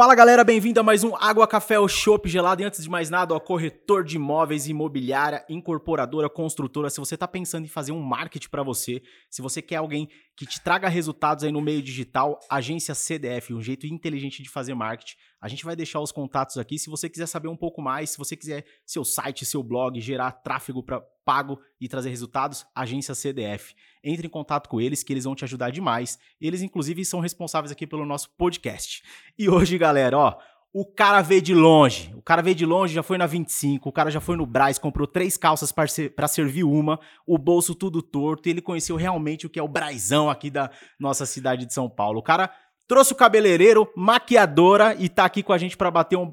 [0.00, 2.62] Fala galera, bem-vindo a mais um Água Café ou Chopp Gelado.
[2.62, 6.88] E antes de mais nada, ó, corretor de imóveis, imobiliária, incorporadora, construtora.
[6.88, 10.46] Se você está pensando em fazer um marketing para você, se você quer alguém que
[10.46, 15.16] te traga resultados aí no meio digital, agência CDF, um jeito inteligente de fazer marketing.
[15.38, 16.78] A gente vai deixar os contatos aqui.
[16.78, 20.32] Se você quiser saber um pouco mais, se você quiser seu site, seu blog, gerar
[20.32, 23.72] tráfego para pago e trazer resultados, agência CDF.
[24.02, 26.18] Entre em contato com eles que eles vão te ajudar demais.
[26.40, 29.00] Eles inclusive são responsáveis aqui pelo nosso podcast.
[29.38, 30.36] E hoje, galera, ó,
[30.72, 32.12] o cara veio de longe.
[32.16, 33.88] O cara veio de longe, já foi na 25.
[33.88, 37.76] O cara já foi no Braz, comprou três calças para ser, servir uma, o bolso
[37.76, 38.48] tudo torto.
[38.48, 40.68] E ele conheceu realmente o que é o Brazão aqui da
[40.98, 42.18] nossa cidade de São Paulo.
[42.18, 42.50] O cara
[42.88, 46.32] trouxe o cabeleireiro, maquiadora e tá aqui com a gente para bater um,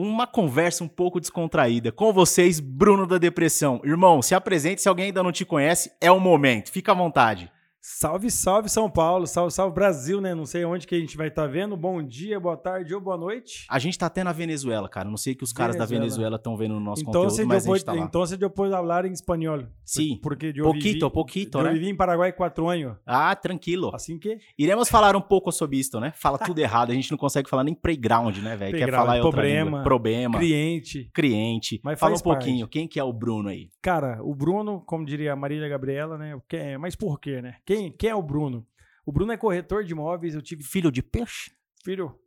[0.00, 1.90] uma conversa um pouco descontraída.
[1.90, 3.80] Com vocês, Bruno da Depressão.
[3.82, 4.80] Irmão, se apresente.
[4.80, 6.70] Se alguém ainda não te conhece, é o momento.
[6.70, 7.50] Fica à vontade.
[7.80, 10.34] Salve, salve São Paulo, salve, salve Brasil, né?
[10.34, 11.76] Não sei onde que a gente vai estar tá vendo.
[11.76, 13.66] Bom dia, boa tarde ou boa noite.
[13.70, 15.08] A gente tá até na Venezuela, cara.
[15.08, 17.72] Não sei que os caras da Venezuela estão vendo no nosso então, conteúdo, mas a
[17.72, 18.00] gente tá lá.
[18.02, 19.64] Então eu posso falar em espanhol.
[19.84, 20.18] Sim.
[20.20, 21.70] Porque eu poquito, vivi, poquito, eu né?
[21.70, 22.96] Eu vivi em Paraguai quatro anos.
[23.06, 23.90] Ah, tranquilo.
[23.94, 24.38] Assim que?
[24.58, 26.12] Iremos falar um pouco sobre isso, né?
[26.16, 26.90] Fala tudo errado.
[26.90, 28.76] A gente não consegue falar nem playground, né, velho?
[28.76, 30.38] Quer falar em problema, Problema.
[30.38, 31.10] Cliente.
[31.14, 31.80] Cliente.
[31.84, 32.60] Mas Fala um pouquinho.
[32.66, 32.72] Parte.
[32.72, 33.70] Quem que é o Bruno aí?
[33.80, 36.36] Cara, o Bruno, como diria a Marília Gabriela, né?
[36.78, 37.54] Mas por quê, né?
[37.68, 38.66] Quem, quem é o Bruno?
[39.04, 40.62] O Bruno é corretor de imóveis, eu tive.
[40.62, 41.52] Filho de peixe?
[41.84, 42.18] Filho.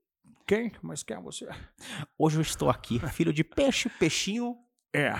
[0.45, 0.71] Quem?
[0.83, 1.49] Mas quem é você?
[2.15, 2.99] Hoje eu estou aqui.
[3.09, 4.55] Filho de peixe, peixinho.
[4.93, 5.13] É.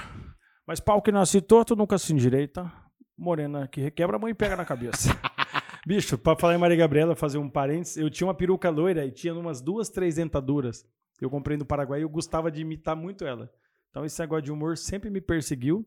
[0.68, 2.72] Mas pau que nasce torto nunca se endireita.
[3.18, 5.10] Morena que requebra, a mãe pega na cabeça.
[5.88, 9.12] Bicho, pra falar em Maria Gabriela, fazer um parênteses, eu tinha uma peruca loira e
[9.12, 10.86] tinha umas duas, três dentaduras.
[11.20, 13.52] Eu comprei no Paraguai e eu gostava de imitar muito ela.
[13.90, 15.84] Então esse negócio de humor sempre me perseguiu.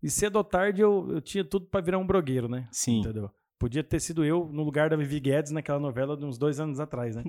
[0.00, 2.68] E cedo ou tarde eu, eu tinha tudo para virar um brogueiro, né?
[2.70, 3.00] Sim.
[3.00, 3.28] Entendeu?
[3.58, 6.78] Podia ter sido eu no lugar da Vivi Guedes naquela novela de uns dois anos
[6.78, 7.24] atrás, né?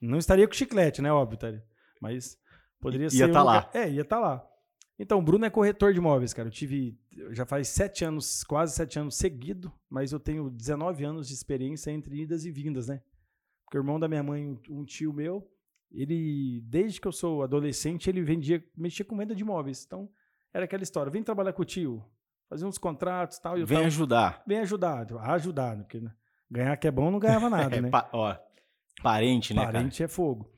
[0.00, 1.12] Não estaria com chiclete, né?
[1.12, 1.64] Óbvio, estaria.
[2.00, 2.38] Mas
[2.80, 3.18] poderia ser.
[3.18, 3.70] Ia estar tá lá.
[3.74, 4.50] É, ia estar tá lá.
[4.98, 6.48] Então, o Bruno é corretor de imóveis, cara.
[6.48, 6.96] Eu tive.
[7.30, 11.90] Já faz sete anos, quase sete anos seguido, mas eu tenho 19 anos de experiência
[11.90, 13.02] entre idas e vindas, né?
[13.64, 15.50] Porque o irmão da minha mãe, um tio meu,
[15.90, 19.84] ele, desde que eu sou adolescente, ele vendia, mexia com venda de imóveis.
[19.84, 20.08] Então,
[20.52, 22.04] era aquela história: vem trabalhar com o tio
[22.54, 23.66] fazia uns contratos tal, e tal.
[23.66, 24.42] Vem tava, ajudar.
[24.46, 26.14] Vem ajudar, ajudar, porque né?
[26.48, 27.90] ganhar que é bom não ganhava nada, é, né?
[27.90, 28.36] Pa, ó,
[29.02, 30.04] parente, né, Parente cara?
[30.04, 30.50] é fogo.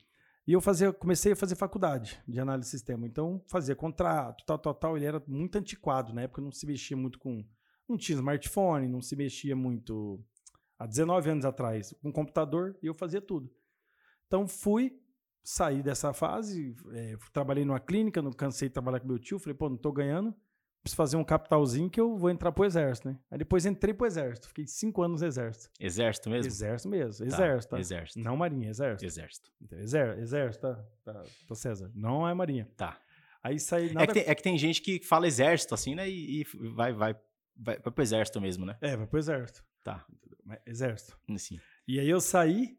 [0.47, 3.07] E eu fazia, comecei a fazer faculdade de análise de sistema.
[3.07, 4.97] Então, fazia contrato, tal, tal, tal.
[4.97, 6.13] Ele era muito antiquado.
[6.13, 7.45] Na época não se mexia muito com.
[7.89, 10.23] Não tinha smartphone, não se mexia muito.
[10.79, 13.51] Há 19 anos atrás, com computador, e eu fazia tudo.
[14.27, 15.01] Então, fui,
[15.43, 19.39] saí dessa fase, é, trabalhei numa clínica, não cansei de trabalhar com meu tio.
[19.39, 20.33] Falei, pô, não estou ganhando
[20.87, 23.19] preciso fazer um capitalzinho que eu vou entrar pro exército, né?
[23.31, 25.71] Aí depois entrei pro exército, fiquei cinco anos no exército.
[25.81, 26.47] Exército mesmo?
[26.47, 27.35] Exército mesmo, tá.
[27.35, 27.71] exército.
[27.71, 27.81] Tá?
[27.81, 28.21] Exército.
[28.21, 29.05] Não marinha, exército.
[29.05, 29.51] Exército.
[29.61, 31.91] Então, exército, exército, tá, tá, tá, César.
[31.95, 32.69] Não é marinha.
[32.77, 32.99] Tá.
[33.43, 33.93] Aí saí...
[33.93, 34.05] Nada...
[34.05, 36.09] É, que tem, é que tem gente que fala exército, assim, né?
[36.09, 37.15] E, e vai, vai,
[37.57, 38.77] vai, vai pro exército mesmo, né?
[38.81, 39.65] É, vai pro exército.
[39.83, 40.05] Tá.
[40.65, 41.19] Exército.
[41.37, 41.59] Sim.
[41.87, 42.79] E aí eu saí,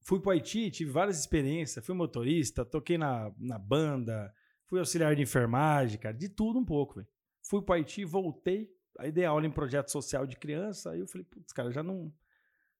[0.00, 4.32] fui pro Haiti, tive várias experiências, fui motorista, toquei na, na banda,
[4.66, 7.08] fui auxiliar de enfermagem, cara, de tudo um pouco, velho.
[7.48, 8.68] Fui para Haiti, voltei,
[8.98, 12.12] aí dei aula em projeto social de criança, aí eu falei, putz, cara, já não.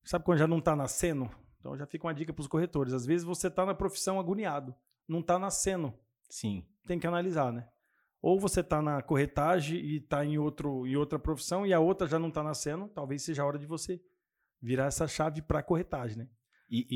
[0.04, 1.30] Sabe quando já não tá nascendo?
[1.60, 2.92] Então já fica uma dica para os corretores.
[2.92, 4.74] Às vezes você tá na profissão agoniado,
[5.06, 5.94] não tá nascendo.
[6.28, 6.66] Sim.
[6.86, 7.68] Tem que analisar, né?
[8.20, 12.08] Ou você tá na corretagem e tá em, outro, em outra profissão e a outra
[12.08, 14.00] já não tá nascendo, talvez seja a hora de você
[14.60, 16.28] virar essa chave para corretagem, né?
[16.68, 16.86] E,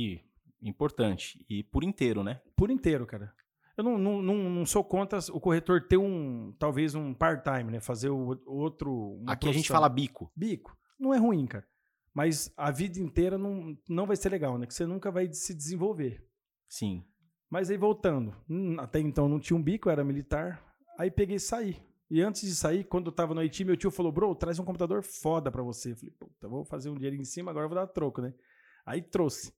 [0.61, 2.41] e, importante, e por inteiro, né?
[2.57, 3.33] Por inteiro, cara.
[3.81, 7.81] Eu não, não, não, não, sou contra o corretor ter um, talvez um part-time, né?
[7.81, 9.23] Fazer o, outro.
[9.27, 9.51] Aqui profissão.
[9.51, 10.31] a gente fala bico.
[10.37, 10.77] Bico.
[10.99, 11.67] Não é ruim, cara.
[12.13, 14.67] Mas a vida inteira não, não vai ser legal, né?
[14.67, 16.23] Que você nunca vai se desenvolver.
[16.69, 17.07] Sim.
[17.49, 20.63] Mas aí voltando, hum, até então não tinha um bico, era militar.
[20.99, 21.83] Aí peguei e saí.
[22.11, 24.65] E antes de sair, quando eu tava no Haiti, meu tio falou: Bro, traz um
[24.65, 25.93] computador foda pra você.
[25.93, 28.35] Eu falei: Puta, vou fazer um dinheiro em cima, agora eu vou dar troco, né?
[28.85, 29.55] Aí trouxe.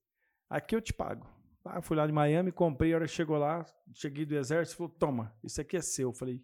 [0.49, 1.27] Aqui eu te pago.
[1.65, 4.91] Ah, fui lá de Miami, comprei, a hora que chegou lá, cheguei do exército, falou,
[4.91, 6.09] toma, isso aqui é seu.
[6.09, 6.43] Eu falei,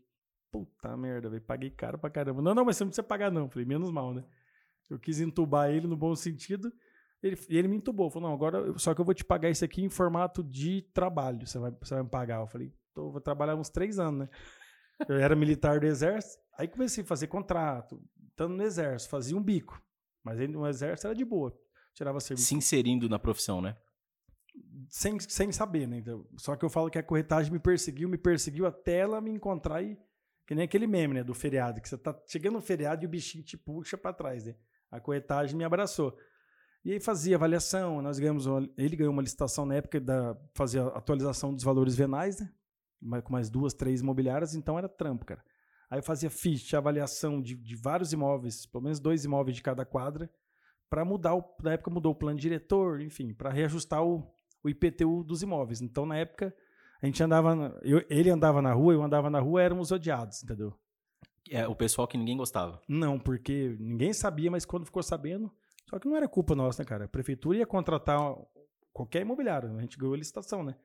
[0.50, 2.42] puta merda, velho, paguei caro pra caramba.
[2.42, 3.44] Não, não, mas você não precisa pagar não.
[3.44, 4.24] Eu falei, menos mal, né?
[4.90, 6.72] Eu quis entubar ele no bom sentido,
[7.22, 8.10] ele, ele me entubou.
[8.10, 11.46] Falou, não, agora, só que eu vou te pagar isso aqui em formato de trabalho,
[11.46, 12.40] você vai, você vai me pagar.
[12.40, 14.30] Eu falei, tô, vou trabalhar uns três anos, né?
[15.08, 19.44] Eu era militar do exército, aí comecei a fazer contrato, estando no exército, fazia um
[19.44, 19.82] bico.
[20.24, 21.58] Mas aí no exército era de boa.
[21.94, 22.48] Tirava serviço.
[22.48, 23.78] Se inserindo na profissão, né?
[24.90, 25.98] Sem, sem saber, né?
[25.98, 29.32] Então, só que eu falo que a corretagem me perseguiu, me perseguiu até ela me
[29.32, 29.98] encontrar e
[30.48, 33.10] Que nem aquele meme, né, do feriado, que você tá chegando no feriado e o
[33.10, 34.56] bichinho te puxa para trás, né?
[34.90, 36.18] A corretagem me abraçou.
[36.84, 38.46] E aí fazia avaliação, nós ganhamos,
[38.78, 43.22] ele ganhou uma licitação na época da fazia atualização dos valores venais, né?
[43.22, 45.44] Com mais duas, três imobiliárias, então era trampo, cara.
[45.90, 49.86] Aí eu fazia ficha, avaliação de, de vários imóveis, pelo menos dois imóveis de cada
[49.86, 50.32] quadra,
[50.90, 54.28] para mudar, o, na época mudou o plano diretor, enfim, para reajustar o,
[54.64, 55.82] o IPTU dos imóveis.
[55.82, 56.54] Então, na época,
[57.02, 60.74] a gente andava, eu, ele andava na rua, eu andava na rua, éramos odiados, entendeu?
[61.50, 62.82] É o pessoal que ninguém gostava.
[62.88, 65.52] Não, porque ninguém sabia, mas quando ficou sabendo,
[65.90, 67.06] só que não era culpa nossa, né, cara?
[67.06, 68.20] A prefeitura ia contratar
[68.94, 70.76] qualquer imobiliário, a gente ganhou a licitação, né?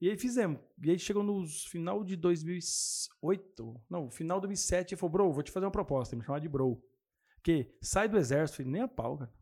[0.00, 0.58] E aí fizemos.
[0.82, 5.42] E aí chegou no final de 2008, não, final de 2007, ele falou, bro, vou
[5.42, 6.82] te fazer uma proposta, me chamar de bro.
[7.42, 9.32] Que sai do exército, nem a pau, cara.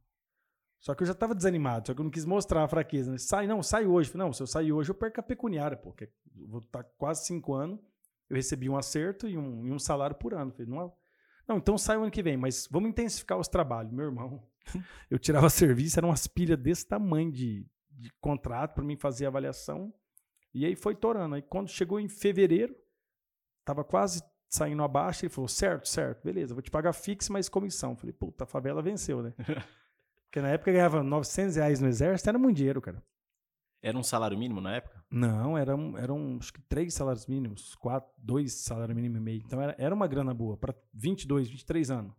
[0.80, 3.10] Só que eu já tava desanimado, só que eu não quis mostrar a fraqueza.
[3.10, 3.18] Né?
[3.18, 4.10] Sai, não, sai hoje.
[4.10, 5.92] Falei, não, se eu sair hoje, eu perco a pecuniária, pô.
[5.92, 6.08] Que
[6.46, 7.80] vou estar tá quase cinco anos,
[8.30, 10.52] eu recebi um acerto e um, e um salário por ano.
[10.52, 10.92] Falei, não,
[11.48, 13.92] não, então sai o ano que vem, mas vamos intensificar os trabalhos.
[13.92, 14.46] Meu irmão,
[15.10, 19.92] eu tirava serviço, eram umas pilhas desse tamanho de, de contrato para mim fazer avaliação.
[20.54, 21.34] E aí foi torando.
[21.34, 22.74] Aí quando chegou em fevereiro,
[23.64, 27.96] tava quase saindo abaixo, ele falou, certo, certo, beleza, vou te pagar fixo, mas comissão.
[27.96, 29.34] Falei, puta, a favela venceu, né?
[30.28, 33.02] Porque na época ganhava 900 reais no exército, era muito dinheiro, cara.
[33.82, 35.02] Era um salário mínimo na época?
[35.10, 39.42] Não, eram, eram acho que três salários mínimos, quatro, dois salários mínimos e meio.
[39.44, 42.12] Então era, era uma grana boa, para 22, 23 anos.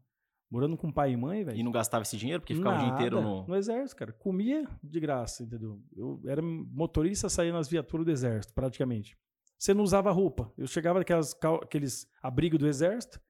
[0.49, 1.59] Morando com pai e mãe, velho.
[1.59, 3.45] E não gastava esse dinheiro porque ficava Nada, o dia inteiro no.
[3.45, 4.11] No exército, cara.
[4.13, 5.79] Comia de graça, entendeu?
[5.95, 9.15] Eu era motorista, saía nas viaturas do exército, praticamente.
[9.59, 10.51] Você não usava roupa.
[10.57, 13.21] Eu chegava daquelas aqueles abrigos do exército,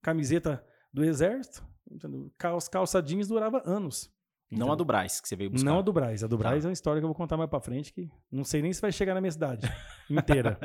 [0.00, 2.32] camiseta do exército, entendeu?
[2.38, 4.10] Calça, calça jeans durava anos.
[4.58, 5.70] Não a do Braz, que você veio buscar.
[5.70, 6.22] Não a do Braz.
[6.22, 6.66] A do Braz tá.
[6.66, 8.80] é uma história que eu vou contar mais pra frente, que não sei nem se
[8.80, 9.66] vai chegar na minha cidade
[10.10, 10.58] inteira.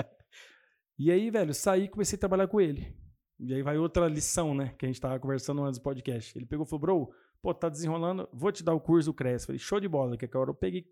[0.97, 2.95] e aí, velho, saí e comecei a trabalhar com ele.
[3.39, 4.73] E aí vai outra lição, né?
[4.77, 6.37] Que a gente tava conversando antes do podcast.
[6.37, 9.45] Ele pegou e falou, bro, pô, tá desenrolando, vou te dar o curso do Cresce.
[9.45, 10.85] Falei, show de bola, que agora eu peguei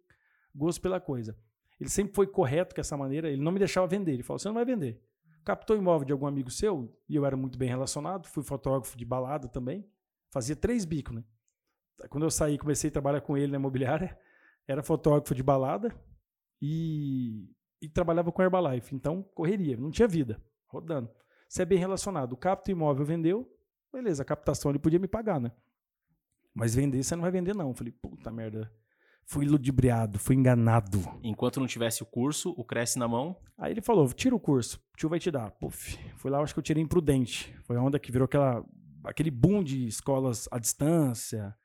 [0.55, 1.37] gosto pela coisa.
[1.79, 4.13] Ele sempre foi correto com essa maneira, ele não me deixava vender.
[4.13, 5.01] Ele falou, você não vai vender.
[5.43, 9.05] Captou imóvel de algum amigo seu, e eu era muito bem relacionado, fui fotógrafo de
[9.05, 9.85] balada também.
[10.31, 11.23] Fazia três bicos, né?
[12.09, 14.17] Quando eu saí, comecei a trabalhar com ele na imobiliária,
[14.67, 15.93] era fotógrafo de balada
[16.61, 17.49] e,
[17.81, 18.95] e trabalhava com Herbalife.
[18.95, 21.09] Então, correria, não tinha vida, rodando.
[21.47, 22.33] Você é bem relacionado.
[22.33, 23.49] O capto imóvel vendeu,
[23.91, 25.51] beleza, a captação ele podia me pagar, né?
[26.53, 27.73] Mas vender, você não vai vender, não.
[27.73, 28.71] falei, puta merda.
[29.27, 30.99] Fui ludibriado, fui enganado.
[31.23, 33.35] Enquanto não tivesse o curso, o Cresce na mão.
[33.57, 35.49] Aí ele falou: tira o curso, o tio vai te dar.
[35.51, 35.97] Puf.
[36.15, 37.53] Fui lá, acho que eu tirei imprudente.
[37.63, 38.63] Foi a onda que virou aquela,
[39.03, 41.57] aquele boom de escolas à distância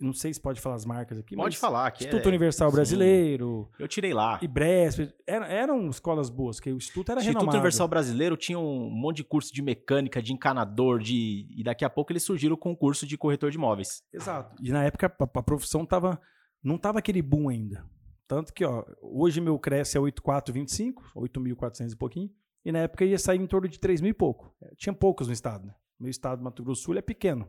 [0.00, 1.86] não sei se pode falar as marcas aqui, pode falar.
[1.86, 2.28] Aqui Instituto é...
[2.28, 3.70] Universal Brasileiro.
[3.78, 4.38] Eu tirei lá.
[4.42, 5.12] E Bresp.
[5.26, 7.56] Eram, escolas boas, que o Instituto era Instituto renomado.
[7.56, 11.90] Universal Brasileiro tinha um monte de curso de mecânica, de encanador, de e daqui a
[11.90, 14.02] pouco eles surgiram com o curso de corretor de imóveis.
[14.12, 14.56] Exato.
[14.60, 16.20] E na época a, a profissão tava,
[16.62, 17.84] não tava aquele boom ainda.
[18.26, 22.30] Tanto que, ó, hoje meu cresce é 8,425, 8.400 e pouquinho,
[22.62, 24.54] e na época ia sair em torno de 3 mil e pouco.
[24.60, 25.74] É, tinha poucos no estado, né?
[25.98, 27.48] Meu estado, Mato Grosso do Sul, é pequeno,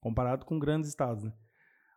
[0.00, 1.32] comparado com grandes estados, né?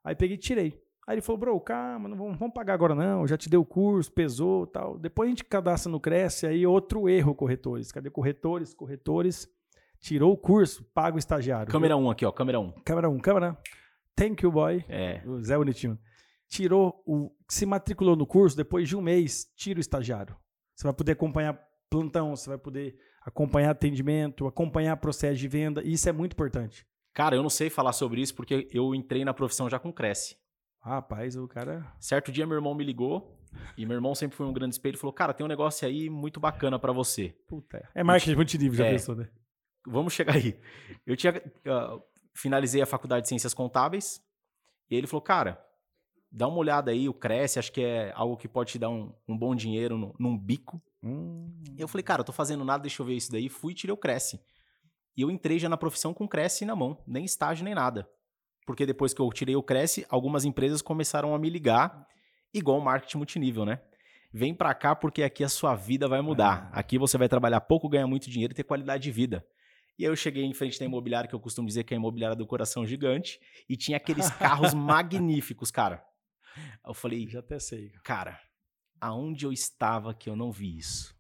[0.04, 0.82] Aí peguei e tirei.
[1.08, 3.66] Aí ele falou, bro, calma, não vamos, vamos pagar agora não, já te deu o
[3.66, 4.98] curso, pesou tal.
[5.00, 7.92] Depois a gente cadastra no Cresce, aí outro erro, corretores.
[7.92, 8.76] Cadê corretores?
[8.76, 9.50] Corretores.
[10.00, 11.72] Tirou o curso, paga o estagiário.
[11.72, 12.64] Câmera 1 um aqui, ó, câmera 1.
[12.64, 12.72] Um.
[12.86, 13.58] Câmera 1, um, câmera.
[14.16, 14.86] Thank you, boy.
[14.88, 15.22] É.
[15.26, 15.98] O Zé Bonitinho.
[16.48, 17.32] Tirou o.
[17.50, 20.36] Se matriculou no curso, depois de um mês, tira o estagiário.
[20.76, 25.82] Você vai poder acompanhar plantão, você vai poder acompanhar atendimento, acompanhar processo de venda.
[25.84, 26.86] E isso é muito importante.
[27.14, 30.38] Cara, eu não sei falar sobre isso porque eu entrei na profissão já com Cresce.
[30.82, 31.86] Rapaz, o cara.
[32.00, 33.38] Certo dia, meu irmão me ligou.
[33.78, 36.10] E meu irmão sempre foi um grande espelho e falou: Cara, tem um negócio aí
[36.10, 37.36] muito bacana para você.
[37.48, 37.90] Puta.
[37.94, 39.30] É marketing multinível, já é, pensou, né?
[39.86, 40.58] Vamos chegar aí.
[41.06, 41.34] Eu tinha.
[41.34, 42.02] Uh,
[42.34, 44.22] finalizei a faculdade de Ciências Contábeis.
[44.90, 45.64] E ele falou: Cara,
[46.32, 49.14] dá uma olhada aí, o Cresce, acho que é algo que pode te dar um,
[49.28, 50.82] um bom dinheiro no, num bico.
[51.04, 51.52] Hum.
[51.78, 53.50] E eu falei: Cara, eu tô fazendo nada, deixa eu ver isso daí.
[53.50, 54.40] Fui e tirei o Cresce.
[55.16, 58.10] E eu entrei já na profissão com Cresce na mão, nem estágio nem nada.
[58.66, 62.08] Porque depois que eu tirei o Cresce, algumas empresas começaram a me ligar,
[62.54, 63.82] igual o marketing multinível, né?
[64.32, 66.70] Vem para cá porque aqui a sua vida vai mudar.
[66.72, 66.80] Ah.
[66.80, 69.46] Aqui você vai trabalhar pouco, ganhar muito dinheiro e ter qualidade de vida.
[69.98, 72.00] E aí eu cheguei em frente da imobiliária, que eu costumo dizer que é a
[72.00, 76.06] imobiliária do coração gigante, e tinha aqueles carros magníficos, cara.
[76.86, 77.92] Eu falei, já até sei.
[78.04, 78.40] Cara,
[79.02, 81.14] aonde eu estava que eu não vi isso?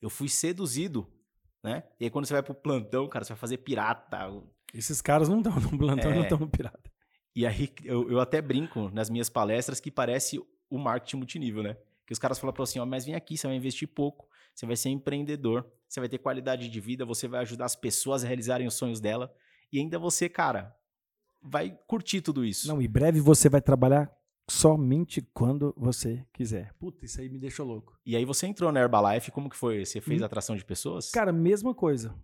[0.00, 1.10] Eu fui seduzido
[1.62, 1.84] né?
[2.00, 4.18] E aí quando você vai pro plantão, cara, você vai fazer pirata.
[4.74, 6.14] Esses caras não estão no plantão, é...
[6.14, 6.90] não estão no pirata.
[7.34, 10.38] E aí eu, eu até brinco nas minhas palestras que parece
[10.68, 11.76] o marketing multinível, né?
[12.06, 14.66] Que os caras falam para assim, ó, mas vem aqui, você vai investir pouco, você
[14.66, 18.26] vai ser empreendedor, você vai ter qualidade de vida, você vai ajudar as pessoas a
[18.26, 19.32] realizarem os sonhos dela.
[19.72, 20.76] E ainda você, cara,
[21.42, 22.68] vai curtir tudo isso.
[22.68, 24.10] Não, em breve você vai trabalhar
[24.50, 26.72] somente quando você quiser.
[26.78, 27.96] Puta, isso aí me deixou louco.
[28.04, 29.84] E aí você entrou na Herbalife, como que foi?
[29.84, 30.24] Você fez Hum.
[30.24, 31.10] atração de pessoas?
[31.10, 32.14] Cara, mesma coisa.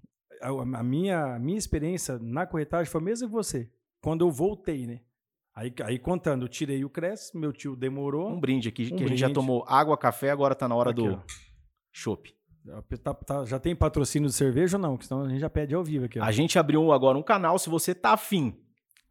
[0.41, 3.71] A, a minha, a minha experiência na corretagem foi a mesma que você.
[4.03, 5.01] Quando eu voltei, né?
[5.55, 8.29] Aí, aí contando, eu tirei o Cresce, meu tio demorou.
[8.31, 9.35] um brinde aqui, Um que a gente já brinde.
[9.41, 11.21] tomou água, café, agora tá na hora Aqui, do
[11.93, 12.33] chopp.
[13.03, 14.91] Tá- tá- já tem patrocínio de cerveja ou não?
[14.97, 16.21] Porque senão a gente já pede ao vivo aqui.
[16.21, 16.23] Ó.
[16.23, 18.55] A gente abriu agora um canal, se você tá afim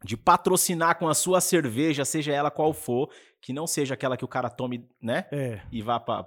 [0.04, 4.24] de patrocinar com a sua cerveja, seja ela qual for, que não seja aquela que
[4.24, 5.26] o cara tome, né?
[5.32, 6.26] É, E vá pra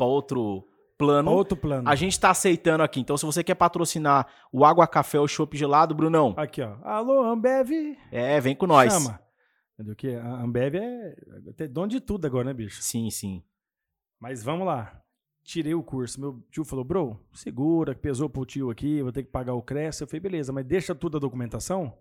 [0.00, 0.66] outro
[0.98, 1.28] plano.
[1.30, 1.88] pra outro plano.
[1.88, 3.00] A gente tá aceitando aqui.
[3.00, 6.76] Então, se você quer patrocinar o água, café ou chopp gelado, Brunão, Aqui, ó.
[6.82, 7.70] Alô, Ambev.
[8.10, 8.92] é, vem com nós.
[8.92, 9.20] Chama.
[9.74, 9.96] Entendeu?
[9.96, 11.14] Que a Ambev é,
[11.58, 12.80] é dono de tudo agora, né, bicho?
[12.82, 13.42] Sim, sim.
[14.20, 15.00] Mas vamos lá.
[15.42, 16.20] Tirei o curso.
[16.20, 19.60] Meu tio falou, bro, segura, que pesou pro tio aqui, vou ter que pagar o
[19.62, 20.02] Cresce.
[20.02, 21.92] Eu falei, beleza, mas deixa tudo a documentação.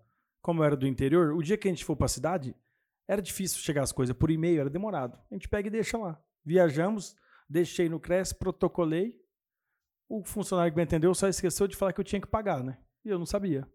[0.43, 2.53] Como era do interior, o dia que a gente for pra cidade,
[3.07, 5.17] era difícil chegar as coisas por e-mail, era demorado.
[5.31, 6.21] A gente pega e deixa lá.
[6.45, 7.15] Viajamos,
[7.49, 9.19] deixei no Cresce, protocolei.
[10.09, 12.77] O funcionário que me atendeu só esqueceu de falar que eu tinha que pagar, né?
[13.05, 13.65] E eu não sabia.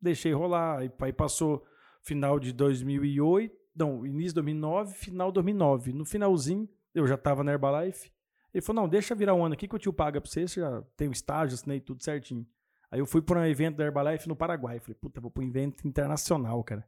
[0.00, 1.64] Deixei rolar, aí, passou
[2.02, 5.92] final de 2008, não, início de 2009, final de 2009.
[5.92, 8.12] No finalzinho, eu já tava na Herbalife.
[8.52, 10.60] Ele falou, não, deixa virar um ano aqui que o tio paga pra você, você
[10.60, 12.46] já tem o estágio, assinei tudo certinho.
[12.90, 14.78] Aí eu fui para um evento da Herbalife no Paraguai.
[14.78, 16.86] Falei, puta, vou para um evento internacional, cara.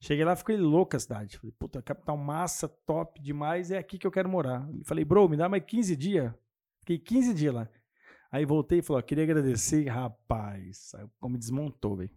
[0.00, 1.36] Cheguei lá, fiquei louco a cidade.
[1.38, 4.66] Falei, puta, capital massa, top demais, é aqui que eu quero morar.
[4.84, 6.32] Falei, bro, me dá mais 15 dias.
[6.80, 7.68] Fiquei 15 dias lá.
[8.32, 10.92] Aí voltei e falei, ó, queria agradecer, rapaz.
[10.94, 12.10] Aí como desmontou, velho.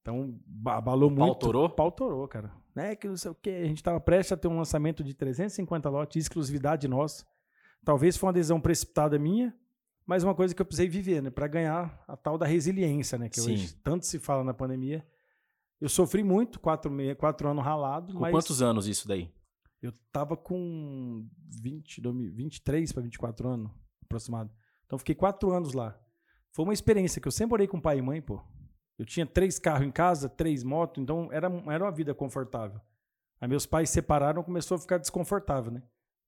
[0.00, 1.34] Então, ba- abalou muito.
[1.40, 1.68] torou?
[1.68, 2.50] Pau torou, cara.
[2.76, 3.50] É que não sei o quê.
[3.62, 7.26] A gente tava prestes a ter um lançamento de 350 lotes, exclusividade nossa.
[7.84, 9.54] Talvez foi uma decisão precipitada minha,
[10.08, 11.28] mas uma coisa que eu precisei viver, né?
[11.30, 13.28] Pra ganhar a tal da resiliência, né?
[13.28, 13.52] Que Sim.
[13.52, 15.06] hoje tanto se fala na pandemia.
[15.80, 19.30] Eu sofri muito, quatro, me- quatro anos ralado, Com mas quantos anos isso daí?
[19.80, 21.28] eu tava com
[21.62, 23.70] 20, 2000, 23 para 24 anos,
[24.02, 24.50] aproximado.
[24.86, 25.96] Então fiquei quatro anos lá.
[26.52, 28.42] Foi uma experiência que eu sempre morei com pai e mãe, pô.
[28.98, 32.80] Eu tinha três carros em casa, três motos, então era, era uma vida confortável.
[33.40, 35.82] Aí meus pais se separaram, começou a ficar desconfortável, né?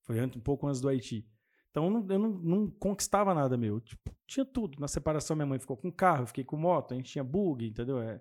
[0.05, 1.27] Foi um pouco antes do Haiti.
[1.71, 3.81] Então eu não, eu não, não conquistava nada meu.
[3.81, 4.79] Tipo, tinha tudo.
[4.81, 7.67] Na separação minha mãe ficou com carro, eu fiquei com moto, a gente tinha bug,
[7.67, 8.01] entendeu?
[8.01, 8.21] É,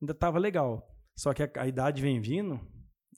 [0.00, 0.88] ainda tava legal.
[1.16, 2.60] Só que a, a idade vem vindo,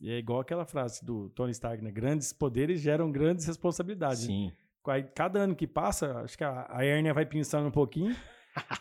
[0.00, 1.90] e é igual aquela frase do Tony Stark, né?
[1.90, 4.24] Grandes poderes geram grandes responsabilidades.
[4.24, 4.50] Sim.
[4.86, 8.16] Aí, Cada ano que passa, acho que a, a hérnia vai pensando um pouquinho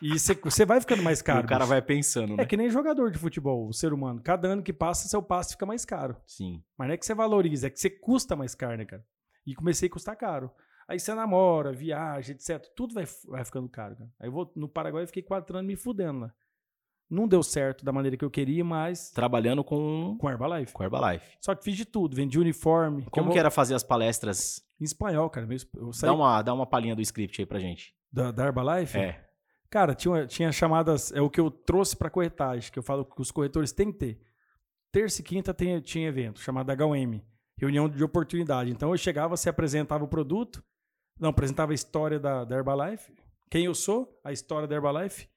[0.01, 1.45] e você vai ficando mais caro.
[1.45, 2.43] o cara vai pensando, né?
[2.43, 4.21] É que nem jogador de futebol, o ser humano.
[4.23, 6.15] Cada ano que passa, seu passe fica mais caro.
[6.25, 6.63] Sim.
[6.77, 9.05] Mas não é que você valoriza, é que você custa mais caro, né, cara?
[9.45, 10.49] E comecei a custar caro.
[10.89, 12.65] Aí você namora, viaja, etc.
[12.75, 14.09] Tudo vai, vai ficando caro, cara.
[14.19, 16.33] Aí eu vou no Paraguai eu fiquei quatro anos me fudendo lá.
[17.07, 20.73] Não deu certo da maneira que eu queria, mas Trabalhando com, com Herbalife.
[20.73, 21.37] com Herbalife.
[21.41, 23.05] Só que fiz de tudo, vendi uniforme.
[23.11, 24.63] Como eu que era fazer as palestras?
[24.81, 25.47] Em espanhol, cara.
[25.75, 27.93] Eu saí Dá uma, dá uma palhinha do script aí pra gente.
[28.11, 28.97] da, da Herbalife.
[28.97, 29.23] É.
[29.69, 31.11] Cara, tinha, tinha chamadas.
[31.11, 33.99] É o que eu trouxe para corretagem, que eu falo que os corretores têm que
[33.99, 34.21] ter.
[34.91, 37.21] Terça e quinta tem, tinha evento, chamado HM
[37.59, 38.71] reunião de oportunidade.
[38.71, 40.63] Então eu chegava, se apresentava o produto,
[41.19, 43.11] não, apresentava a história da, da Herbalife,
[43.49, 45.27] quem eu sou, a história da Herbalife,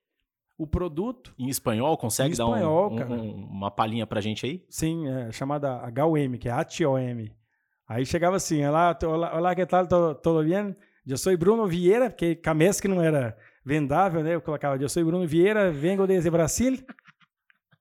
[0.59, 3.11] o produto, Em espanhol, consegue Em dar um- espanhol, cara.
[3.11, 4.65] um- uma palhinha pra gente aí?
[4.69, 6.53] sim, é chamada HOM, que é
[6.87, 7.29] HOM.
[7.89, 10.75] Aí chegava assim, olá, olá, olá que tal, tudo bem?
[11.07, 14.35] Eu sou Bruno Vieira, porque Camés que não era vendável, né?
[14.37, 16.79] Eu colocava, eu sou Bruno Vieira, vengo desde Brasil.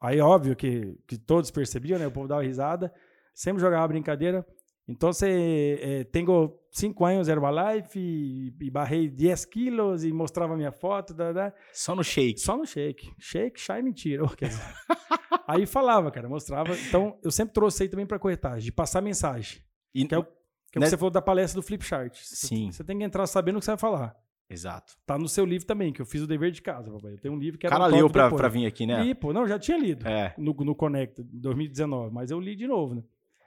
[0.02, 2.08] Aí, óbvio que, que todos percebiam, né?
[2.08, 2.92] O povo dava risada.
[3.34, 4.44] Sempre jogava brincadeira.
[4.88, 11.14] Então, eh, tenho cinco anos Herbalife e, e barrei 10 quilos e mostrava minha foto.
[11.14, 11.54] Da, da.
[11.72, 12.40] Só no shake.
[12.40, 13.10] Só no shake.
[13.20, 14.24] Shake, chá mentira.
[14.40, 14.62] Dizer.
[15.48, 16.76] aí falava, cara, mostrava.
[16.88, 19.62] Então, eu sempre trouxe aí também para corretagem, de passar mensagem.
[19.94, 20.24] E- Que é o
[20.72, 20.88] que Né?
[20.88, 22.16] você falou da palestra do Flipchart.
[22.24, 22.72] Sim.
[22.72, 24.16] Você tem que entrar sabendo o que você vai falar.
[24.50, 24.94] Exato.
[25.06, 27.14] Tá no seu livro também, que eu fiz o dever de casa, papai.
[27.14, 28.42] Eu tenho um livro que O era cara um leu top pra, depois.
[28.42, 29.02] pra vir aqui, né?
[29.04, 29.32] Li, pô.
[29.32, 30.06] Não, já tinha lido.
[30.06, 30.34] É.
[30.38, 32.14] No, no Conecta, 2019.
[32.14, 33.04] Mas eu li de novo, né?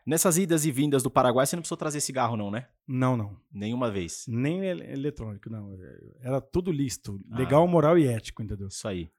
[0.06, 2.68] Nessas idas e vindas do Paraguai, você não precisou trazer cigarro, não, né?
[2.86, 3.40] Não, não.
[3.50, 4.26] Nenhuma vez.
[4.28, 5.74] Nem ele- eletrônico, não.
[6.20, 7.18] Era tudo lícito.
[7.30, 7.38] Ah.
[7.38, 8.68] Legal, moral e ético, entendeu?
[8.68, 9.10] Isso aí.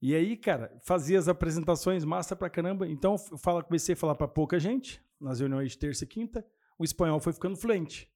[0.00, 2.88] E aí, cara, fazia as apresentações massa pra caramba.
[2.88, 6.46] Então, eu fala, comecei a falar pra pouca gente, nas reuniões de terça e quinta.
[6.78, 8.10] O espanhol foi ficando fluente.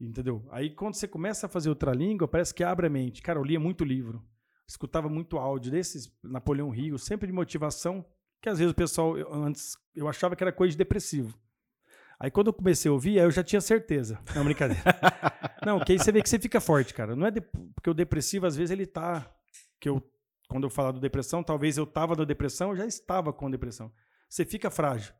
[0.00, 0.46] Entendeu?
[0.50, 3.22] Aí, quando você começa a fazer outra língua, parece que abre a mente.
[3.22, 4.22] Cara, eu lia muito livro.
[4.68, 8.04] Escutava muito áudio desses, Napoleão Rio, sempre de motivação,
[8.46, 11.36] que às vezes o pessoal, eu- antes, eu achava que era coisa de depressivo.
[12.20, 14.20] Aí quando eu comecei a ouvir, aí eu já tinha certeza.
[14.36, 14.80] Não, brincadeira.
[15.66, 17.16] não, que aí você vê que você fica forte, cara.
[17.16, 19.28] Não é de- porque o depressivo, às vezes, ele tá.
[19.80, 20.00] Que eu,
[20.48, 23.90] quando eu falar do depressão, talvez eu tava na depressão, eu já estava com depressão.
[24.28, 25.12] Você fica frágil.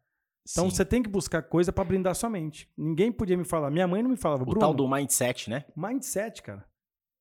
[0.49, 0.77] Então Sim.
[0.77, 2.71] você tem que buscar coisa pra blindar sua mente.
[2.79, 3.69] Ninguém podia me falar.
[3.73, 4.61] Minha mãe não me falava, O Bruno.
[4.61, 5.65] tal do mindset, né?
[5.77, 6.65] mindset, cara.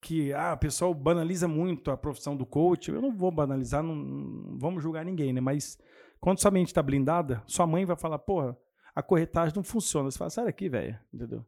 [0.05, 2.91] Que ah, o pessoal banaliza muito a profissão do coach.
[2.91, 5.41] Eu não vou banalizar, não, não vamos julgar ninguém, né?
[5.41, 5.79] Mas
[6.19, 8.55] quando sua mente tá blindada, sua mãe vai falar, porra,
[8.93, 10.11] a corretagem não funciona.
[10.11, 10.95] Você fala, sai daqui, velho.
[11.11, 11.43] Entendeu?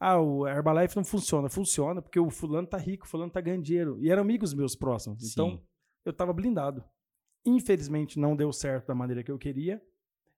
[0.00, 1.50] Ah, o Herbalife não funciona.
[1.50, 3.98] Funciona porque o fulano tá rico, o fulano tá ganhando dinheiro.
[4.00, 5.30] E eram amigos meus próximos.
[5.30, 5.62] Então, Sim.
[6.06, 6.82] eu tava blindado.
[7.44, 9.82] Infelizmente, não deu certo da maneira que eu queria.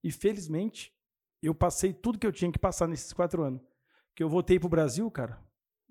[0.03, 0.93] E felizmente,
[1.41, 3.63] eu passei tudo que eu tinha que passar nesses quatro anos.
[4.17, 5.41] Que eu voltei pro Brasil, cara.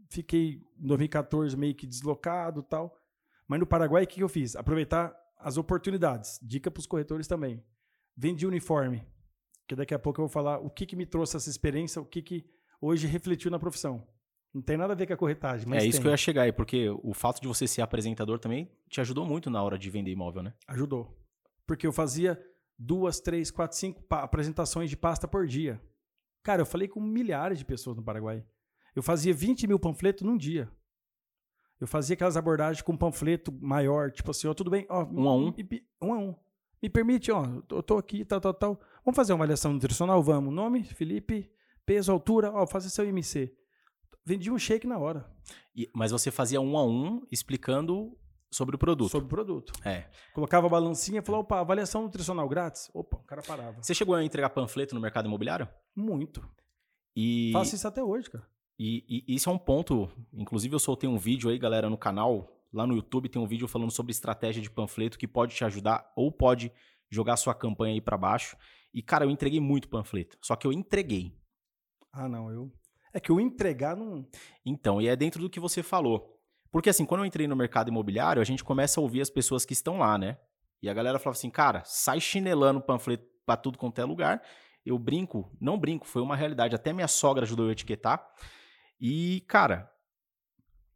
[0.09, 2.97] Fiquei em 2014 meio que deslocado e tal.
[3.47, 4.55] Mas no Paraguai, o que que eu fiz?
[4.55, 6.39] Aproveitar as oportunidades.
[6.41, 7.63] Dica pros corretores também.
[8.15, 9.05] Vendi uniforme.
[9.67, 12.05] Que daqui a pouco eu vou falar o que, que me trouxe essa experiência, o
[12.05, 12.45] que, que
[12.81, 14.03] hoje refletiu na profissão.
[14.51, 16.01] Não tem nada a ver com a corretagem, mas é isso tem.
[16.01, 19.23] que eu ia chegar aí, porque o fato de você ser apresentador também te ajudou
[19.23, 20.53] muito na hora de vender imóvel, né?
[20.67, 21.15] Ajudou.
[21.67, 22.41] Porque eu fazia
[22.77, 25.79] duas, três, quatro, cinco apresentações de pasta por dia.
[26.41, 28.43] Cara, eu falei com milhares de pessoas no Paraguai.
[28.95, 30.69] Eu fazia 20 mil panfletos num dia.
[31.79, 35.35] Eu fazia aquelas abordagens com panfleto maior, tipo assim, ó, tudo bem, ó, Um a
[35.35, 35.53] um?
[35.55, 36.35] me- um a um.
[36.81, 38.81] Me permite, ó, eu tô- eu tô aqui, tal, tal, tal.
[39.03, 40.21] Vamos fazer uma avaliação nutricional?
[40.21, 40.53] Vamos.
[40.53, 41.49] Nome, Felipe,
[41.85, 43.53] peso, altura, ó, fazer seu IMC.
[44.25, 45.25] Vendi um shake na hora
[45.75, 48.15] E- mas você fazia um a um explicando
[48.51, 49.09] sobre o produto.
[49.11, 49.73] sobre o produto.
[49.85, 50.05] É.
[50.33, 52.89] Colocava a balancinha e falou, opa, avaliação nutricional grátis?
[52.93, 53.81] Opa, o cara parava.
[53.81, 55.67] Você chegou a entregar panfleto no mercado imobiliário?
[55.95, 56.47] Muito.
[57.15, 58.45] E, Faço isso até hoje, cara.
[58.79, 60.09] E, e isso é um ponto.
[60.31, 62.55] Inclusive, eu soltei um vídeo aí, galera, no canal.
[62.71, 66.11] Lá no YouTube tem um vídeo falando sobre estratégia de panfleto que pode te ajudar
[66.15, 66.71] ou pode
[67.09, 68.55] jogar sua campanha aí pra baixo.
[68.93, 70.37] E, cara, eu entreguei muito panfleto.
[70.41, 71.35] Só que eu entreguei.
[72.11, 72.71] Ah, não, eu.
[73.13, 74.25] É que o entregar não.
[74.65, 76.39] Então, e é dentro do que você falou.
[76.71, 79.65] Porque assim, quando eu entrei no mercado imobiliário, a gente começa a ouvir as pessoas
[79.65, 80.37] que estão lá, né?
[80.81, 84.41] E a galera falava assim, cara, sai chinelando panfleto pra tudo quanto é lugar.
[84.85, 86.75] Eu brinco, não brinco, foi uma realidade.
[86.75, 88.25] Até minha sogra ajudou eu a etiquetar.
[88.99, 89.91] E, cara,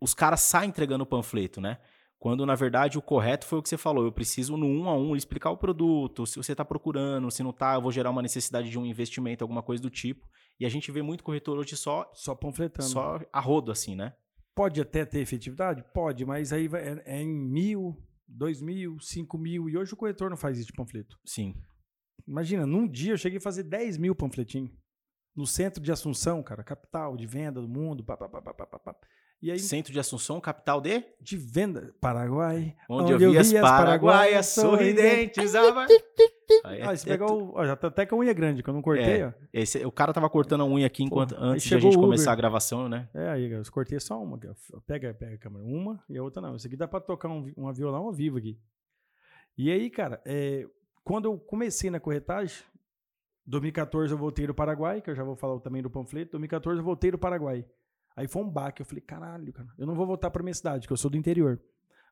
[0.02, 1.80] os caras saem entregando o panfleto, né?
[2.20, 4.06] Quando, na verdade, o correto foi o que você falou.
[4.06, 7.52] Eu preciso, no um a um, explicar o produto, se você está procurando, se não
[7.52, 10.26] tá, eu vou gerar uma necessidade de um investimento, alguma coisa do tipo.
[10.60, 12.88] E a gente vê muito corretor hoje só, Só panfletando.
[12.90, 14.14] só a rodo, assim, né?
[14.56, 15.84] Pode até ter efetividade?
[15.94, 19.68] Pode, mas aí vai- é, é em mil, dois mil, cinco mil.
[19.70, 21.20] E hoje o corretor não faz isso de panfleto.
[21.26, 21.56] Sim.
[22.26, 24.72] Imagina, num dia eu cheguei a fazer 10 mil panfletinhos.
[25.36, 28.04] No centro de Assunção, cara, capital de venda do mundo.
[28.04, 28.96] Pá, pá, pá, pá, pá, pá.
[29.42, 31.04] E aí, Centro de Assunção, capital de?
[31.20, 32.78] de venda, Paraguai.
[32.88, 35.54] Onde, eu vi as paraguaias sorridentes.
[35.54, 35.86] ah.
[36.64, 38.74] Aí é- Ah, é pegou, ó, já tá até com a unha grande, que eu
[38.74, 39.28] não cortei, É.
[39.28, 39.32] ó.
[39.52, 42.32] esse- o cara tava cortando a unha aqui enquanto, aí antes de a gente começar
[42.32, 43.10] a gravação, né?
[43.14, 44.40] É, aí, eu cortei só uma.
[44.86, 45.64] Pega, pega a câmera.
[45.66, 46.56] Uma e a outra não.
[46.56, 48.58] Isso aqui dá pra tocar um, uma violão ao vivo aqui.
[49.58, 50.66] E aí, cara, é,
[51.04, 52.58] quando eu comecei na corretagem,
[53.46, 56.32] 2014 eu voltei do Paraguai, que eu já vou falar também do panfleto.
[56.32, 57.66] 2014 eu voltei do Paraguai.
[58.16, 58.82] Aí foi um baque.
[58.82, 61.18] Eu falei, caralho, cara, eu não vou voltar pra minha cidade, que eu sou do
[61.18, 61.60] interior.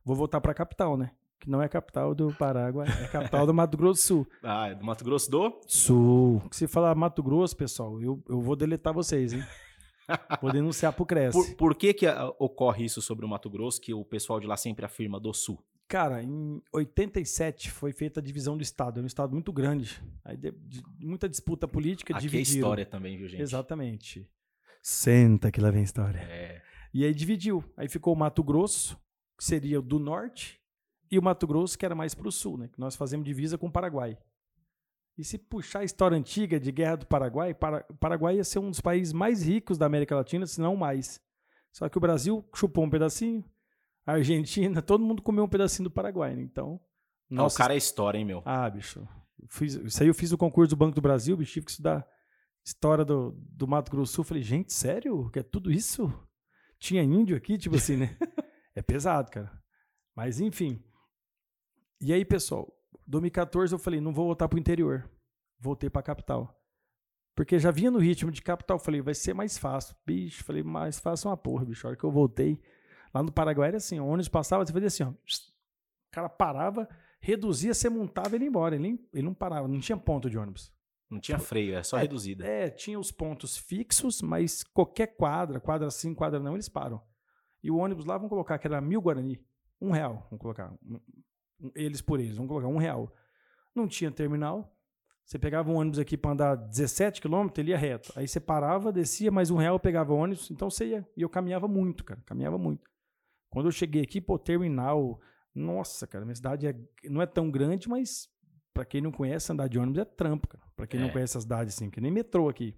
[0.04, 1.12] Vou voltar pra capital, né?
[1.40, 4.28] Que não é capital do Paraguai, é capital do Mato Grosso do Sul.
[4.44, 5.60] Ah, é do Mato Grosso do?
[5.68, 6.42] Sul.
[6.52, 9.44] Se falar Mato Grosso, pessoal, eu, eu vou deletar vocês, hein?
[10.42, 11.34] Vou denunciar pro Cresce.
[11.56, 14.46] Por, por que que ah, ocorre isso sobre o Mato Grosso, que o pessoal de
[14.46, 15.64] lá sempre afirma do Sul?
[15.92, 19.02] Cara, em 87 foi feita a divisão do Estado.
[19.02, 20.02] É um Estado muito grande.
[20.24, 22.60] Aí de- de- muita disputa política, Aqui é dividiram.
[22.60, 23.42] história também, viu, gente?
[23.42, 24.26] Exatamente.
[24.82, 26.20] Senta que lá vem história.
[26.20, 26.62] É,
[26.94, 27.62] E aí dividiu.
[27.76, 28.98] Aí ficou o Mato Grosso,
[29.38, 30.60] que seria o do norte,
[31.12, 32.70] e o Mato Grosso, que era mais pro sul, né?
[32.70, 34.18] Que nós fazemos divisa com o Paraguai.
[35.18, 38.60] E se puxar a história antiga de Guerra do Paraguai, Para- o Paraguai ia ser
[38.60, 41.20] um dos países mais ricos da América Latina, se não mais.
[41.72, 43.44] Só que o Brasil chupou um pedacinho,
[44.06, 46.42] Argentina, todo mundo comeu um pedacinho do Paraguai, né?
[46.42, 46.80] Então,
[47.30, 48.42] Não, o cara é história, hein, meu?
[48.46, 49.08] ah, bicho.
[49.50, 52.08] Fiz, isso aí eu fiz o concurso do Banco do Brasil, bicho, tive que estudar
[52.64, 54.24] história do, do Mato Grosso do Sul.
[54.24, 55.30] Falei, gente, sério?
[55.32, 56.12] Que é tudo isso?
[56.80, 58.18] Tinha índio aqui, tipo assim, né?
[58.76, 59.52] é pesado, cara.
[60.16, 60.84] Mas enfim.
[62.00, 62.72] E aí, pessoal,
[63.08, 65.10] 2014 eu falei, não vou voltar pro interior.
[65.60, 66.58] Voltei pra capital.
[67.36, 69.96] Porque já vinha no ritmo de capital, falei, vai ser mais fácil.
[70.06, 71.86] Bicho, falei, mais fácil é uma porra, bicho.
[71.86, 72.60] A hora que eu voltei,
[73.14, 75.10] lá no Paraguai era assim, o ônibus passava, você fazia assim, ó.
[75.10, 76.88] O cara parava,
[77.20, 78.76] reduzia, você montava e ele ia embora.
[78.76, 80.74] Ele, ele não parava, não tinha ponto de ônibus.
[81.10, 82.46] Não tinha freio, é só É, reduzida.
[82.46, 87.02] É, tinha os pontos fixos, mas qualquer quadra, quadra sim, quadra não, eles param.
[87.64, 89.40] E o ônibus lá, vamos colocar que era mil Guarani,
[89.80, 90.74] um real, vamos colocar.
[90.86, 91.00] Um-
[91.62, 93.14] um- Eles por eles, vamos colocar um real.
[93.76, 94.78] Não tinha terminal,
[95.24, 98.12] Você pegava um ônibus aqui para andar 17 quilômetros, ele ia reto.
[98.18, 100.50] Aí você parava, descia, mais um real, pegava o ônibus.
[100.52, 101.08] Então você ia.
[101.16, 102.22] E eu caminhava muito, cara.
[102.26, 102.91] Caminhava muito.
[103.52, 105.20] Quando eu cheguei aqui, pô, terminal.
[105.54, 106.76] Nossa, cara, minha cidade é,
[107.10, 108.28] não é tão grande, mas
[108.74, 110.64] para quem não conhece, andar de ônibus é trampo, cara.
[110.76, 111.04] Pra quem É.
[111.04, 112.74] não conhece a cidade, assim, que nem metrô aqui.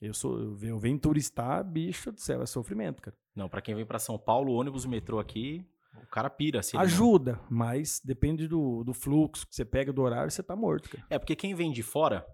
[0.00, 3.16] Eu sou, eu venho- eu venho turistar, bicho do céu, é sofrimento, cara.
[3.34, 5.66] Não, pra quem vem pra São Paulo, o ônibus, metrô aqui,
[6.02, 6.62] o cara pira.
[6.62, 10.42] Se ele não- Ajuda, mas depende do, do fluxo que você pega do horário, você
[10.42, 11.04] tá morto, cara.
[11.08, 12.26] É, porque quem vem de fora,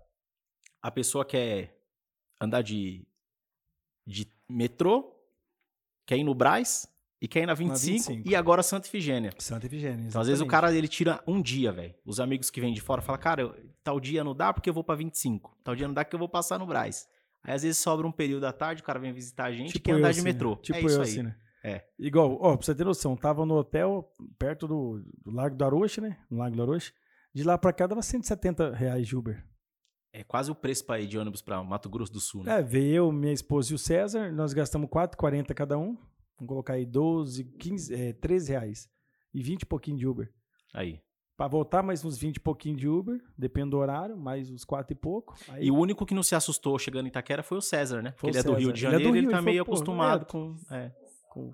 [0.83, 1.81] a pessoa quer
[2.41, 3.07] andar de,
[4.05, 5.13] de metrô,
[6.05, 6.89] quer ir no Brás
[7.21, 8.29] e quer ir na 25, 25.
[8.29, 9.31] e agora Santa Ifigênia.
[9.39, 10.07] Santa Efigênia.
[10.09, 11.95] Então, às vezes, o cara ele tira um dia, velho.
[12.05, 14.75] Os amigos que vêm de fora falam, cara, eu- tal dia não dá porque eu
[14.75, 15.57] vou pra 25.
[15.65, 17.09] Tal dia não dá que eu vou passar no Brás.
[17.43, 19.79] Aí, às vezes, sobra um período da tarde, o cara vem visitar a gente e
[19.81, 20.33] quer andar assim, de né?
[20.33, 20.57] metrô.
[20.57, 21.09] Tipo é isso eu aí.
[21.09, 21.37] assim, né?
[21.65, 21.85] É.
[21.99, 26.01] Igual, ó, pra você ter noção, tava no hotel perto do, do Lago do Aroche,
[26.01, 26.17] né?
[26.31, 26.93] No Lago do Aroche.
[27.35, 29.45] De lá pra cá dava 170 reais de Uber.
[30.13, 32.61] É quase o preço pra ir de ônibus pra Mato Grosso do Sul, né?
[32.61, 35.97] É, veio eu, minha esposa e o César, nós gastamos 4,40 cada um.
[36.39, 38.89] Vamos colocar aí 12, 15, é, 13 reais.
[39.33, 40.31] E 20 e pouquinho de Uber.
[40.75, 41.01] Aí.
[41.37, 44.93] Pra voltar, mais uns 20 e pouquinho de Uber, depende do horário, mais uns 4
[44.93, 45.35] e pouco.
[45.51, 48.13] Aí, E o único que não se assustou chegando em Itaquera foi o César, né?
[48.13, 48.73] Porque ele o é do Rio César.
[48.73, 50.57] de Ele é Janeiro, ele, Rio, tá ele meio falou, acostumado é, com...
[50.71, 50.93] É.
[51.31, 51.53] com-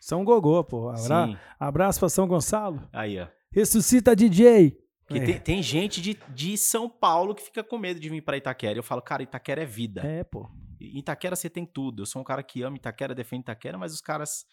[0.00, 0.88] São Gogô, pô.
[0.90, 0.98] Abra...
[1.26, 1.36] Sim.
[1.58, 2.88] Abraço pra São Gonçalo.
[2.92, 3.26] Aí, ó.
[3.50, 4.78] Ressuscita DJ.
[5.06, 5.26] Porque É.
[5.26, 8.78] tem, tem gente de, de São Paulo que fica com medo de vir pra Itaquera.
[8.78, 10.00] Eu falo, cara, Itaquera é vida.
[10.06, 10.48] É, pô.
[10.92, 12.02] Em Itaquera você tem tudo.
[12.02, 14.44] Eu sou um cara que ama Itaquera, defende Itaquera, mas os caras.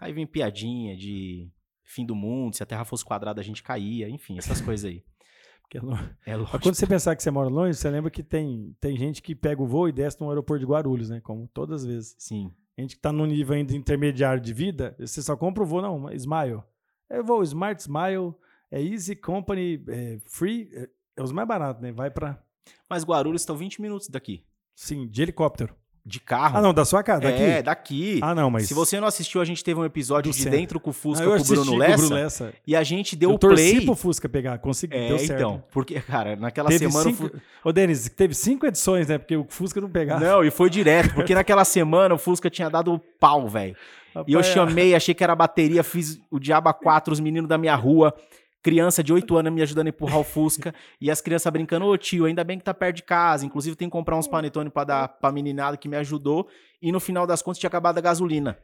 [0.00, 1.50] Aí vem piadinha de
[1.84, 5.04] fim do mundo, se a terra fosse quadrada a gente caía, enfim, essas coisas aí.
[6.26, 8.96] É lo- É quando você pensar que você mora longe, você lembra que tem, tem
[8.96, 11.20] gente que pega o voo e desce no aeroporto de Guarulhos, né?
[11.20, 12.16] Como todas as vezes.
[12.18, 12.52] Sim.
[12.76, 16.10] Gente que tá num nível ainda intermediário de vida, você só compra o voo, não,
[16.12, 16.62] Smile.
[17.08, 18.34] É voo Smart Smile,
[18.68, 21.92] é Easy Company, é Free, é, é os mais baratos, né?
[21.92, 22.42] Vai pra,
[22.88, 24.44] Mas Guarulhos estão 20 minutos daqui.
[24.74, 25.74] Sim, de helicóptero.
[26.04, 26.56] De carro.
[26.56, 27.42] Ah, não, da sua casa, daqui?
[27.42, 28.18] É, daqui.
[28.22, 28.66] Ah, não, mas...
[28.66, 30.58] Se você não assistiu, a gente teve um episódio Do de centro.
[30.58, 31.96] dentro com o Fusca Ah, eu com o Bruno com Lessa.
[31.98, 32.54] Bruno Lessa.
[32.66, 33.84] E a gente deu eu o play.
[33.84, 35.32] pro Fusca pegar, consegui, É, deu certo.
[35.38, 35.62] então.
[35.70, 37.10] Porque, cara, naquela Teve semana.
[37.10, 37.30] o cinco...
[37.62, 39.18] Ô, Denis, teve cinco edições, né?
[39.18, 40.24] Porque o Fusca não pegava.
[40.24, 43.76] Não, e foi direto, porque naquela semana o Fusca tinha dado pau, velho.
[44.26, 47.58] E eu Rapaz, chamei, achei que era bateria, fiz o Diaba 4, os meninos da
[47.58, 48.12] minha rua,
[48.62, 51.96] criança de 8 anos me ajudando a empurrar o Fusca, e as crianças brincando, ô
[51.96, 54.84] tio, ainda bem que tá perto de casa, inclusive tem que comprar uns panetone pra
[54.84, 56.46] dar pra meninada que me ajudou,
[56.80, 58.58] e no final das contas tinha acabado a gasolina.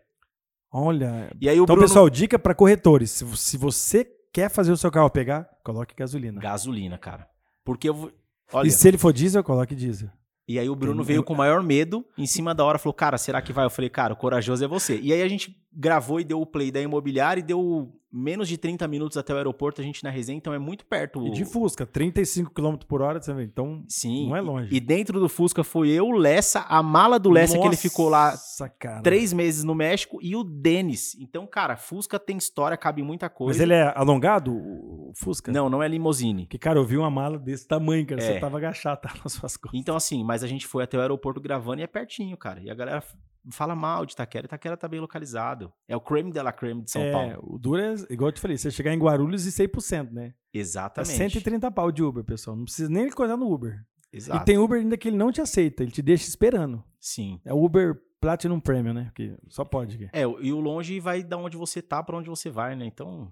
[0.72, 1.88] Olha, E aí o Então, Bruno...
[1.88, 3.10] pessoal, dica para corretores.
[3.10, 6.40] Se, se você quer fazer o seu carro pegar, coloque gasolina.
[6.40, 7.26] Gasolina, cara.
[7.64, 7.94] Porque eu...
[7.94, 8.12] vou-
[8.52, 10.08] Olha, E se ele for diesel, coloque diesel.
[10.48, 13.18] E aí o Bruno veio com o maior medo, em cima da hora, falou, cara,
[13.18, 13.64] será que vai?
[13.64, 14.96] Eu falei, cara, o corajoso é você.
[15.00, 18.56] E aí a gente gravou e deu o play da imobiliária e deu menos de
[18.56, 21.26] 30 minutos até o aeroporto, a gente na resenha, então é muito perto.
[21.26, 23.44] E de Fusca, 35 km por hora, você vê.
[23.44, 24.28] Então, Sim.
[24.28, 24.74] não é longe.
[24.74, 28.08] E dentro do Fusca foi eu, o Lessa, a mala do Lessa, que ele ficou
[28.08, 29.02] lá Nossa, cara.
[29.02, 31.14] três meses no México, e o Denis.
[31.20, 33.58] Então, cara, Fusca tem história, cabe muita coisa.
[33.58, 35.52] Mas ele é alongado, o Fusca?
[35.52, 36.42] Não, não é limousine.
[36.44, 38.22] Porque, cara, eu vi uma mala desse tamanho, cara.
[38.22, 38.34] É.
[38.34, 39.80] Você tava agachado, nas suas costas.
[39.80, 42.60] Então, assim, mas a gente foi até o aeroporto gravando e é pertinho, cara.
[42.60, 43.02] E a galera
[43.50, 44.46] fala mal de Itaquera.
[44.46, 45.72] Itaquera tá bem localizado.
[45.88, 47.38] É o creme de la creme de São é, Paulo.
[47.42, 50.34] o duro é, igual eu te falei, você chegar em Guarulhos e 100%, né?
[50.54, 51.16] É Exatamente.
[51.16, 52.56] 130 pau de Uber, pessoal.
[52.56, 53.84] Não precisa nem coisar no Uber.
[54.12, 54.42] Exato.
[54.42, 56.82] E tem Uber ainda que ele não te aceita, ele te deixa esperando.
[57.00, 57.40] Sim.
[57.44, 59.04] É o Uber Platinum Premium, né?
[59.06, 60.08] Porque só pode.
[60.12, 62.86] É, e o longe vai da onde você tá pra onde você vai, né?
[62.86, 63.30] Então,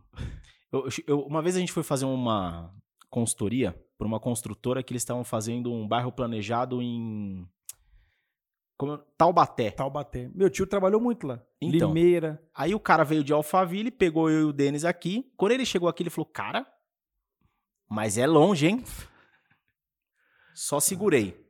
[0.73, 2.71] eu- eu- uma vez a gente foi fazer uma
[3.09, 7.47] consultoria por uma construtora que eles estavam fazendo um bairro planejado em
[8.77, 9.71] como, Taubaté.
[9.71, 10.29] Taubaté.
[10.35, 11.41] Meu tio trabalhou muito lá.
[11.61, 11.89] Então.
[11.89, 12.43] Limeira.
[12.55, 15.31] Aí o cara veio de Alphaville, pegou eu e o Denis aqui.
[15.37, 16.67] Quando ele chegou aqui, ele falou: "Cara,
[17.89, 18.83] mas é longe, hein?"
[20.55, 21.43] Só segurei.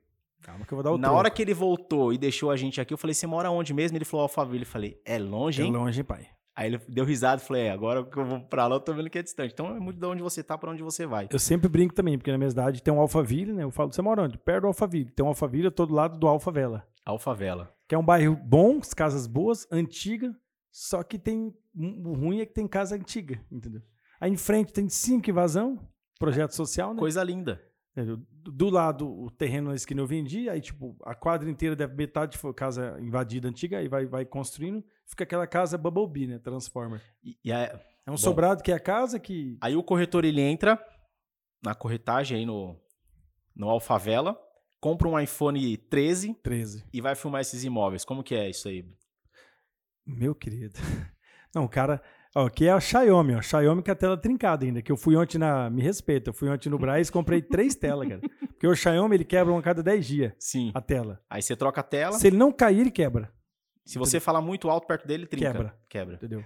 [0.43, 1.19] Calma que eu vou dar o Na troco.
[1.19, 3.97] hora que ele voltou e deixou a gente aqui, eu falei: "Você mora onde mesmo?"
[3.97, 6.29] Ele falou: "Alphaville." Eu falei: "É longe, É hein?" longe, hein, pai.
[6.57, 8.95] Aí ele deu risada e falei, é, agora que eu vou pra lá, eu tô
[8.95, 9.53] vendo que é distante.
[9.53, 11.27] Então é muito de onde você tá pra onde você vai.
[11.33, 13.65] Eu sempre brinco também, porque na minha cidade tem um Alphaville, né?
[13.65, 14.39] Eu falo, você mora onde?
[14.39, 15.11] Perto do Alphaville.
[15.11, 16.87] Tem um Alphaville todo lado do Alfavela.
[17.05, 17.75] Alfavela.
[17.89, 20.35] Que é um bairro bom, as casas boas, antiga,
[20.71, 21.55] só que tem.
[21.77, 23.83] O ruim é que tem casa antiga, entendeu?
[24.21, 25.79] Aí em frente tem cinco invasão,
[26.19, 26.99] projeto social, né?
[27.01, 27.61] Coisa linda.
[27.97, 28.17] É, Do
[28.51, 32.37] do lado, o terreno na esquina eu vendi, aí, tipo, a quadra inteira deve metade
[32.39, 36.39] foi casa invadida antiga, aí vai, vai construindo, fica aquela casa Bumblebee, né?
[36.39, 37.01] Transformer.
[37.23, 37.73] E, e É
[38.09, 38.17] um Bom.
[38.17, 39.57] sobrado que é a casa que.
[39.61, 40.79] aí o corretor ele entra
[41.63, 42.79] na corretagem aí no,
[43.57, 44.39] no Alfavela,
[44.85, 46.85] compra um iPhone 13 13.
[46.93, 48.05] e vai filmar esses imóveis.
[48.05, 48.85] Como que é isso aí?
[50.07, 50.79] Meu querido.
[51.55, 52.03] Não, o cara.
[52.37, 53.41] Ó, aqui é a Xiaomi, ó.
[53.41, 54.83] Xiaomi com a tela trincada ainda.
[54.83, 55.71] Que eu fui ontem na.
[55.71, 58.21] Me respeita, eu fui ontem no Braz e comprei três telas, cara.
[58.47, 60.71] Porque o Xiaomi, ele quebra uma cada 10 dias, Sim.
[60.75, 61.19] a tela.
[61.31, 62.19] Aí você troca a tela.
[62.19, 63.33] Se ele não cair, ele quebra.
[63.87, 65.51] Se você falar muito alto perto dele, trinca.
[65.51, 65.79] Quebra.
[65.89, 66.15] Quebra.
[66.17, 66.45] Entendeu?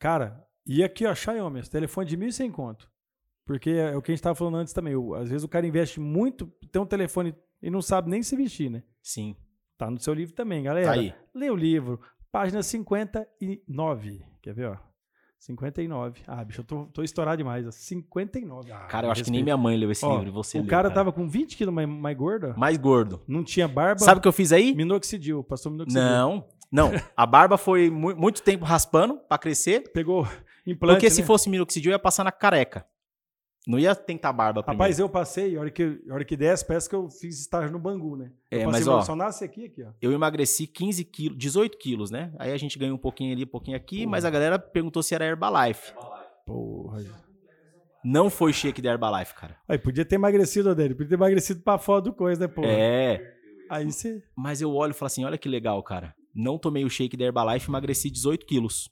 [0.00, 2.90] Cara, e aqui, ó, Xiaomi, esse telefone de 1.100 conto.
[3.46, 4.94] Porque é o que a gente tava falando antes também.
[4.96, 8.34] o- às vezes o cara investe muito, tem um telefone e não sabe nem se
[8.36, 8.82] vestir, né?
[9.02, 9.36] Sim.
[9.78, 10.86] Tá no seu livro também, galera.
[10.86, 11.14] Tá aí.
[11.34, 12.00] Lê o livro,
[12.32, 12.62] página
[13.40, 14.24] 59.
[14.42, 14.76] Quer ver, ó?
[15.38, 16.22] 59.
[16.26, 17.66] Ah, bicho, eu tô, tô estourado demais.
[17.66, 17.70] ó.
[17.70, 18.72] 59.
[18.72, 19.44] Ah, Cara, eu acho que nem respeito.
[19.44, 21.74] minha mãe leu esse Ó, livro e você O leu, cara, tava com 20 quilos
[21.74, 22.54] mais, mais gordo.
[22.56, 23.22] Mais gordo.
[23.28, 24.00] não tinha barba.
[24.00, 24.74] Sabe o que eu fiz aí?
[24.74, 26.02] Minoxidil, passou minoxidil.
[26.02, 26.48] Não.
[26.72, 26.90] Não.
[27.16, 29.92] A barba foi mu- muito tempo raspando pra crescer.
[29.92, 30.26] Pegou
[30.66, 31.26] implante, Porque se né?
[31.26, 32.84] fosse minoxidil, ia passar na careca.
[33.66, 34.80] Não ia tentar barba primeiro.
[34.80, 37.72] Rapaz, eu passei, a hora que, a hora que desce, parece que eu fiz estágio
[37.72, 38.30] no Bangu, né?
[38.48, 39.90] Eu É, passei, mas, ó, Só nasce aqui, aqui, ó.
[40.00, 42.32] eu emagreci 15 quilos, 18 quilos, né?
[42.38, 44.10] Aí a gente ganhou um pouquinho ali, um pouquinho aqui, Porra.
[44.10, 45.92] mas a galera perguntou se era Herbalife.
[46.46, 47.02] Porra.
[48.04, 49.56] Não foi shake da Herbalife, cara.
[49.68, 52.68] Aí, podia ter emagrecido, dele, podia ter emagrecido pra fora do coisa, né, porra?
[52.68, 53.34] É.
[53.68, 54.22] Aí você...
[54.36, 56.14] Mas eu olho e falo assim: olha que legal, cara.
[56.32, 58.88] Não tomei o shake da Herbalife, emagreci 18 quilos.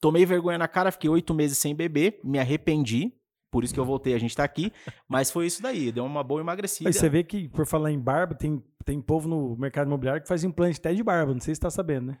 [0.00, 3.12] Tomei vergonha na cara, fiquei oito meses sem beber, me arrependi.
[3.52, 4.72] Por isso que eu voltei, a gente tá aqui.
[5.06, 6.88] Mas foi isso daí, deu uma boa emagrecida.
[6.88, 10.26] Aí você vê que, por falar em barba, tem, tem povo no mercado imobiliário que
[10.26, 11.34] faz implante até de barba.
[11.34, 12.18] Não sei se você tá sabendo, né?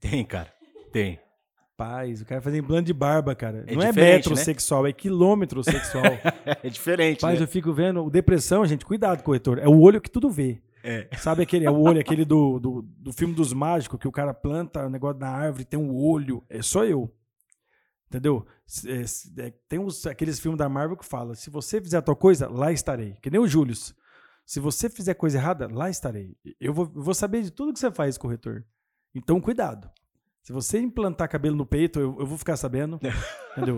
[0.00, 0.52] Tem, cara.
[0.92, 1.20] Tem.
[1.76, 3.64] Paz, o cara faz implante de barba, cara.
[3.68, 4.42] É não é metro né?
[4.42, 6.04] sexual, é quilômetro sexual.
[6.64, 7.44] É diferente, Mas né?
[7.44, 9.58] eu fico vendo, depressão, gente, cuidado, corretor.
[9.58, 10.60] É o olho que tudo vê.
[10.82, 11.06] É.
[11.16, 14.34] Sabe aquele, é o olho, aquele do, do, do filme dos mágicos, que o cara
[14.34, 16.42] planta o negócio na árvore, tem um olho.
[16.50, 17.08] É só eu.
[18.12, 18.46] Entendeu?
[18.86, 22.14] É, é, tem uns, aqueles filmes da Marvel que fala: se você fizer a tua
[22.14, 23.16] coisa, lá estarei.
[23.22, 23.74] Que nem o Júlio.
[24.44, 26.36] Se você fizer coisa errada, lá estarei.
[26.60, 28.66] Eu vou, vou saber de tudo que você faz, corretor.
[29.14, 29.90] Então, cuidado.
[30.42, 33.00] Se você implantar cabelo no peito, eu, eu vou ficar sabendo.
[33.56, 33.76] entendeu?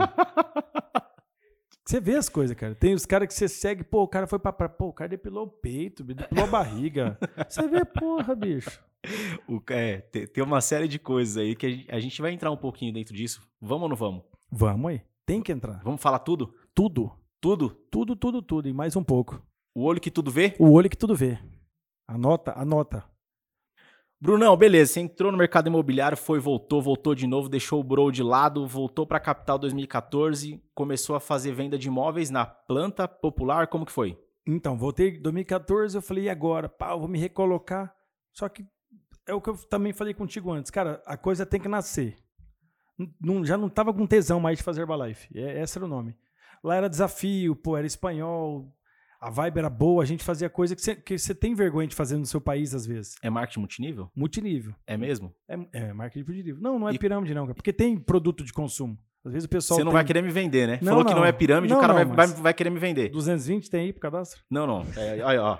[1.86, 2.74] Você vê as coisas, cara.
[2.74, 5.08] Tem os caras que você segue, pô, o cara foi pra praia, pô, o cara
[5.10, 7.18] depilou o peito, depilou a barriga.
[7.48, 8.82] Você vê, porra, bicho.
[9.46, 12.32] O- é, te- tem uma série de coisas aí que a gente- a gente vai
[12.32, 13.46] entrar um pouquinho dentro disso.
[13.60, 14.22] Vamos ou não vamos?
[14.50, 15.02] Vamos aí.
[15.26, 15.82] Tem que entrar.
[15.84, 16.54] Vamos falar tudo?
[16.74, 17.12] Tudo.
[17.38, 17.68] Tudo?
[17.90, 18.66] Tudo, tudo, tudo.
[18.66, 19.42] E mais um pouco.
[19.74, 20.54] O olho que tudo vê?
[20.58, 21.38] O olho que tudo vê.
[22.08, 23.04] Anota, anota.
[24.24, 24.94] Brunão, beleza.
[24.94, 28.66] Você entrou no mercado imobiliário, foi, voltou, voltou de novo, deixou o Bro de lado,
[28.66, 33.66] voltou pra capital 2014, começou a fazer venda de imóveis na planta popular.
[33.66, 34.18] Como que foi?
[34.46, 36.70] Então, voltei em 2014, eu falei, e agora?
[36.70, 37.94] Pá, vou me recolocar.
[38.32, 38.64] Só que
[39.28, 40.70] é o que eu também falei contigo antes.
[40.70, 42.16] Cara, a coisa tem que nascer.
[43.20, 45.28] Não- já não tava com tesão mais de fazer Herbalife.
[45.38, 46.16] É, esse era o nome.
[46.62, 48.74] Lá era desafio, pô, era espanhol.
[49.26, 52.26] A vibe era boa, a gente fazia coisa que você tem vergonha de fazer no
[52.26, 53.16] seu país, às vezes.
[53.22, 54.10] É marketing multinível?
[54.14, 54.74] Multinível.
[54.86, 55.34] É mesmo?
[55.48, 56.60] É, é marketing multinível.
[56.62, 57.54] Não, não é E- pirâmide, não, cara.
[57.54, 58.98] Porque tem produto de consumo.
[59.24, 59.78] Às vezes o pessoal.
[59.78, 60.78] Você não tem vai querer me vender, né?
[60.82, 61.20] Não, Falou que não.
[61.20, 63.08] não é pirâmide, Não, o cara não, vai, vai, vai querer me vender.
[63.08, 64.42] 220 tem aí pro cadastro?
[64.50, 64.86] Não, não.
[64.94, 65.58] É, olha, ó.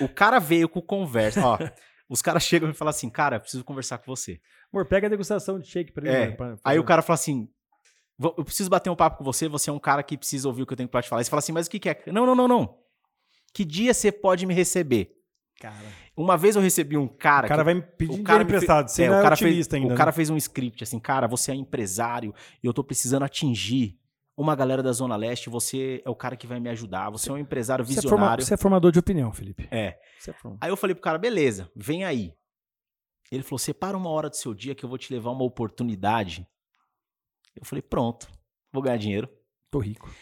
[0.00, 1.44] O, o cara veio com conversa.
[1.44, 1.58] Ó,
[2.08, 4.40] os caras chegam e falam assim, cara, preciso conversar com você.
[4.72, 6.16] Amor, pega a degustação de shake pra ele.
[6.16, 7.48] É, né, pra- Aí o cara fala assim:
[8.16, 10.62] "Vou- eu preciso bater um papo com você, você é um cara que precisa ouvir
[10.62, 11.20] o que eu tenho pra te falar.
[11.20, 12.00] Aí você fala assim, mas o que, que é?
[12.12, 12.78] Não, não, não, não.
[13.54, 15.12] Que dia você pode me receber?
[15.60, 15.86] Cara,
[16.16, 17.46] Uma vez eu recebi um cara.
[17.46, 18.88] o cara que- vai me pedir o dinheiro cara fe- emprestado.
[18.88, 19.86] Você é, o é cara fez, ainda.
[19.86, 19.96] O né?
[19.96, 23.98] cara fez um script assim, cara, você é empresário e eu tô precisando atingir
[24.36, 27.32] uma galera da Zona Leste, você é o cara que vai me ajudar, você é
[27.32, 28.44] um empresário você, é forma- visionário.
[28.44, 29.68] você é formador de opinião, Felipe.
[29.70, 29.86] É.
[29.86, 29.98] É.
[30.60, 32.34] Aí eu falei pro cara, beleza, vem aí.
[33.30, 36.46] Ele falou, separa uma hora do seu dia que eu vou te levar uma oportunidade.
[37.56, 38.28] Eu falei, pronto,
[38.72, 39.28] vou ganhar dinheiro.
[39.70, 40.12] Tô rico.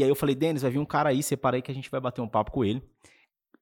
[0.00, 1.90] E aí eu falei, Denis, vai vir um cara aí, separa aí que a gente
[1.90, 2.82] vai bater um papo com ele.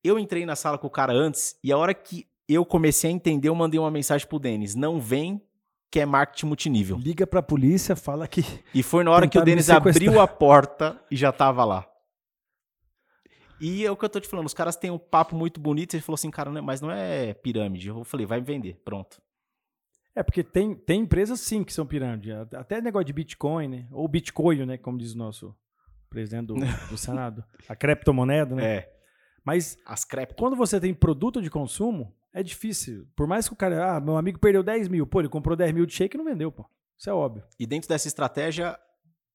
[0.04, 3.12] Eu entrei na sala com o cara antes, e a hora que eu comecei a
[3.12, 5.42] entender, eu mandei uma mensagem pro Denis, não vem
[5.90, 6.96] que é marketing multinível.
[6.96, 8.42] Liga pra polícia, fala que.
[8.72, 11.88] E foi na hora que o Denis abriu a porta e já tava lá.
[13.60, 15.94] E é o que eu tô te falando, os caras têm um papo muito bonito,
[15.94, 17.88] ele falou assim, cara, não é- mas não é pirâmide.
[17.88, 19.20] Eu falei, vai vender, pronto.
[20.14, 22.30] É, porque tem, tem empresas sim que são pirâmide.
[22.32, 23.88] Até negócio de Bitcoin, né?
[23.90, 24.76] Ou Bitcoin, né?
[24.78, 25.54] Como diz o nosso
[26.08, 26.54] presidente do,
[26.90, 27.44] do Senado.
[27.68, 28.64] A criptomoeda, né?
[28.76, 28.92] É,
[29.44, 33.06] Mas as quando você tem produto de consumo, é difícil.
[33.16, 33.96] Por mais que o cara.
[33.96, 35.06] Ah, meu amigo perdeu 10 mil.
[35.06, 36.64] Pô, ele comprou 10 mil de shake e não vendeu, pô.
[36.98, 37.44] Isso é óbvio.
[37.58, 38.78] E dentro dessa estratégia,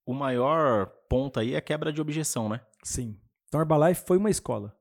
[0.06, 2.60] o maior ponto aí é a quebra de objeção, né?
[2.84, 3.18] Sim.
[3.48, 4.76] Então, Herbalife foi uma escola.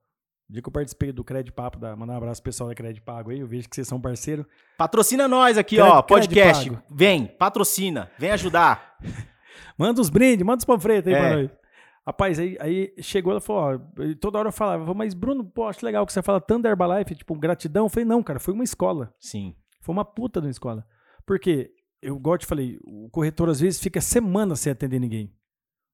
[0.51, 2.75] O dia que eu participei do Crédito Papo, da, mandar um abraço pro pessoal da
[2.75, 4.47] Crédito Pago aí, eu vejo que vocês são parceiro.
[4.77, 6.71] Patrocina nós aqui, Crédito- ó, podcast.
[6.91, 8.99] Vem, patrocina, vem ajudar.
[9.79, 11.19] Manda os brindes, manda os panfletos aí É.
[11.29, 11.51] pra nós.
[12.05, 15.69] Rapaz, aí, aí chegou, ela falou, ó, toda hora eu falava, eu mas Bruno, pô,
[15.69, 17.85] acho legal que você fala tanto da Herbalife, tipo, gratidão.
[17.85, 19.15] Eu falei, não, cara, foi uma escola.
[19.21, 19.55] Sim.
[19.81, 20.85] Foi uma puta de uma escola.
[21.25, 25.33] Porque, eu eu te falei, o corretor às vezes fica semanas sem atender ninguém.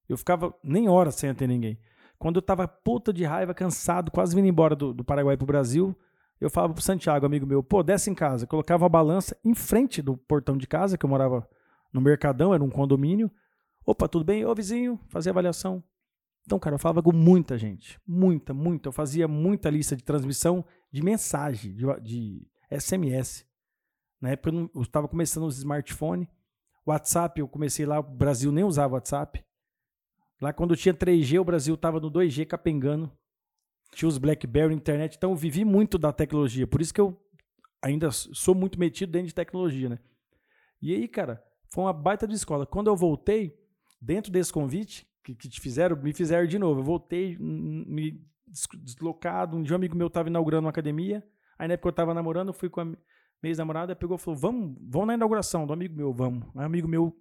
[0.08, 1.78] Eu ficava nem horas sem atender ninguém.
[2.18, 5.94] Quando eu tava puta de raiva, cansado, quase vindo embora do, do Paraguai pro Brasil,
[6.40, 8.46] eu falava pro Santiago, amigo meu, pô, desce em casa.
[8.46, 11.46] Colocava a balança em frente do portão de casa, que eu morava
[11.92, 13.30] no Mercadão, era um condomínio.
[13.84, 14.44] Opa, tudo bem?
[14.44, 15.82] Ô, vizinho, fazia avaliação.
[16.48, 18.00] Então, cara, eu falava com muita gente.
[18.06, 18.88] Muita, muita.
[18.88, 23.46] Eu fazia muita lista de transmissão de mensagem, de, de SMS.
[24.18, 26.26] Na época eu estava começando os smartphones.
[26.86, 29.44] WhatsApp, eu comecei lá, o Brasil nem usava WhatsApp.
[30.40, 33.12] Lá quando tinha 3G, o Brasil estava no 2G capengando.
[33.92, 35.16] Tinha os BlackBerry, internet.
[35.18, 36.66] Então eu vivi muito da tecnologia.
[36.66, 37.14] Por isso que eu
[37.82, 39.98] ainda sou muito metido dentro de tecnologia, né?
[40.80, 42.64] E aí, cara, foi uma baita de escola.
[42.64, 43.54] Quando eu voltei,
[44.00, 46.80] dentro desse convite, que, que te fizeram, me fizeram de novo.
[46.80, 48.24] Eu voltei, me
[48.80, 49.56] deslocado.
[49.56, 51.26] Um dia um amigo meu estava inaugurando uma academia.
[51.58, 52.98] Aí na época eu estava namorando, fui com a minha
[53.42, 56.44] ex-namorada, pegou e falou: vamos, vamos na inauguração do amigo meu, vamos.
[56.54, 57.16] Aí um amigo meu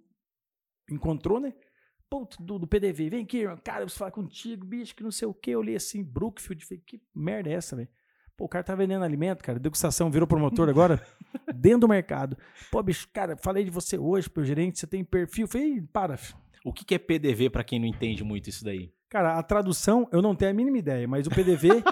[0.90, 1.52] encontrou, né?
[2.08, 5.28] Pô, do, do PDV, vem aqui, cara, eu preciso falar contigo, bicho, que não sei
[5.28, 5.50] o que.
[5.50, 7.88] Eu li assim, Brookfield, falei, que merda é essa, velho?
[8.34, 11.04] Pô, o cara tá vendendo alimento, cara, degustação, virou promotor agora,
[11.54, 12.38] dentro do mercado.
[12.70, 15.46] Pô, bicho, cara, falei de você hoje pro gerente, você tem perfil.
[15.46, 16.47] Falei, para, filho.
[16.64, 18.92] O que é PDV para quem não entende muito isso daí?
[19.08, 21.82] Cara, a tradução eu não tenho a mínima ideia, mas o PDV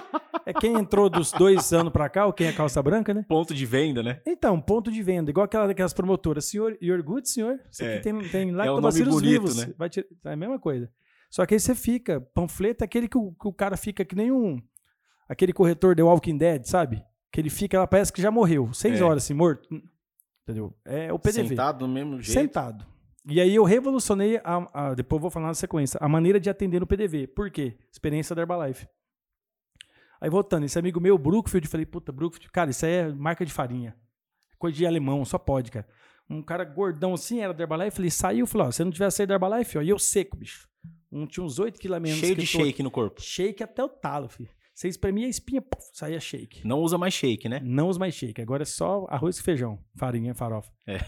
[0.45, 3.25] é quem entrou dos dois anos para cá, ou quem é calça branca, né?
[3.27, 4.21] Ponto de venda, né?
[4.25, 6.45] Então, ponto de venda, igual aquela daquelas promotoras.
[6.45, 7.59] Senhor, your good, senhor?
[7.71, 7.99] Isso aqui É.
[7.99, 9.57] tem, tem É lactobacilos um nome bonito, vivos.
[9.67, 9.73] né?
[9.77, 10.91] Vai tirar- é a mesma coisa.
[11.29, 14.15] Só que aí você fica, panfleto é aquele que o, que o cara fica que
[14.15, 14.61] nem um.
[15.27, 17.03] Aquele corretor The Walking Dead, sabe?
[17.31, 18.71] Que ele fica, ela parece que já morreu.
[18.73, 19.03] Seis É.
[19.03, 19.67] horas assim, morto.
[20.43, 20.73] Entendeu?
[20.85, 21.49] É o PDV.
[21.49, 22.31] Sentado do mesmo jeito.
[22.39, 22.85] Sentado.
[23.29, 26.49] E aí eu revolucionei, a, a- depois eu vou falar na sequência, a maneira de
[26.49, 27.27] atender no PDV.
[27.27, 27.77] Por quê?
[27.91, 28.87] Experiência da Herbalife.
[30.19, 33.45] Aí voltando, esse amigo meu, Brookfield, eu falei, puta, Brookfield, cara, isso aí é marca
[33.45, 33.95] de farinha.
[34.57, 35.87] Coisa de alemão, só pode, cara.
[36.29, 39.17] Um cara gordão assim, era da Herbalife, falei, saiu, falou, ó, se eu não tivesse
[39.17, 40.67] saído da Herbalife, ó, e eu seco, bicho.
[41.11, 42.19] Um, tinha uns 8 quilos menos.
[42.19, 43.21] Cheio que de tô- shake no corpo.
[43.21, 44.49] Shake até o talo, filho.
[44.73, 46.67] Você espremia a espinha, puf, saía shake.
[46.67, 47.59] Não usa mais shake, né?
[47.63, 48.41] Não os mais shake.
[48.41, 49.79] Agora é só arroz e feijão.
[49.95, 50.71] Farinha, farofa.
[50.85, 50.99] É.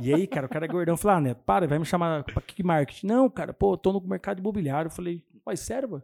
[0.00, 0.96] E aí, cara, o cara é gordão.
[0.96, 3.06] Falei, ah, Neto, para, vai me chamar pra que marketing?
[3.06, 4.88] Não, cara, pô, tô no mercado imobiliário.
[4.88, 6.02] Eu falei, mas sério?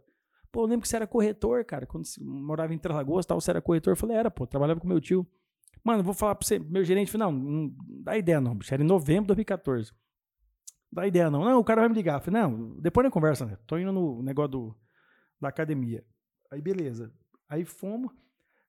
[0.51, 1.85] Pô, eu lembro que você era corretor, cara.
[1.85, 3.93] Quando você morava em Três Lagoas, tal, você era corretor.
[3.93, 5.27] Eu falei, era, pô, trabalhava com meu tio.
[5.83, 6.57] Mano, vou falar pra você.
[6.57, 8.73] Meu gerente falou, não, não dá ideia não, bicho.
[8.73, 9.93] Era em novembro de 2014.
[10.91, 11.43] Dá ideia não.
[11.43, 12.19] Não, o cara vai me ligar.
[12.19, 13.57] Eu falei, não, depois na conversa, né?
[13.67, 14.77] Tô indo no negócio do,
[15.39, 16.03] da academia.
[16.49, 17.13] Aí, beleza.
[17.49, 18.11] Aí fomos.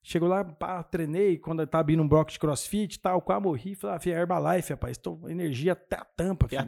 [0.09, 1.37] Chegou lá, pá, treinei.
[1.37, 3.75] Quando eu tava indo um bloco de crossfit e tal, quase morri.
[3.75, 4.97] Falei, ah, filho, é Herbalife, rapaz.
[4.97, 6.63] Tô com energia até a tampa, filho.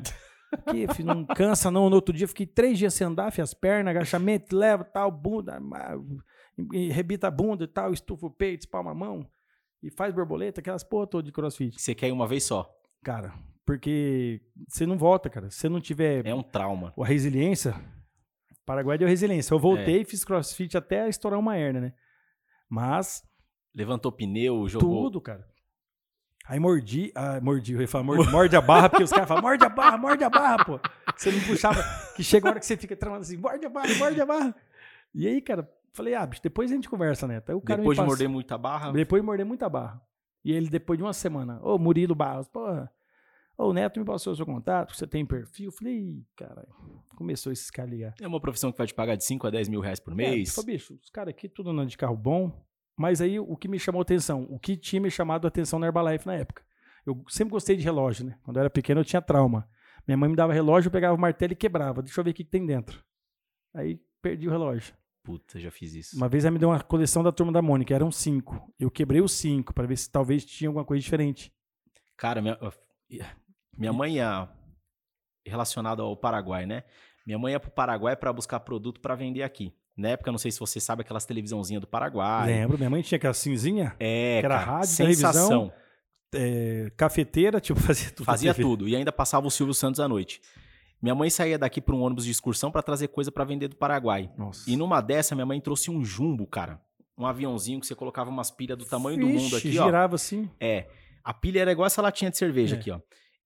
[0.52, 1.88] Aqui, filho, não cansa não.
[1.88, 5.60] No outro dia, fiquei três dias sem andar, filho, as pernas, agachamento, leva, tal, bunda,
[6.90, 9.24] rebita a bunda e tal, estufa o peito, espalma a mão.
[9.80, 11.80] E faz borboleta, aquelas porra toda de crossfit.
[11.80, 12.68] Você quer ir uma vez só.
[13.04, 13.32] Cara,
[13.64, 15.48] porque você não volta, cara.
[15.48, 16.92] Se você não tiver É um trauma.
[16.98, 17.72] a resiliência,
[18.66, 19.54] Paraguai deu resiliência.
[19.54, 21.92] Eu voltei e fiz crossfit até estourar uma hernia, né?
[22.68, 23.22] Mas
[23.78, 25.04] Levantou pneu, jogou.
[25.04, 25.46] tudo, cara.
[26.46, 29.42] Aí mordi, ah, mordi, eu ia falar morde, morde a barra, porque os caras falam,
[29.42, 30.80] morde a barra, morde a barra, pô.
[31.16, 31.80] Você não puxava,
[32.16, 34.54] que chega a hora que você fica travando assim, morde a barra, morde a barra.
[35.14, 37.42] E aí, cara, falei, ah, bicho, depois a gente conversa, né?
[37.46, 38.90] Aí o cara Depois de passa- morder muita barra.
[38.92, 40.02] depois de morder muita barra.
[40.44, 42.90] E ele, depois de uma semana, ô Murilo Barros, porra,
[43.56, 45.66] ô o Neto me passou o seu contato, você tem perfil?
[45.66, 46.68] Eu falei, "Ih, caralho,
[47.14, 48.14] começou esses caras a ligar.
[48.20, 50.16] É uma profissão que vai te pagar de 5 a 10 mil reais por É,
[50.16, 50.54] mês.
[50.54, 52.64] falei, bicho, os caras aqui tudo andando de carro bom,
[52.98, 56.26] mas aí o que me chamou atenção, o que tinha me chamado atenção na Herbalife
[56.26, 56.62] na época.
[57.06, 58.36] Eu sempre gostei de relógio, né?
[58.42, 59.68] Quando eu era pequeno eu tinha trauma.
[60.06, 62.02] Minha mãe me dava relógio, eu pegava o martelo e quebrava.
[62.02, 63.02] Deixa eu ver o que, que tem dentro.
[63.72, 64.94] Aí perdi o relógio.
[65.22, 66.16] Puta, já fiz isso.
[66.16, 68.72] Uma vez ela me deu uma coleção da turma da Mônica, eram cinco.
[68.78, 71.52] Eu quebrei os cinco para ver se talvez tinha alguma coisa diferente.
[72.16, 72.58] Cara, minha,
[73.76, 74.48] minha mãe ia
[75.46, 76.82] relacionada ao Paraguai, né?
[77.24, 79.72] Minha mãe ia pro Paraguai pra buscar produto pra vender aqui.
[79.98, 82.46] Na época, não sei se você sabe aquelas televisãozinhas do Paraguai.
[82.46, 85.72] Lembro, minha mãe tinha aquela cinzinha, É, Que era cara, rádio, sensação.
[86.34, 88.24] é, cafeteira, tipo, fazia tudo.
[88.24, 88.88] Fazia tudo.
[88.88, 90.40] E ainda passava o Silvio Santos à noite.
[91.02, 93.76] Minha mãe saía daqui pra um ônibus de excursão pra trazer coisa pra vender do
[93.76, 94.30] Paraguai.
[94.36, 94.68] Nossa.
[94.70, 96.80] E numa dessa, minha mãe trouxe um jumbo, cara.
[97.16, 99.84] Um aviãozinho que você colocava umas pilhas do tamanho do mundo aqui, ó.
[99.84, 100.48] girava assim.
[100.60, 100.86] É.
[101.24, 102.78] A pilha era igual essa latinha de cerveja É.
[102.78, 103.00] aqui, ó.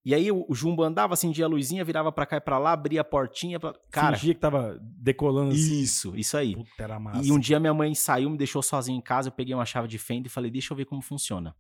[0.05, 3.03] E aí o, jumbo andava, acendia a luzinha, virava pra cá e pra lá, abria
[3.03, 3.61] a portinha.
[3.61, 3.73] Pra...
[3.90, 5.81] Cara, Fingia que tava decolando assim.
[5.81, 6.57] isso, isso aí.
[6.57, 7.25] Puta, era massa.
[7.25, 9.87] E um dia minha mãe saiu, me deixou sozinho em casa, eu peguei uma chave
[9.87, 11.55] de fenda e falei, deixa eu ver como funciona.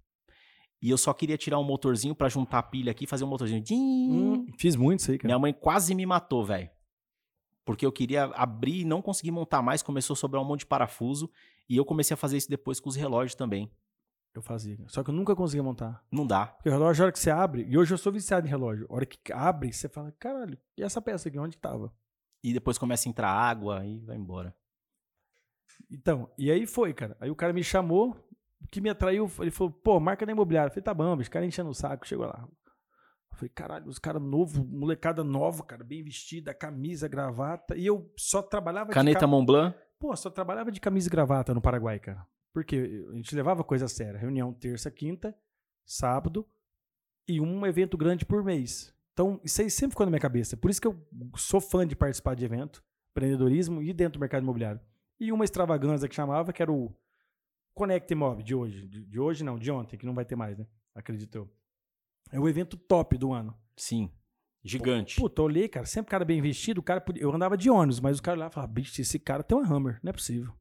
[0.80, 3.28] E eu só queria tirar um motorzinho pra juntar a pilha aqui e fazer um
[3.28, 3.62] motorzinho.
[3.70, 5.28] Hum, fiz muito isso aí, cara.
[5.28, 6.68] Minha mãe quase me matou, velho.
[7.64, 10.66] Porque eu queria abrir e não consegui montar mais, começou a sobrar um monte de
[10.66, 11.30] parafuso.
[11.68, 13.70] E eu comecei a fazer isso depois com os relógios também.
[14.34, 14.78] Eu fazia.
[14.88, 16.02] Só que eu nunca conseguia montar.
[16.10, 16.46] Não dá.
[16.46, 18.86] Porque o relógio, a hora que você abre, e hoje eu sou viciado em relógio.
[18.88, 21.92] A hora que abre, você fala, caralho, e essa peça aqui, onde que tava?
[22.42, 24.54] E depois começa a entrar água e vai embora.
[25.90, 27.16] Então, e aí foi, cara.
[27.20, 28.16] Aí o cara me chamou,
[28.60, 30.68] o que me atraiu, ele falou, pô, marca na imobiliária.
[30.68, 32.48] Eu falei, tá bom, bicho, o cara enchendo o saco, chegou lá.
[33.30, 37.76] Eu falei, caralho, os caras novos, molecada nova, cara, bem vestida, camisa, gravata.
[37.76, 39.76] E eu só trabalhava Caneta de Montblanc.
[39.98, 42.26] Pô, só trabalhava de camisa e gravata no Paraguai, cara.
[42.52, 44.18] Porque a gente levava coisa séria.
[44.18, 45.36] Reunião terça, quinta,
[45.86, 46.46] sábado
[47.26, 48.94] e um evento grande por mês.
[49.12, 50.56] Então, isso aí sempre ficou na minha cabeça.
[50.56, 54.42] Por isso que eu sou fã de participar de evento, empreendedorismo e dentro do mercado
[54.42, 54.80] imobiliário.
[55.20, 56.94] E uma extravagância que chamava, que era o
[57.74, 58.86] Connect Mob de hoje.
[58.86, 60.66] De, de hoje não, de ontem, que não vai ter mais, né?
[60.94, 61.50] Acredito eu.
[62.30, 63.56] É o evento top do ano.
[63.76, 64.10] Sim.
[64.64, 65.20] Gigante.
[65.20, 67.98] Puta, eu olhei, cara, sempre cara bem vestido, o cara podia, eu andava de ônibus,
[67.98, 70.54] mas o cara lá falava, bicho, esse cara tem uma Hammer, não é possível.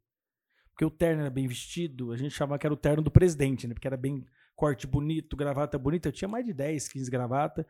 [0.71, 3.67] Porque o terno era bem vestido, a gente chamava que era o terno do presidente,
[3.67, 3.73] né?
[3.73, 6.09] Porque era bem corte bonito, gravata bonita.
[6.09, 7.67] Eu tinha mais de 10, 15 gravata,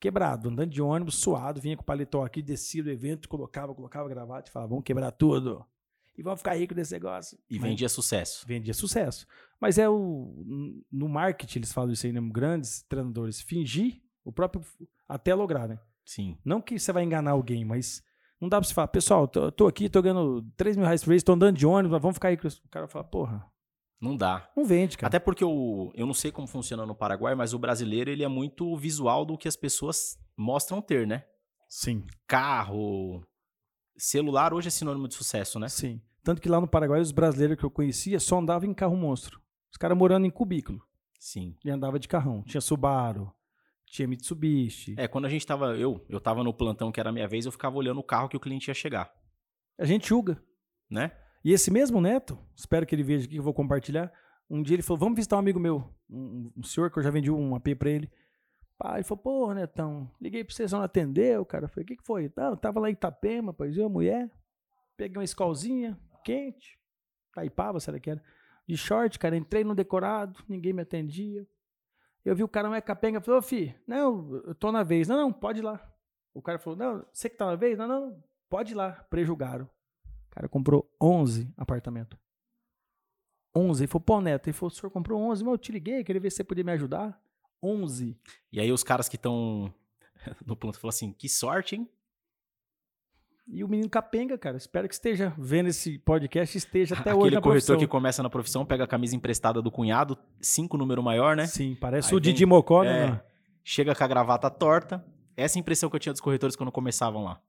[0.00, 4.08] quebrado, andando de ônibus, suado, vinha com o paletó aqui, descia do evento, colocava, colocava
[4.08, 5.64] gravata e falava, vamos quebrar tudo.
[6.16, 7.38] E vamos ficar rico desse negócio.
[7.48, 8.46] E Mas- vendia sucesso.
[8.46, 9.26] vendia sucesso.
[9.60, 10.44] Mas é o.
[10.92, 12.20] No marketing, eles falam isso aí, né?
[12.30, 13.40] Grandes treinadores.
[13.40, 14.62] Fingir o próprio.
[15.08, 15.78] Até lograr, né?
[16.04, 16.36] Sim.
[16.44, 18.02] Não que você vai enganar alguém, mas
[18.42, 21.10] não dá pra você falar, pessoal, tô, tô aqui, tô ganhando 3 mil reais por
[21.10, 22.36] mês, tô andando de ônibus, mas vamos ficar aí.
[22.36, 23.46] com isso." O cara fala, porra,
[24.00, 24.50] Não dá.
[24.56, 25.06] não vende, cara.
[25.08, 28.28] Até porque o, eu não sei como funciona no Paraguai, mas o brasileiro ele é
[28.28, 31.24] muito visual do que as pessoas mostram ter, né?
[31.68, 32.04] Sim.
[32.26, 33.22] Carro,
[33.96, 35.68] celular hoje é sinônimo de sucesso, né?
[35.68, 36.00] Sim.
[36.24, 39.40] Tanto que lá no Paraguai, os brasileiros que eu conhecia só andavam em carro monstro.
[39.70, 40.80] Os caras morando em cubículo.
[41.18, 41.56] Sim.
[41.64, 42.42] E andava de carrão.
[42.42, 43.32] Tinha Subaru,
[43.92, 44.94] tinha Mitsubishi.
[44.96, 47.44] É, quando a gente tava, eu, eu tava no plantão que era a minha vez,
[47.44, 49.12] eu ficava olhando o carro que o cliente ia chegar,
[49.78, 50.42] A gente julga.
[50.90, 51.12] né?
[51.44, 54.10] E esse mesmo neto, espero que ele veja aqui que eu vou compartilhar.
[54.48, 57.10] Um dia ele falou: Vamos visitar um amigo meu, um, um senhor que eu já
[57.10, 58.10] vendi um AP pra ele.
[58.78, 61.64] Pá, ele falou: Porra, Netão, liguei pra você, você não atendeu, cara.
[61.66, 62.32] Eu falei: O que, que foi?
[62.36, 64.30] Não, eu tava lá em Itapema, pois eu, mulher.
[64.96, 66.78] Peguei uma escolzinha, quente.
[67.34, 68.22] Taipava, será que era?
[68.68, 69.36] De short, cara.
[69.36, 71.46] Entrei no decorado, ninguém me atendia.
[72.24, 75.08] Eu vi o cara mais capenga, falou: Ô, fi, não, eu tô na vez.
[75.08, 75.80] Não, não, pode ir lá.
[76.32, 77.76] O cara falou: Não, você que tá na vez?
[77.76, 78.92] Não, não, pode ir lá.
[79.10, 79.64] Prejugaram.
[80.04, 82.18] O cara comprou 11 apartamentos.
[83.54, 83.82] 11.
[83.82, 86.20] Ele falou, pô, Neto, ele falou, o senhor comprou 11, mas eu te liguei, queria
[86.20, 87.20] ver se você podia me ajudar.
[87.62, 88.18] 11.
[88.50, 89.72] E aí os caras que estão
[90.46, 91.88] no plantão falam assim, que sorte, hein?
[93.48, 97.34] E o menino capenga, cara, espero que esteja vendo esse podcast, esteja até hoje Aquele
[97.36, 97.78] na corretor profissão.
[97.78, 101.46] que começa na profissão, pega a camisa emprestada do cunhado, cinco número maior, né?
[101.46, 103.10] Sim, parece Aí o vem- Didi Mocó, É.
[103.10, 103.20] né?
[103.64, 105.04] Chega com a gravata torta.
[105.36, 107.40] Essa é a impressão que eu tinha dos corretores quando começavam lá.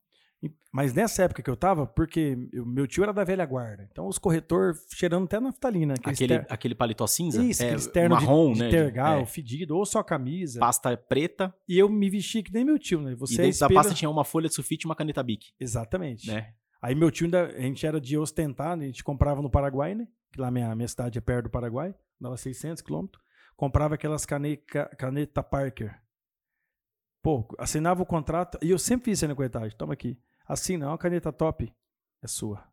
[0.71, 4.07] Mas nessa época que eu tava, porque eu- meu tio era da velha guarda, então
[4.07, 5.93] os corretor cheirando até naftalina.
[6.03, 8.69] Aquele, ter- aquele paletó cinza, Isso, é, aqueles ternos de- marrom, de, né?
[8.69, 10.59] tergal, é, fedido, ou só camisa.
[10.59, 11.53] pasta preta.
[11.67, 13.13] E eu me vesti que nem meu tio, né?
[13.15, 16.27] Você e dentro da pasta tinha uma folha de sulfite e uma caneta Bic, Exatamente.
[16.27, 16.53] né?
[16.81, 18.85] Aí meu tio ainda, a gente era de ostentar, né?
[18.85, 20.07] a gente comprava no Paraguai, né?
[20.31, 23.23] Que lá minha, minha cidade é perto do Paraguai, dava 600 quilômetros.
[23.55, 25.95] Comprava aquelas caneca, caneta Parker.
[27.21, 30.17] Pô, assinava o contrato, e eu sempre fiz isso aí na corretagem, toma aqui.
[30.45, 31.73] Assina, é uma caneta top,
[32.21, 32.63] é sua.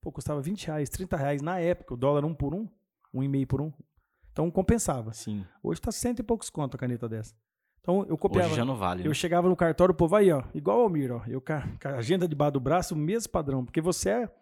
[0.00, 2.68] Pô, custava 20 reais, 30 reais na época, o dólar um por um,
[3.12, 3.72] um e meio por um.
[4.32, 5.12] Então compensava.
[5.12, 5.44] Sim.
[5.62, 7.34] Hoje tá cento e poucos conto a caneta dessa.
[7.80, 8.48] Então eu copiava.
[8.48, 9.02] Hoje já não vale.
[9.02, 9.08] né?
[9.08, 11.22] Eu chegava no cartório, o povo aí, ó, igual o Almir, ó.
[11.26, 13.64] Eu com a agenda debaixo do braço, o mesmo padrão.
[13.64, 14.34] Porque você é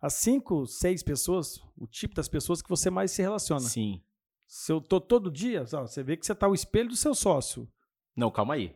[0.00, 3.60] as cinco, seis pessoas, o tipo das pessoas que você mais se relaciona.
[3.60, 4.02] Sim.
[4.46, 7.14] Se eu tô todo dia, ó, você vê que você tá o espelho do seu
[7.14, 7.68] sócio.
[8.14, 8.74] Não, calma aí.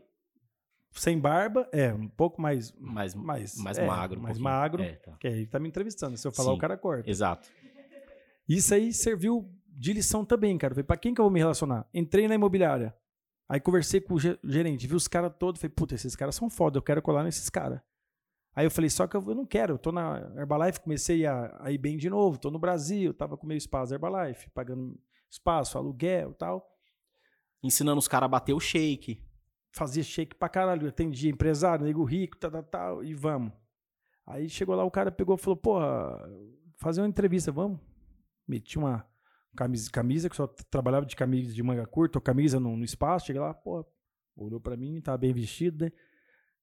[0.93, 2.72] Sem barba, é, um pouco mais.
[2.72, 4.18] Mais, Mais, mais é, magro.
[4.18, 4.55] um mais pouquinho.
[4.55, 4.82] magro.
[4.82, 5.16] É, tá.
[5.18, 6.16] Que aí tá me entrevistando.
[6.16, 6.57] Se eu falar, Sim.
[6.57, 7.09] o cara corta.
[7.09, 7.49] Exato.
[8.49, 10.74] Isso aí serviu de lição também, cara.
[10.74, 11.86] Falei, pra quem que eu vou me relacionar?
[11.95, 12.95] Entrei na imobiliária.
[13.49, 15.61] Aí conversei com o ge- gerente, vi os caras todos.
[15.61, 17.80] Falei, puta, esses caras são foda, eu quero colar nesses caras.
[18.55, 21.57] Aí eu falei, só que eu, eu não quero, eu tô na Herbalife, comecei a,
[21.61, 24.99] a ir bem de novo, tô no Brasil, tava com meu espaço da Herbalife, pagando
[25.30, 26.68] espaço, aluguel e tal.
[27.62, 29.22] Ensinando os caras a bater o shake.
[29.73, 33.53] Fazia shake pra caralho, atendia empresário, nego rico, tal, tal, tal, e vamos.
[34.27, 36.29] Aí chegou lá, o cara pegou e falou, porra,
[36.79, 37.79] fazer uma entrevista, vamos?
[38.47, 39.07] Meti uma
[39.57, 43.27] camisa, camisa que só trabalhava de camisa de manga curta, ou camisa no, no espaço,
[43.27, 43.85] cheguei lá, porra,
[44.37, 45.93] olhou pra mim, tava bem vestido, né?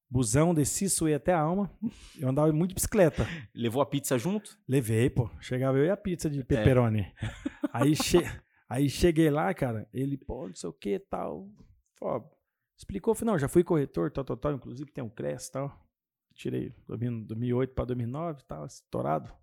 [0.10, 1.70] Busão, desci, suei até a alma.
[2.18, 3.28] Eu andava muito de bicicleta.
[3.53, 4.58] Levou a pizza junto?
[4.68, 5.30] Levei, pô.
[5.41, 7.12] Chegava eu e a pizza de pepperoni.
[7.74, 8.20] Aí, che...
[8.70, 11.47] aí cheguei lá, cara, ele, pô, não sei o que tal.
[12.01, 12.24] Ó,
[12.78, 15.71] explicou, falei, não, já fui corretor, tal, tal, tal, inclusive tem um CRES tal.
[16.34, 19.34] Tirei 2008 para 2009 tal, estourado.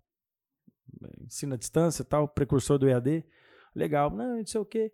[1.21, 3.25] Ensino à distância tal, precursor do EAD.
[3.75, 4.91] Legal, não, não sei o que.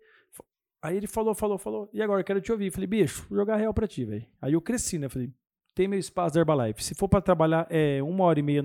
[0.82, 2.72] Aí ele falou, falou, falou, e agora quero te ouvir.
[2.72, 4.26] Falei, bicho, vou jogar real pra ti, velho.
[4.40, 5.08] Aí eu cresci, né?
[5.08, 5.32] Falei,
[5.74, 6.82] tem meu espaço da Herbalife.
[6.82, 8.62] Se for pra trabalhar é, uma hora e meia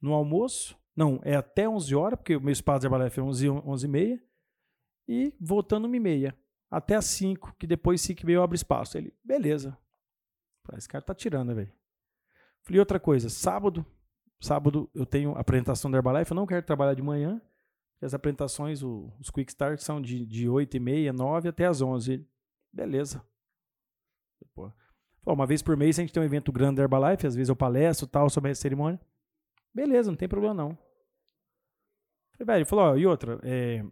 [0.00, 3.50] no almoço, Não, é até 11 horas, porque o meu espaço de Herbalife é 11,
[3.50, 4.22] 11 e meia.
[5.08, 6.38] E voltando 1 e meia.
[6.72, 8.96] Até as 5, que depois 5 e meia eu abro espaço.
[8.96, 9.76] Ele, beleza.
[10.74, 11.70] Esse cara tá tirando, velho?
[12.62, 13.84] Falei, outra coisa, sábado,
[14.40, 17.42] sábado eu tenho apresentação da Herbalife, eu não quero trabalhar de manhã.
[18.00, 21.82] As apresentações, o- os Quick Start são de, de 8 e meia, 9 até as
[21.82, 22.12] 11.
[22.14, 22.28] Ele,
[22.72, 23.22] beleza.
[24.54, 24.72] Pô.
[25.26, 27.54] Uma vez por mês a gente tem um evento grande da Herbalife, às vezes eu
[27.54, 28.98] palestro tal sobre a cerimônia.
[29.74, 30.70] Beleza, não tem problema não.
[32.32, 33.84] Falei, velho, ele falou, ó, e outra, é,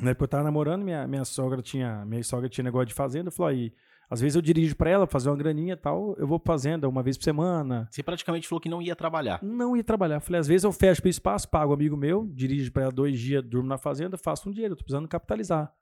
[0.00, 3.30] na época eu tava namorando, minha, minha sogra tinha, minha sogra tinha negócio de fazenda,
[3.30, 3.72] falou, aí,
[4.10, 6.88] às vezes eu dirijo pra ela, fazer uma graninha e tal, eu vou pra fazenda
[6.88, 7.88] uma vez por semana.
[7.90, 9.38] Você praticamente falou que não ia trabalhar.
[9.42, 10.20] Não ia trabalhar.
[10.20, 13.18] Falei, às vezes eu fecho pro espaço, pago um amigo meu, dirijo pra ela dois
[13.18, 15.72] dias, durmo na fazenda, faço um dinheiro, eu tô precisando capitalizar.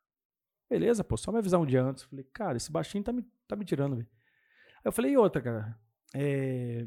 [0.69, 2.03] Beleza, pô, só me avisar um dia antes.
[2.05, 4.09] Falei, cara, esse baixinho tá me, tá me tirando, velho.
[4.79, 5.79] Aí eu falei, e outra, cara,
[6.15, 6.87] é...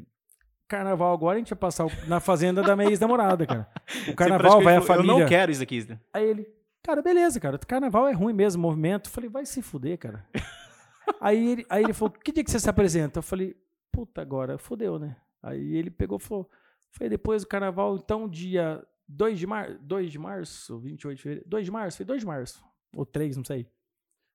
[0.68, 3.68] Carnaval agora a gente vai passar na fazenda da minha ex-namorada, cara.
[4.08, 5.12] O carnaval vai a família.
[5.12, 5.84] Eu não quero isso aqui.
[6.14, 6.46] Aí ele,
[6.82, 7.58] cara, beleza, cara.
[7.58, 9.08] Carnaval é ruim mesmo, movimento.
[9.08, 10.26] Eu falei, vai se fuder, cara.
[11.20, 13.18] aí, ele, aí ele falou, que dia que você se apresenta?
[13.18, 13.56] Eu falei,
[13.92, 15.16] puta, agora fudeu, né?
[15.42, 16.48] Aí ele pegou e falou,
[16.92, 21.48] foi depois do carnaval, então dia 2 de março, 2 de março, 28 de fevereiro,
[21.48, 22.64] 2 de março, foi 2 de março,
[22.94, 23.66] ou 3, não sei.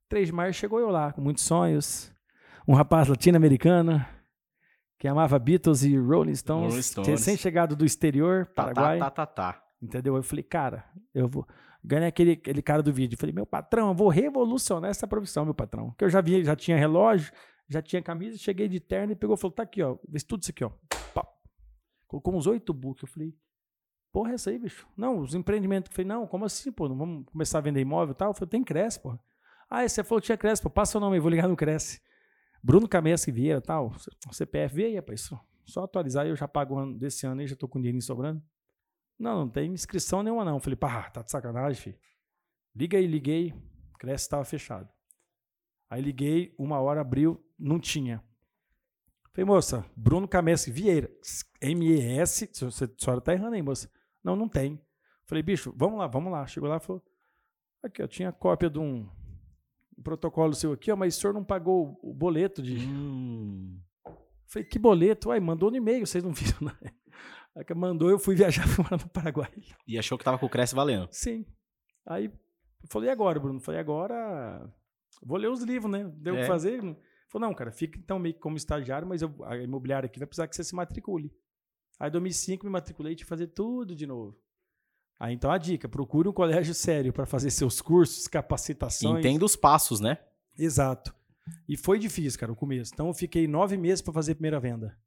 [0.09, 2.11] 3 de março chegou eu lá, com muitos sonhos,
[2.67, 4.03] um rapaz latino-americano,
[4.97, 7.07] que amava Beatles e Rolling Stones, Rolling Stones.
[7.09, 8.97] recém-chegado do exterior, Tá, Paraguai.
[8.99, 9.63] tá, tá, tá, tá.
[9.81, 10.15] Entendeu?
[10.15, 11.45] Eu falei, cara, eu vou.
[11.85, 13.17] Ganhei aquele, aquele cara do vídeo.
[13.17, 15.93] Falei, meu patrão, eu vou revolucionar essa profissão, meu patrão.
[15.97, 17.31] Que eu já vi, já tinha relógio,
[17.69, 19.97] já tinha camisa, cheguei de terno e pegou e falou: tá aqui, ó.
[20.07, 20.71] Vê tudo isso aqui, ó.
[22.07, 23.03] Colocou uns oito books.
[23.03, 23.35] Eu falei,
[24.11, 24.87] porra, é essa aí, bicho?
[24.95, 25.91] Não, os empreendimentos.
[25.91, 26.87] Eu falei, não, como assim, pô?
[26.89, 28.29] Não vamos começar a vender imóvel e tal?
[28.29, 29.17] Eu falei, tem Cresce, pô.
[29.69, 30.69] Ah, você falou que tinha Cresce, pô.
[30.69, 32.01] Passa o nome aí, vou ligar no Cresce.
[32.63, 33.93] Bruno Camesque Vieira tal.
[34.31, 35.21] CPF, vê aí, rapaz.
[35.21, 38.01] Só, só atualizar eu já pago o ano desse ano aí, já tô com dinheirinho
[38.01, 38.41] sobrando.
[39.17, 40.59] Não, não tem inscrição nenhuma, não.
[40.59, 41.99] Falei, pá, tá de sacanagem, filho.
[42.75, 43.53] Liga aí, liguei.
[43.97, 44.89] Cresce estava fechado.
[45.89, 48.23] Aí liguei, uma hora abriu, não tinha.
[49.31, 51.11] Falei, moça, Bruno Camessi Vieira,
[51.61, 53.89] M-E-S, a senhora tá errando aí, moça.
[54.23, 54.81] Não, não tem.
[55.25, 56.45] Falei, bicho, vamos lá, vamos lá.
[56.47, 57.03] Chegou lá e falou,
[57.83, 59.09] aqui, ó, tinha cópia de um,
[59.97, 62.77] um protocolo seu aqui, ó, mas o senhor não pagou o boleto de...
[62.77, 63.79] Hum.
[64.47, 65.29] Falei, que boleto?
[65.29, 66.91] Uai, mandou no e-mail, vocês não viram, né?
[67.55, 69.51] Aí que mandou, eu fui viajar fui morar no Paraguai.
[69.87, 71.07] E achou que tava com o Cresce valendo.
[71.11, 71.45] Sim.
[72.05, 72.31] Aí
[72.89, 73.59] falei, e agora, Bruno?
[73.59, 74.69] Falei, agora
[75.23, 76.11] vou ler os livros, né?
[76.17, 76.41] Deu o É.
[76.41, 76.81] que fazer?
[77.29, 80.27] Falou, não, cara, fica então meio que como estagiário, mas eu, a imobiliária aqui vai
[80.27, 81.31] precisar que você se matricule.
[81.99, 84.37] Aí em 2005 me matriculei e tive fazer tudo de novo.
[85.19, 89.19] Aí então a dica, procure um colégio sério para fazer seus cursos, capacitações.
[89.19, 90.17] Entenda os passos, né?
[90.57, 91.15] Exato.
[91.69, 92.91] E foi difícil, cara, o começo.
[92.93, 94.97] Então eu fiquei nove meses para fazer a primeira venda.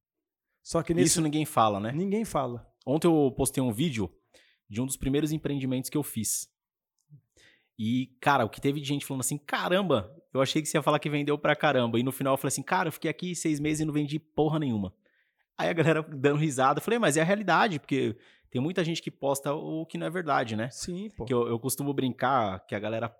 [0.68, 1.92] Só que nesse Isso ninguém fala, né?
[1.92, 2.70] ninguém fala.
[2.86, 4.12] Ontem eu postei um vídeo
[4.68, 6.46] de um dos primeiros empreendimentos que eu fiz.
[7.78, 10.82] E, cara, o que teve de gente falando assim, caramba, eu achei que você ia
[10.82, 11.98] falar que vendeu pra caramba.
[11.98, 14.18] E no final eu falei assim, cara, eu fiquei aqui seis meses e não vendi
[14.18, 14.92] porra nenhuma.
[15.56, 18.14] Aí a galera dando risada, eu falei, mas é a realidade, porque
[18.50, 20.68] tem muita gente que posta o que não é verdade, né?
[20.68, 21.24] Sim, pô.
[21.24, 23.10] Que eu, eu costumo brincar que a galera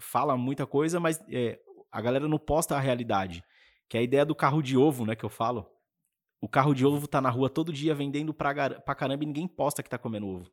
[0.00, 1.60] fala muita coisa, mas é,
[1.92, 3.44] a galera não posta a realidade.
[3.86, 5.75] Que é a ideia do carro de ovo, né, que eu falo.
[6.40, 9.48] O carro de ovo tá na rua todo dia vendendo pra, pra caramba e ninguém
[9.48, 10.50] posta que tá comendo ovo.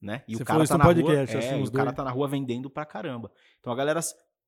[0.00, 0.22] Né?
[0.28, 2.86] E Você o cara tá na rua, é, o cara tá na rua vendendo pra
[2.86, 3.32] caramba.
[3.58, 4.00] Então a galera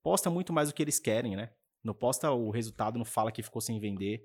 [0.02, 1.50] posta muito mais o que eles querem, né?
[1.82, 4.22] Não posta o resultado, não fala que ficou sem vender.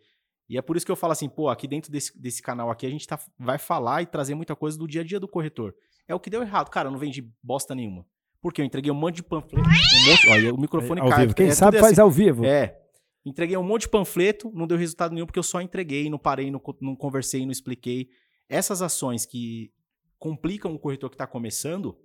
[0.47, 2.85] E é por isso que eu falo assim, pô, aqui dentro desse, desse canal aqui
[2.85, 5.73] a gente tá, vai falar e trazer muita coisa do dia a dia do corretor.
[6.07, 6.69] É o que deu errado.
[6.69, 8.05] Cara, eu não vendi bosta nenhuma.
[8.39, 11.21] Porque eu entreguei um monte de panfleto, um monte, olha, o microfone cai.
[11.21, 11.33] vivo.
[11.33, 12.01] Quem é, sabe é faz assim.
[12.01, 12.45] ao vivo.
[12.45, 12.79] É.
[13.25, 16.51] Entreguei um monte de panfleto, não deu resultado nenhum porque eu só entreguei, não parei,
[16.51, 18.09] não, não conversei, não expliquei.
[18.47, 19.71] Essas ações que
[20.19, 21.97] complicam o corretor que está começando,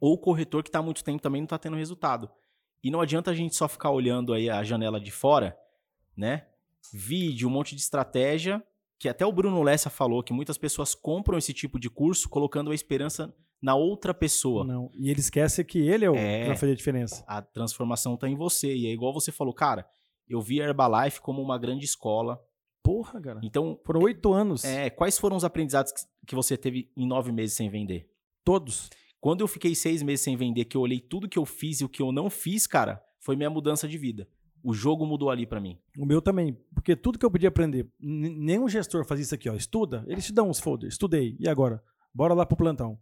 [0.00, 2.30] ou o corretor que está há muito tempo também não está tendo resultado.
[2.82, 5.56] E não adianta a gente só ficar olhando aí a janela de fora,
[6.16, 6.46] né?
[6.92, 8.62] Vídeo, um monte de estratégia,
[8.98, 12.70] que até o Bruno Lessa falou que muitas pessoas compram esse tipo de curso colocando
[12.70, 14.64] a esperança na outra pessoa.
[14.64, 14.90] Não.
[14.94, 16.42] E ele esquece que ele é o É.
[16.42, 17.24] que vai fazer a diferença.
[17.26, 18.74] A transformação está em você.
[18.74, 19.86] E é igual você falou, cara,
[20.28, 22.40] eu vi a Herbalife como uma grande escola.
[22.82, 23.40] Porra, cara.
[23.42, 24.64] Então, Foram oito anos.
[24.64, 25.92] é, quais foram os aprendizados
[26.26, 28.10] que- você teve em nove meses sem vender?
[28.44, 28.90] Todos.
[29.20, 31.84] Quando eu fiquei seis meses sem vender, que eu olhei tudo que eu fiz e
[31.84, 34.28] o que eu não fiz, cara, foi minha mudança de vida.
[34.62, 35.78] O jogo mudou ali pra mim.
[35.98, 36.58] O meu também.
[36.74, 39.54] Porque tudo que eu podia aprender, nenhum gestor fazia isso aqui, ó.
[39.54, 40.94] Estuda, eles te dão uns folders.
[40.94, 41.36] Estudei.
[41.40, 41.82] E agora?
[42.14, 42.98] Bora lá pro plantão.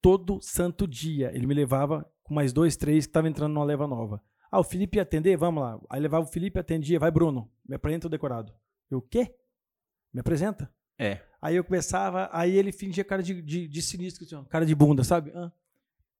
[0.00, 3.86] Todo santo dia ele me levava com mais dois, três que tava entrando numa leva
[3.86, 4.22] nova.
[4.50, 5.36] Ah, o Felipe ia atender?
[5.36, 5.80] Vamos lá.
[5.90, 6.98] Aí levava o Felipe, atendia.
[6.98, 7.50] Vai, Bruno.
[7.66, 8.52] Me apresenta o decorado.
[8.90, 9.34] Eu, o quê?
[10.12, 10.72] Me apresenta.
[10.98, 11.20] É.
[11.40, 15.04] Aí eu começava, aí ele fingia cara de, de, de sinistro, assim, cara de bunda,
[15.04, 15.30] sabe?
[15.34, 15.52] Ah.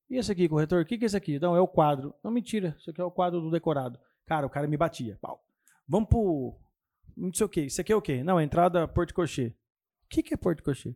[0.08, 0.82] E esse aqui, corretor?
[0.82, 1.38] O que, que é esse aqui?
[1.38, 2.14] Não, é o quadro.
[2.22, 3.98] Não, mentira, isso aqui é o quadro do decorado.
[4.24, 5.18] Cara, o cara me batia.
[5.20, 5.44] Pau.
[5.86, 6.54] Vamos pro.
[7.16, 7.62] Não sei o quê.
[7.62, 8.22] Isso aqui é o quê?
[8.22, 9.54] Não, entrada Porto Cochê.
[10.04, 10.94] O que, que é Porto Cochê?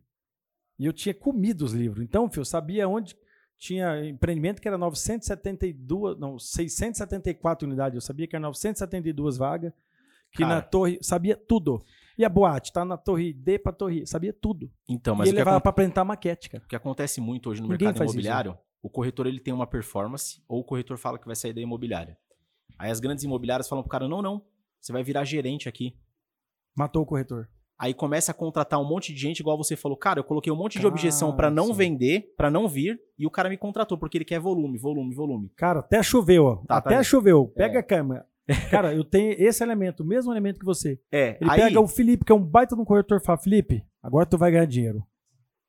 [0.79, 2.03] E eu tinha comido os livros.
[2.03, 3.15] Então, filho, eu sabia onde
[3.57, 7.95] tinha empreendimento que era 972, não, 674 unidades.
[7.95, 9.73] Eu sabia que era 972 vagas.
[10.31, 10.55] Que Cara.
[10.55, 11.83] na torre, sabia tudo.
[12.17, 14.71] E a boate, tá na torre D pra torre, sabia tudo.
[14.89, 16.63] Então, e mas o ele levava pra apresentar maquete, cara.
[16.63, 19.67] o que acontece muito hoje no Ninguém mercado isso, imobiliário, o corretor ele tem uma
[19.67, 22.17] performance, ou o corretor fala que vai sair da imobiliária.
[22.77, 24.43] Aí as grandes imobiliárias falam pro cara, não, não,
[24.81, 25.95] você vai virar gerente aqui.
[26.75, 27.47] Matou o corretor.
[27.83, 30.55] Aí começa a contratar um monte de gente, igual você falou, cara, eu coloquei um
[30.55, 31.73] monte de objeção pra não sim.
[31.73, 35.51] vender, pra não vir, e o cara me contratou, porque ele quer volume, volume, volume.
[35.57, 36.55] Cara, até choveu, ó.
[36.55, 37.03] Tá, tá até vendo?
[37.03, 37.45] choveu.
[37.49, 37.79] Pega É.
[37.79, 38.25] a câmera.
[38.71, 40.97] Cara, eu tenho esse elemento, o mesmo elemento que você.
[41.11, 43.37] É, Ele aí, pega o Felipe, que é um baita de um corretor, e fala:
[43.37, 45.03] Felipe, agora tu vai ganhar dinheiro.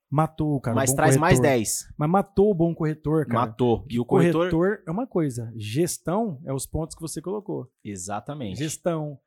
[0.08, 0.76] Matou, cara.
[0.76, 1.56] o mas traz mais corretor.
[1.56, 1.94] 10.
[1.98, 3.40] Mas matou o bom corretor, cara.
[3.40, 3.84] Matou.
[3.90, 4.50] E o corretor...
[4.50, 4.82] corretor...
[4.86, 5.52] é uma coisa.
[5.56, 7.68] Gestão é os pontos que você colocou.
[7.84, 8.58] Exatamente.
[8.58, 9.18] Gestão,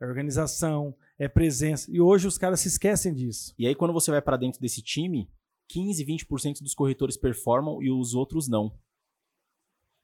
[0.00, 1.90] é organização, é presença.
[1.90, 3.54] E hoje os caras se esquecem disso.
[3.58, 5.30] E aí, quando você vai pra dentro desse time,
[5.68, 8.72] 15, 20% dos corretores performam e os outros não.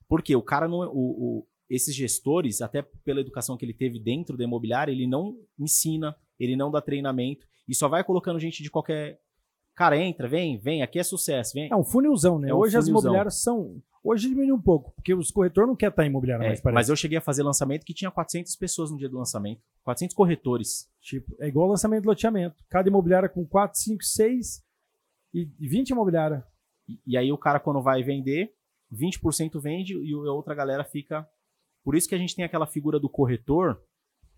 [0.08, 0.34] Por quê?
[0.36, 0.78] O cara não.
[0.92, 5.38] O, o- esses gestores, até pela educação que ele teve dentro da imobiliária, ele não
[5.58, 9.18] ensina, ele não dá treinamento e só vai colocando gente de qualquer.
[9.74, 11.70] Cara, entra, vem, vem, aqui é sucesso, vem.
[11.72, 12.50] É um funilzão, né?
[12.50, 13.04] É um hoje as funilzão.
[13.08, 13.82] imobiliárias são.
[14.04, 16.74] Hoje diminuiu um pouco, porque os corretores não querem estar em imobiliária É, mais, parece.
[16.74, 19.62] mas eu cheguei a fazer lançamento que tinha 400 pessoas no dia do lançamento.
[19.84, 20.90] 400 corretores.
[21.00, 22.64] Tipo, é igual lançamento de loteamento.
[22.68, 24.62] Cada imobiliária com 4, 5, 6
[25.34, 26.44] e 20 imobiliária.
[26.88, 28.52] E, e aí o cara, quando vai vender,
[28.92, 31.26] 20% vende e a outra galera fica.
[31.84, 33.80] Por isso que a gente tem aquela figura do corretor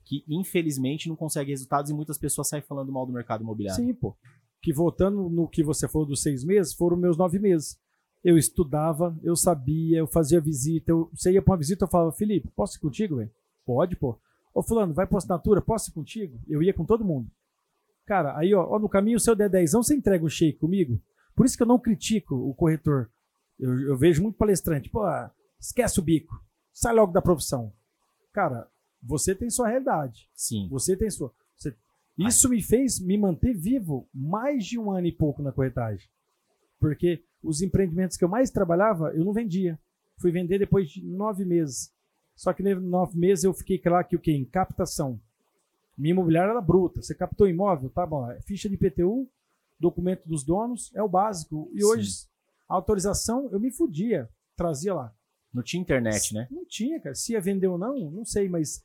[0.05, 3.83] que, infelizmente, não consegue resultados e muitas pessoas saem falando mal do mercado imobiliário.
[3.83, 4.15] Sim, pô.
[4.63, 7.79] Que voltando no que você falou dos seis meses, foram meus nove meses.
[8.25, 10.91] Eu estudava, eu sabia, eu fazia visita.
[10.91, 13.31] Eu, você ia pra uma visita, eu falava, Felipe, posso ir contigo, velho?
[13.67, 14.19] Pode, pô.
[14.55, 16.39] Ô, Fulano, vai pra assinatura, posso ir contigo?
[16.49, 17.29] Eu ia com todo mundo.
[18.07, 21.01] Cara, aí, ó, ó, no caminho, se eu der 10, você entrega um shake comigo?
[21.37, 23.11] Por isso que eu não critico o corretor.
[23.59, 25.03] Eu, eu vejo muito palestrante, pô,
[25.61, 26.35] esquece o bico,
[26.73, 27.73] sai logo da profissão.
[28.33, 28.69] Cara,
[29.03, 30.29] você tem sua realidade.
[30.35, 30.67] Sim.
[30.71, 31.33] Você tem sua.
[31.57, 31.75] você-
[32.19, 36.09] Isso me fez me manter vivo mais de um ano e pouco na corretagem.
[36.79, 39.79] Porque os empreendimentos que eu mais trabalhava, eu não vendia.
[40.21, 41.93] Fui vender depois de nove meses.
[42.35, 44.33] Só que nove meses eu fiquei lá que o quê?
[44.33, 45.21] Em captação.
[45.97, 47.01] Minha imobiliária era bruta.
[47.01, 48.29] Você captou imóvel, tá bom.
[48.31, 49.29] é Ficha de IPTU,
[49.79, 51.71] documento dos donos, é o básico.
[51.73, 51.87] E Sim.
[51.87, 52.11] hoje,
[52.69, 54.29] a autorização, eu me fudia.
[54.57, 55.15] Trazia lá.
[55.53, 56.49] Não tinha internet, né?
[56.51, 57.15] Não tinha, cara.
[57.15, 58.85] Se ia vender ou não, não sei, mas.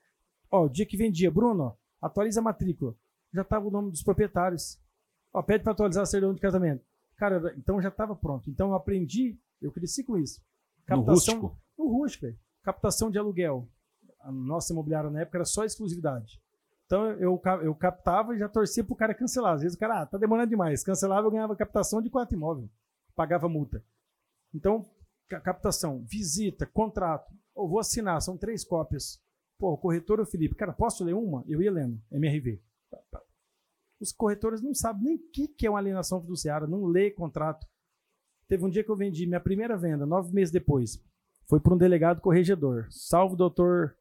[0.51, 2.95] Ó, o dia que vendia, Bruno, atualiza a matrícula.
[3.33, 4.79] Já tava o nome dos proprietários.
[5.33, 6.83] Ó, pede para atualizar a certidão de casamento.
[7.19, 8.49] Cara, então já estava pronto.
[8.49, 10.41] Então eu aprendi, eu cresci com isso.
[10.97, 11.03] No
[11.35, 11.59] rústico.
[11.77, 12.39] No rústico, velho.
[12.63, 13.67] Captação de aluguel.
[14.21, 16.41] A nossa imobiliária na época era só exclusividade.
[16.85, 19.53] Então eu, eu captava e já torcia pro cara cancelar.
[19.53, 20.83] Às vezes o cara, ah, tá demorando demais.
[20.83, 22.69] Cancelava, eu ganhava captação de quatro imóveis.
[23.15, 23.83] Pagava multa.
[24.53, 24.89] Então,
[25.27, 27.31] ca- captação, visita, contrato.
[27.55, 29.21] Eu vou assinar, são três cópias.
[29.59, 31.43] Pô, o corretor, o Felipe, cara, posso ler uma?
[31.47, 32.61] Eu ia lendo, MRV.
[33.99, 37.67] Os corretores não sabem nem o que, que é uma alienação fiduciária, não lê contrato.
[38.47, 40.99] Teve um dia que eu vendi minha primeira venda, nove meses depois.
[41.47, 42.87] Foi para um delegado corregedor.
[42.89, 43.95] Salve, doutor.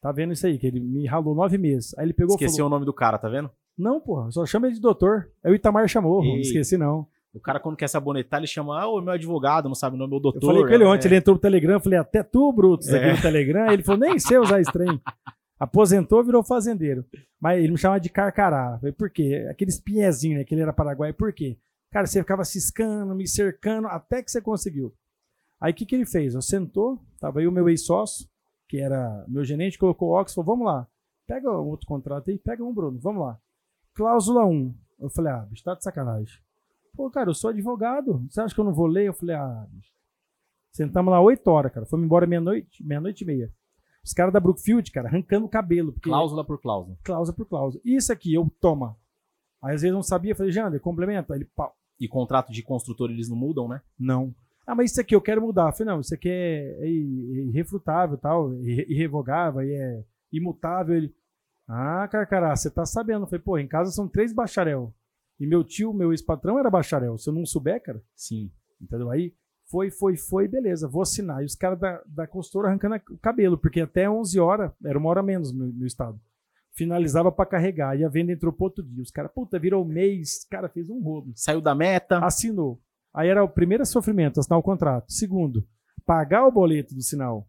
[0.00, 0.58] Tá vendo isso aí?
[0.58, 1.96] Que ele me ralou nove meses.
[1.98, 3.50] Aí ele pegou Esqueceu falou: o nome do cara, tá vendo?
[3.76, 5.30] Não, porra, só chama ele de doutor.
[5.42, 7.06] É o Itamar chamou, não esqueci não.
[7.34, 10.10] O cara, quando quer sabonetar, ele chama, ah, o meu advogado, não sabe o nome
[10.12, 10.46] do Eu doutor.
[10.46, 13.04] falei com ele é, ontem, ele entrou pro Telegram, eu falei, até tu, Brutus, aqui
[13.04, 13.12] É.
[13.12, 13.70] no Telegram.
[13.70, 14.88] Ele falou, nem sei usar esse trem.
[15.58, 17.04] Aposentou, virou fazendeiro.
[17.40, 18.78] Mas ele me chamava de Carcará.
[18.78, 19.46] Falei, por quê?
[19.50, 21.14] Aqueles pinhezinhos, né, que ele era paraguaio.
[21.14, 21.56] Por quê?
[21.90, 24.94] Cara, você ficava ciscando, me cercando, até que você conseguiu.
[25.60, 26.34] Aí o que, que ele fez?
[26.34, 28.28] Eu sentou, tava aí o meu ex-sócio,
[28.68, 30.86] que era meu gerente, colocou o óculos, falou, vamos lá,
[31.26, 33.40] pega outro contrato aí, pega um, Bruno, vamos lá.
[33.94, 34.74] Cláusula 1.
[34.98, 36.38] Eu falei, ah, bicho, tá de sacanagem.
[36.94, 39.06] Pô, cara, eu sou advogado, você acha que eu não vou ler?
[39.06, 39.94] Eu falei, ah, bicho.
[40.72, 43.50] Sentamos lá 8 horas, cara, fomos embora meia-noite, meia-noite e meia.
[44.06, 45.92] Os caras da Brookfield, cara, arrancando o cabelo.
[45.92, 46.96] Porque Cláusula por cláusula.
[47.02, 47.82] cláusula por cláusula.
[47.84, 48.96] Isso aqui, eu toma.
[49.60, 51.34] Aí às vezes eu não sabia, falei, Jander, complementa.
[51.34, 51.74] Aí ele, pau.
[51.98, 53.80] E contrato de construtor eles não mudam, né?
[53.98, 54.32] Não.
[54.64, 55.68] Ah, mas isso aqui eu quero mudar.
[55.68, 60.94] Eu falei, não, isso aqui é, é irrefutável, tal, irre- irrevogável, aí é imutável.
[60.96, 61.14] Ele,
[61.66, 63.22] ah, carcará, você tá sabendo.
[63.24, 64.94] Eu falei, pô, em casa são três bacharel.
[65.40, 67.18] E meu tio, meu ex-patrão era bacharel.
[67.18, 68.50] Se eu não souber, cara, Sim.
[68.80, 69.10] entendeu?
[69.10, 69.34] Aí
[69.68, 71.42] foi, foi, foi, beleza, vou assinar.
[71.42, 75.08] E os caras da, da consultora arrancando o cabelo, porque até 11 horas, era uma
[75.08, 76.20] hora menos no meu estado.
[76.72, 77.98] finalizava pra carregar.
[77.98, 79.02] E a venda entrou pro outro dia.
[79.02, 80.46] Os caras, puta, virou mês.
[80.48, 81.32] Cara, fez um rolo.
[81.34, 82.18] Saiu da meta.
[82.18, 82.80] Assinou.
[83.12, 85.10] Aí era o primeiro sofrimento, assinar o contrato.
[85.10, 85.66] Segundo,
[86.04, 87.48] pagar o boleto do sinal.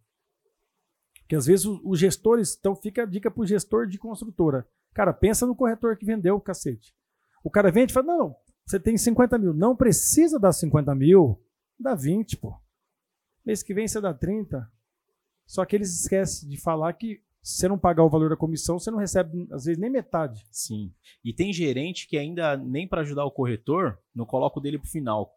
[1.20, 4.66] Porque às vezes os gestores, então fica a dica pro gestor de construtora.
[4.94, 6.96] Cara, pensa no corretor que vendeu o cacete.
[7.44, 9.54] O cara vende e fala: não, você tem 50 mil.
[9.54, 11.38] Não precisa dar 50 mil,
[11.80, 12.56] dá 20, pô.
[13.46, 14.70] Mês que vem você dá 30.
[15.46, 18.78] Só que eles esquecem de falar que se você não pagar o valor da comissão,
[18.78, 20.46] você não recebe, às vezes, nem metade.
[20.52, 20.94] Sim.
[21.24, 24.90] E tem gerente que ainda, nem pra ajudar o corretor, não coloca o dele pro
[24.90, 25.34] final.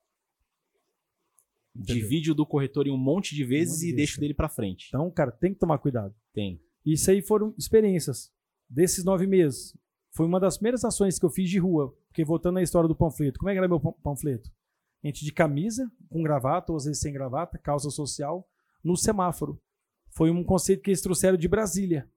[1.75, 2.03] Entendeu?
[2.03, 4.35] Divide o do corretor em um monte de vezes monte de e deixa o dele
[4.35, 4.89] pra frente.
[4.89, 6.13] Então, cara, tem que tomar cuidado.
[6.33, 6.61] Tem.
[6.85, 8.33] Isso aí foram experiências
[8.69, 9.77] desses nove meses.
[10.11, 11.95] Foi uma das primeiras ações que eu fiz de rua.
[12.09, 14.51] Porque voltando à história do panfleto, como é que era meu pan- panfleto?
[15.03, 18.47] A gente de camisa, com gravata, ou às vezes sem gravata, calça social,
[18.85, 19.61] no semáforo.
[20.11, 22.09] Foi um conceito que eles trouxeram de Brasília,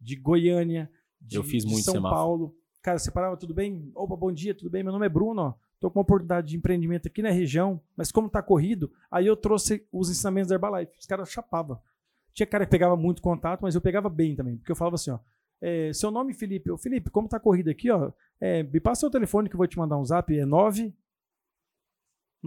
[0.00, 0.90] de Goiânia,
[1.20, 2.20] de, Eu fiz de muito São semáforo.
[2.20, 2.56] Paulo.
[2.82, 3.90] Cara, você parava, tudo bem?
[3.94, 4.82] Opa, bom dia, tudo bem?
[4.82, 5.54] Meu nome é Bruno, ó.
[5.78, 9.36] Tô com uma oportunidade de empreendimento aqui na região, mas como tá corrido, aí eu
[9.36, 10.92] trouxe os ensinamentos da Herbalife.
[10.98, 11.78] Os caras chapavam.
[12.32, 15.10] Tinha cara que pegava muito contato, mas eu pegava bem também, porque eu falava assim,
[15.10, 15.18] ó,
[15.60, 19.10] é, seu nome Felipe, eu, Felipe, como tá corrido aqui, ó, é, me passa seu
[19.10, 20.94] telefone que eu vou te mandar um zap, é 9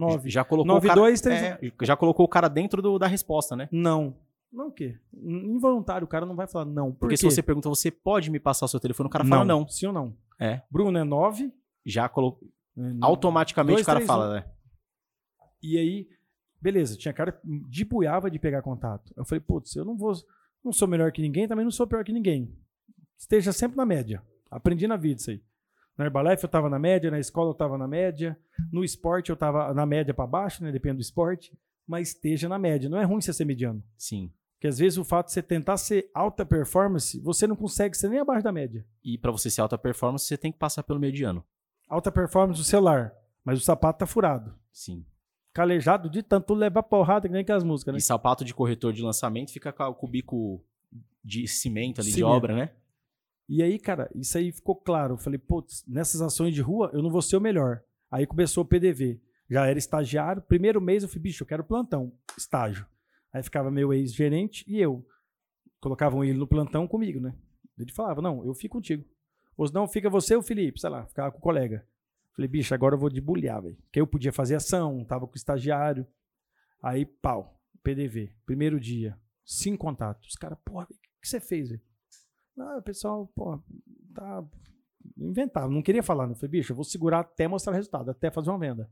[0.00, 2.98] 9 Já colocou Nove, o cara, dois, três, é, já colocou o cara dentro do-
[2.98, 3.68] da resposta, né?
[3.70, 4.16] Não.
[4.52, 4.98] Não o quê?
[5.14, 6.90] Involuntário, o cara não vai falar não.
[6.90, 7.18] Por Porque quê?
[7.18, 9.68] se você pergunta, você pode me passar o seu telefone, o cara fala não.
[9.68, 10.16] Sim ou não?
[10.40, 10.62] É.
[10.70, 11.52] Bruno é 9.
[11.86, 12.48] Já colocou.
[13.00, 14.32] Automaticamente Dois, o cara três, fala, um.
[14.34, 14.44] né?
[15.62, 16.08] E aí,
[16.60, 19.12] beleza, tinha cara de buiava de pegar contato.
[19.16, 20.12] Eu falei, putz, eu não vou.
[20.64, 22.52] Não sou melhor que ninguém, também não sou pior que ninguém.
[23.18, 24.22] Esteja sempre na média.
[24.50, 25.40] Aprendi na vida isso aí.
[25.96, 28.38] Na Herbalife eu tava na média, na escola eu tava na média,
[28.72, 30.72] no esporte eu tava na média para baixo, né?
[30.72, 31.52] Depende do esporte.
[31.86, 32.88] Mas esteja na média.
[32.88, 33.82] Não é ruim você ser mediano.
[33.96, 34.30] Sim.
[34.54, 38.08] Porque às vezes o fato de você tentar ser alta performance, você não consegue ser
[38.08, 38.84] nem abaixo da média.
[39.02, 41.44] E pra você ser alta performance, você tem que passar pelo mediano.
[41.88, 43.12] Alta performance do celular,
[43.44, 44.54] mas o sapato tá furado.
[44.72, 45.04] Sim.
[45.52, 47.98] Calejado de tanto leva porrada que nem aquelas músicas, né?
[47.98, 50.62] E sapato de corretor de lançamento fica com o bico
[51.24, 52.30] de cimento ali, de Cimento.
[52.30, 52.70] obra, né?
[53.52, 55.14] E aí, cara, isso aí ficou claro.
[55.14, 57.82] Eu falei, putz, nessas ações de rua eu não vou ser o melhor.
[58.08, 59.20] Aí começou o PDV.
[59.50, 60.40] Já era estagiário.
[60.40, 62.86] Primeiro mês eu falei, bicho, eu quero plantão, estágio.
[63.32, 65.04] Aí ficava meu ex-gerente e eu.
[65.80, 67.34] Colocavam ele no plantão comigo, né?
[67.76, 69.04] Ele falava, não, eu fico contigo.
[69.56, 71.84] Ou não, fica você ou o Felipe, sei lá, ficava com o colega.
[72.36, 73.76] Falei, bicho, agora eu vou debulhar, velho.
[73.90, 76.06] Que eu podia fazer ação, tava com o estagiário.
[76.80, 78.32] Aí, pau, PDV.
[78.46, 80.28] Primeiro dia, cinco contatos.
[80.28, 81.89] Os caras, porra, o que você fez, velho?
[82.60, 83.58] Não, o pessoal, pô,
[84.14, 84.44] tá.
[85.16, 86.26] Inventava, não queria falar.
[86.26, 86.34] Não.
[86.34, 88.90] Falei, bicho, eu vou segurar até mostrar o resultado, até fazer uma venda.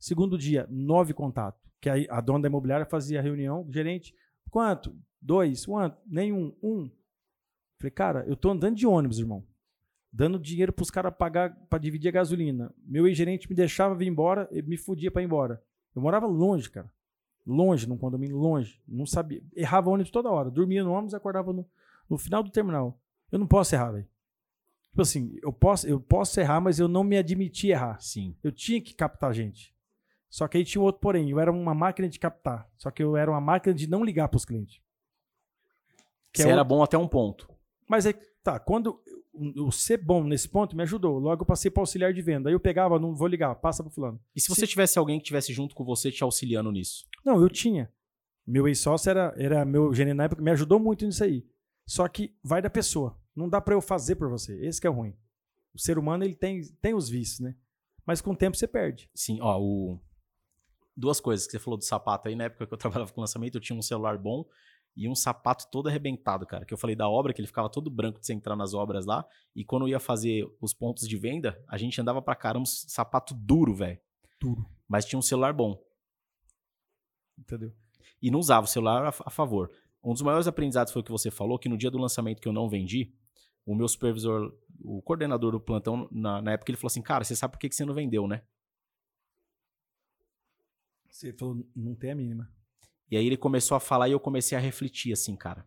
[0.00, 1.62] Segundo dia, nove contatos.
[1.80, 4.12] Que aí a dona da imobiliária fazia reunião, gerente,
[4.50, 4.96] quanto?
[5.22, 5.96] Dois, quanto?
[6.04, 6.90] Nenhum, um.
[7.78, 9.46] Falei, cara, eu tô andando de ônibus, irmão.
[10.12, 12.74] Dando dinheiro pros caras pagar pra dividir a gasolina.
[12.84, 15.62] Meu ex-gerente me deixava vir embora, ele me fudia pra ir embora.
[15.94, 16.90] Eu morava longe, cara.
[17.46, 18.82] Longe, num condomínio, longe.
[18.88, 19.42] Não sabia.
[19.54, 20.50] Errava ônibus toda hora.
[20.50, 21.64] Dormia no ônibus acordava no,
[22.10, 23.00] no final do terminal.
[23.34, 24.06] Eu não posso errar, velho.
[24.90, 28.00] Tipo assim, eu posso, eu posso errar, mas eu não me admiti errar.
[28.00, 28.36] Sim.
[28.44, 29.74] Eu tinha que captar gente.
[30.30, 31.28] Só que aí tinha um outro porém.
[31.30, 32.70] Eu era uma máquina de captar.
[32.78, 34.80] Só que eu era uma máquina de não ligar pros clientes.
[36.32, 37.48] Que Você é era outro- bom até um ponto.
[37.88, 39.00] Mas aí, tá, quando
[39.56, 41.18] eu ser bom nesse ponto me ajudou.
[41.18, 42.48] Logo eu passei para auxiliar de venda.
[42.48, 44.20] Aí eu pegava, não vou ligar, passa pro fulano.
[44.34, 47.04] E se você tivesse alguém que tivesse junto com você te auxiliando nisso?
[47.24, 47.92] Não, eu tinha.
[48.46, 51.44] Meu ex-sócio era, era meu gerente na época, me ajudou muito nisso aí.
[51.86, 53.18] Só que vai da pessoa.
[53.34, 54.58] Não dá para eu fazer por você.
[54.64, 55.16] Esse que é o ruim.
[55.74, 57.56] O ser humano, ele tem, tem os vícios, né?
[58.06, 59.10] Mas com o tempo você perde.
[59.14, 60.00] Sim, ó, o...
[60.96, 63.56] duas coisas que você falou do sapato aí, na época que eu trabalhava com lançamento,
[63.56, 64.44] eu tinha um celular bom
[64.96, 66.64] e um sapato todo arrebentado, cara.
[66.64, 69.04] Que eu falei da obra, que ele ficava todo branco de você entrar nas obras
[69.04, 69.26] lá.
[69.54, 72.66] E quando eu ia fazer os pontos de venda, a gente andava pra caramba, um
[72.66, 73.98] sapato duro, velho.
[74.40, 74.64] Duro.
[74.86, 75.82] Mas tinha um celular bom.
[77.36, 77.72] Entendeu?
[78.22, 79.70] E não usava o celular a, a favor.
[80.02, 82.46] Um dos maiores aprendizados foi o que você falou, que no dia do lançamento que
[82.46, 83.12] eu não vendi,
[83.66, 87.34] o meu supervisor, o coordenador do plantão, na, na época, ele falou assim, cara, você
[87.34, 88.42] sabe por que, que você não vendeu, né?
[91.08, 92.52] Você falou, não tem a mínima.
[93.10, 95.66] E aí ele começou a falar e eu comecei a refletir, assim, cara.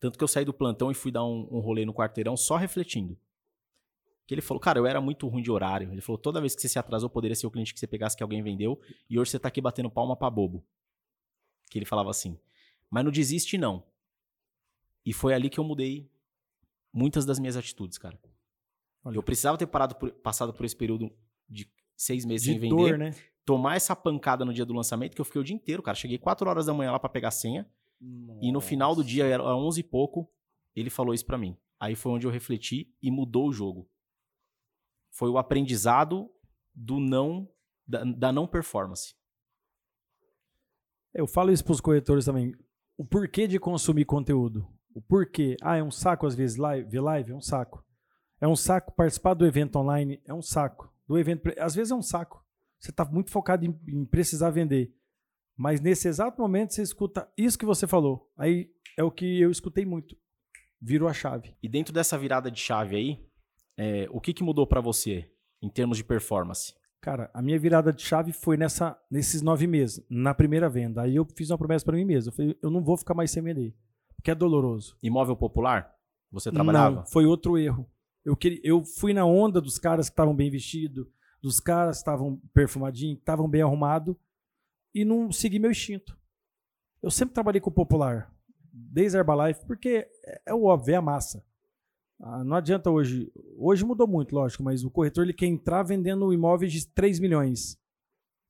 [0.00, 2.56] Tanto que eu saí do plantão e fui dar um, um rolê no quarteirão só
[2.56, 3.16] refletindo.
[4.26, 5.92] Que ele falou, cara, eu era muito ruim de horário.
[5.92, 8.16] Ele falou, toda vez que você se atrasou, poderia ser o cliente que você pegasse
[8.16, 8.80] que alguém vendeu.
[9.08, 10.66] E hoje você tá aqui batendo palma pra bobo.
[11.70, 12.38] Que ele falava assim.
[12.90, 13.86] Mas não desiste, não.
[15.06, 16.10] E foi ali que eu mudei
[16.94, 18.18] muitas das minhas atitudes, cara.
[19.04, 19.16] Olha.
[19.16, 21.10] Eu precisava ter parado por- passado por esse período
[21.48, 23.14] de seis meses sem De vender dor, né?
[23.44, 25.94] tomar essa pancada no dia do lançamento, que eu fiquei o dia inteiro, cara.
[25.94, 27.68] Cheguei 4 horas da manhã lá pra pegar a senha.
[28.40, 30.30] E no final do dia, era 11 e pouco,
[30.74, 31.56] ele falou isso pra mim.
[31.80, 33.88] aí foi onde eu refleti e mudou o jogo.
[35.10, 36.30] Foi o aprendizado
[36.74, 37.48] do não
[37.86, 39.14] da, da não performance.
[41.12, 42.52] Eu falo isso para os corretores também.
[42.96, 44.66] O porquê de consumir conteúdo.
[44.94, 45.56] O porquê.
[45.60, 47.32] Ah, é um saco às vezes live, ver live?
[47.32, 47.84] É um saco.
[48.40, 50.22] É um saco participar do evento online?
[50.24, 50.92] É um saco.
[51.06, 52.42] Do evento, às vezes é um saco.
[52.78, 54.94] Você está muito focado em, em precisar vender.
[55.56, 58.30] Mas nesse exato momento você escuta isso que você falou.
[58.36, 60.16] Aí é o que eu escutei muito.
[60.80, 61.56] Virou a chave.
[61.62, 63.26] E dentro dessa virada de chave aí,
[63.76, 65.30] é, o que, que mudou para você
[65.62, 66.74] em termos de performance?
[67.00, 71.02] Cara, a minha virada de chave foi nessa, nesses nove meses, na primeira venda.
[71.02, 72.30] Aí eu fiz uma promessa para mim mesmo.
[72.30, 73.74] Eu falei, eu não vou ficar mais sem vender,
[74.24, 74.96] porque é doloroso.
[75.02, 75.94] Imóvel popular?
[76.32, 76.96] Você trabalhava?
[76.96, 77.86] Não, foi outro erro.
[78.24, 81.06] Eu, queria, eu fui na onda dos caras que estavam bem vestidos,
[81.42, 84.16] dos caras que estavam perfumadinhos, que estavam bem arrumados,
[84.94, 86.18] e não segui meu instinto.
[87.02, 88.34] Eu sempre trabalhei com o popular,
[88.72, 91.44] desde a Herbalife, porque é, é o óbvio, é a massa.
[92.18, 93.30] Ah, não adianta hoje.
[93.58, 97.78] Hoje mudou muito, lógico, mas o corretor ele quer entrar vendendo imóveis de 3 milhões.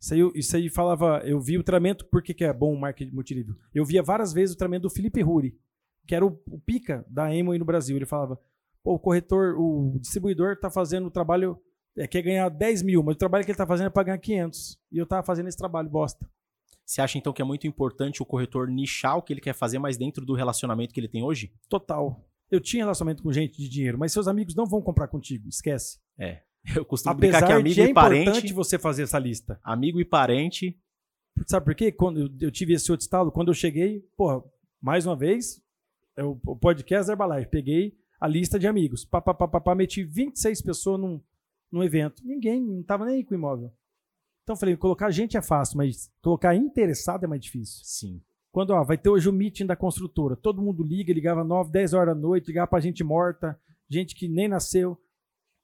[0.04, 1.22] Isso aí, isso aí falava.
[1.24, 3.56] Eu vi o treinamento, por que, que é bom o marketing multinível?
[3.74, 5.58] Eu via várias vezes o treinamento do Felipe Ruri,
[6.06, 7.96] que era o, o pica da Amway no Brasil.
[7.96, 8.38] Ele falava:
[8.82, 11.58] o corretor, o distribuidor está fazendo o trabalho,
[11.96, 14.18] é, quer ganhar 10 mil, mas o trabalho que ele está fazendo é para ganhar
[14.18, 14.78] 500.
[14.92, 16.28] E eu estava fazendo esse trabalho, bosta.
[16.84, 19.78] Você acha então que é muito importante o corretor nichar o que ele quer fazer,
[19.78, 21.52] mas dentro do relacionamento que ele tem hoje?
[21.68, 22.22] Total.
[22.50, 25.98] Eu tinha relacionamento com gente de dinheiro, mas seus amigos não vão comprar contigo, esquece.
[26.18, 26.42] É.
[26.76, 28.22] Eu costumo Apesar brincar que amigo de é e parente.
[28.28, 29.58] importante você fazer essa lista.
[29.62, 30.78] Amigo e parente.
[31.46, 31.90] Sabe por quê?
[31.90, 34.42] Quando eu, eu tive esse outro estalo, quando eu cheguei, porra,
[34.80, 35.60] mais uma vez,
[36.16, 39.04] é o, podcast Herbalife, peguei a lista de amigos.
[39.04, 41.20] Pá, pá, pá, pá, pá, meti 26 pessoas num,
[41.70, 42.22] num evento.
[42.24, 43.72] Ninguém, não tava nem aí com o imóvel.
[44.42, 47.80] Então falei, colocar gente é fácil, mas colocar interessado é mais difícil.
[47.84, 48.22] Sim.
[48.52, 51.94] Quando ó, vai ter hoje o meeting da construtora, todo mundo liga, ligava 9, 10
[51.94, 53.58] horas da noite, ligava pra gente morta,
[53.88, 54.96] gente que nem nasceu.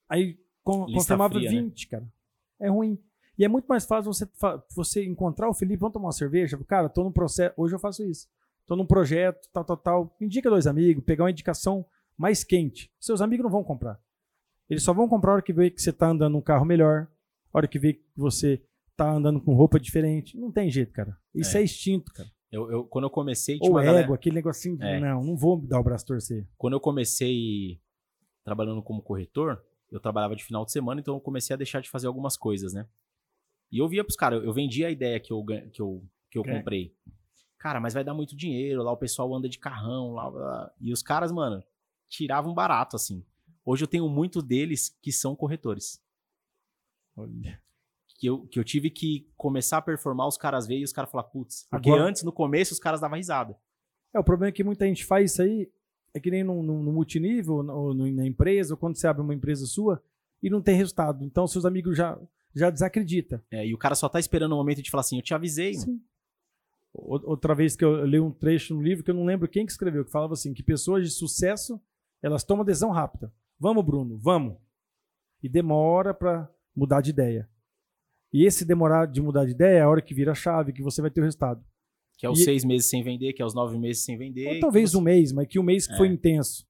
[0.08, 1.60] Aí con Lista confirmava fria, né?
[1.62, 2.12] 20, cara.
[2.58, 2.98] É ruim.
[3.38, 4.28] E é muito mais fácil você,
[4.74, 6.58] você encontrar o Felipe, vamos tomar uma cerveja?
[6.66, 8.28] Cara, tô num processo, hoje eu faço isso.
[8.70, 10.16] Tô num projeto, tal, tal, tal.
[10.20, 11.84] Indica dois amigos, pegar uma indicação
[12.16, 12.88] mais quente.
[13.00, 14.00] Seus amigos não vão comprar.
[14.68, 17.08] Eles só vão comprar a hora que vê que você tá andando num carro melhor,
[17.52, 18.62] a hora que vê que você
[18.96, 20.38] tá andando com roupa diferente.
[20.38, 21.18] Não tem jeito, cara.
[21.34, 22.28] Isso é, instinto, cara.
[22.52, 25.00] Eu, eu- quando eu comecei, Ou ego, galera- aquele negocinho de, É.
[25.00, 26.46] não, não vou dar o braço torcer.
[26.56, 27.80] quando eu comecei
[28.44, 29.60] trabalhando como corretor,
[29.90, 32.72] eu trabalhava de final de semana, então eu comecei a deixar de fazer algumas coisas,
[32.72, 32.86] né?
[33.72, 36.44] E eu via pros caras, eu vendia a ideia que eu, que eu, que eu
[36.46, 36.56] É.
[36.58, 36.94] comprei.
[37.60, 40.72] Cara, mas vai dar muito dinheiro, lá o pessoal anda de carrão, lá, lá.
[40.80, 41.62] E os caras, mano,
[42.08, 43.22] tiravam barato, assim.
[43.64, 46.02] Hoje eu tenho muito deles que são corretores.
[47.16, 47.60] Olha.
[48.18, 51.10] Que eu, que eu tive que começar a performar, os caras veem e os caras
[51.10, 51.66] falam, putz.
[51.70, 53.56] Porque Agora- antes, no começo, os caras davam risada.
[54.12, 55.70] É, o problema é que muita gente faz isso aí,
[56.12, 59.22] é que nem no, no- no multinível, ou no- na empresa, ou quando você abre
[59.22, 60.02] uma empresa sua,
[60.42, 61.24] e não tem resultado.
[61.24, 62.18] Então seus amigos já,
[62.54, 63.40] já desacreditam.
[63.50, 65.72] É, e o cara só tá esperando o momento de falar assim, eu te avisei,
[65.74, 65.84] mano.
[65.84, 65.94] Sim.
[65.94, 66.09] O-
[66.92, 69.70] Outra vez que eu li um trecho no livro que eu não lembro quem que
[69.72, 71.80] escreveu, que falava assim, que pessoas de sucesso,
[72.22, 73.32] elas tomam decisão rápida.
[73.58, 74.56] Vamos, Bruno, vamos.
[75.42, 77.48] E demora para mudar de ideia.
[78.32, 80.82] E esse demorar de mudar de ideia é a hora que vira a chave, que
[80.82, 81.64] você vai ter o resultado.
[82.18, 84.46] Que é os E- seis meses sem vender, que é os nove meses sem vender.
[84.54, 86.12] Ou talvez você- um mês, mas que um mês que foi É.
[86.12, 86.66] intenso.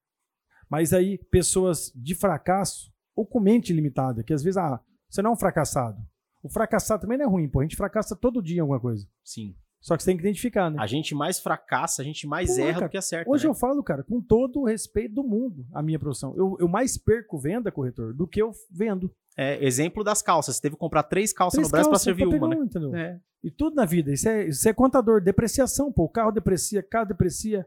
[0.68, 5.30] Mas aí, pessoas de fracasso, ou com mente limitada, que às vezes, ah, você não
[5.30, 6.00] é um fracassado.
[6.42, 7.60] O fracassado também não é ruim, pô.
[7.60, 9.06] A gente fracassa todo dia em alguma coisa.
[9.24, 9.54] Sim.
[9.80, 10.76] Só que você tem que identificar, né?
[10.78, 13.30] A gente mais fracassa, a gente mais Pô, erra cara, do que acerta.
[13.30, 13.50] Hoje né?
[13.50, 16.34] eu falo, cara, com todo o respeito do mundo, a minha profissão.
[16.36, 19.10] Eu, eu mais perco venda, corretor, do que eu vendo.
[19.36, 20.56] É, exemplo das calças.
[20.56, 22.60] Você teve que comprar três calças Três no Brasil calças servir uma, né?
[22.94, 23.20] É.
[23.42, 24.12] E tudo na vida.
[24.12, 26.04] Isso é, isso é contador, depreciação, pô.
[26.04, 27.66] O carro deprecia, carro deprecia.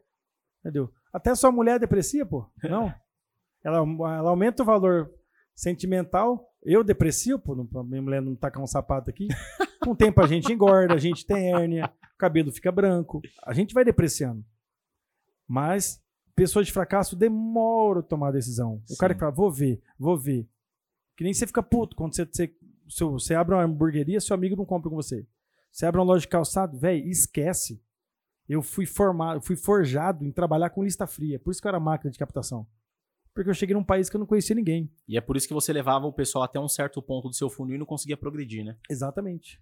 [0.59, 0.91] Entendeu?
[1.11, 2.47] Até sua mulher deprecia, pô.
[2.64, 2.93] Não.
[3.64, 5.11] ela, ela aumenta o valor
[5.55, 6.53] sentimental.
[6.66, 7.55] Eu deprecio, pô.
[7.55, 9.28] Não, minha mulher não tacar um sapato aqui.
[9.82, 13.22] Com o tempo a gente engorda, a gente tem hérnia, o cabelo fica branco.
[13.45, 14.43] A gente vai depreciando.
[15.47, 16.01] Mas
[16.36, 18.76] pessoas de fracasso demoram a tomar a decisão.
[18.89, 18.97] O Sim.
[18.97, 20.47] cara que fala, vou ver, vou ver.
[21.18, 22.55] Que nem você fica puto quando você, você,
[22.89, 25.28] seu- você abre uma hamburgueria, seu amigo não compra com você.
[25.72, 27.84] Você abre uma loja de calçado, velho, esquece.
[28.47, 31.39] Eu fui formado, fui forjado em trabalhar com lista fria.
[31.39, 32.66] Por isso que eu era máquina de captação.
[33.34, 34.91] Porque eu cheguei num país que eu não conhecia ninguém.
[35.07, 37.49] E é por isso que você levava o pessoal até um certo ponto do seu
[37.49, 38.77] funil e não conseguia progredir, né?
[38.89, 39.59] Exatamente.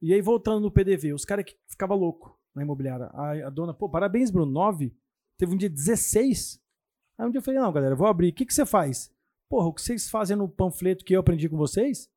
[0.00, 3.06] E aí, voltando no PDV, os caras que ficavam loucos na imobiliária.
[3.06, 4.94] A, a dona, pô, parabéns, Bruno, 9.
[5.38, 6.60] Teve um dia 16.
[7.18, 8.30] Aí um dia eu falei, não, galera, vou abrir.
[8.30, 9.12] O que, que você faz?
[9.48, 12.10] Porra, o que vocês fazem no panfleto que eu aprendi com vocês,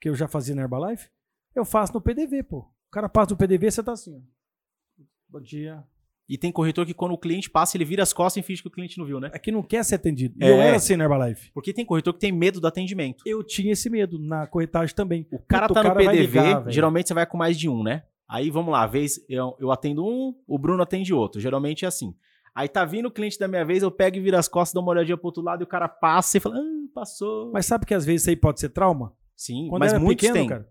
[0.00, 1.10] que eu já fazia na Herbalife,
[1.54, 2.58] eu faço no PDV, pô.
[2.58, 5.02] O cara passa no PDV, você tá assim, ó.
[5.28, 5.84] Bom dia.
[6.28, 8.68] E tem corretor que quando o cliente passa, ele vira as costas e finge que
[8.68, 9.30] o cliente não viu, né?
[9.32, 10.34] É que não quer ser atendido.
[10.40, 10.50] É.
[10.50, 11.52] eu era assim na Herbalife.
[11.52, 13.22] Porque tem corretor que tem medo do atendimento.
[13.24, 15.26] Eu tinha esse medo na corretagem também.
[15.30, 17.82] O cara Puta, tá no vai PDV, ligar, geralmente você vai com mais de um,
[17.82, 18.02] né?
[18.28, 21.40] Aí vamos lá, vez eu, eu atendo um, o Bruno atende outro.
[21.40, 22.12] Geralmente é assim.
[22.52, 24.82] Aí tá vindo o cliente da minha vez, eu pego e viro as costas, dou
[24.82, 27.52] uma olhadinha pro outro lado e o cara passa e fala, ah, passou.
[27.52, 29.12] Mas sabe que às vezes isso aí pode ser trauma?
[29.36, 30.48] Sim, Quando mas era muitos pequeno, têm.
[30.48, 30.68] cara,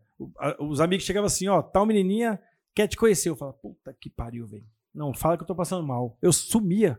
[0.59, 2.39] os amigos chegavam assim, ó, tal menininha
[2.73, 3.29] quer te conhecer.
[3.29, 4.65] Eu falava, puta que pariu, velho.
[4.95, 6.17] Não, fala que eu tô passando mal.
[6.21, 6.97] Eu sumia.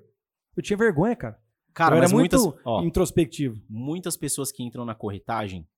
[0.54, 1.40] Eu tinha vergonha, cara.
[1.72, 3.60] Cara, eu era muito muitas, ó, introspectivo.
[3.68, 5.68] muitas pessoas que entram na corretagem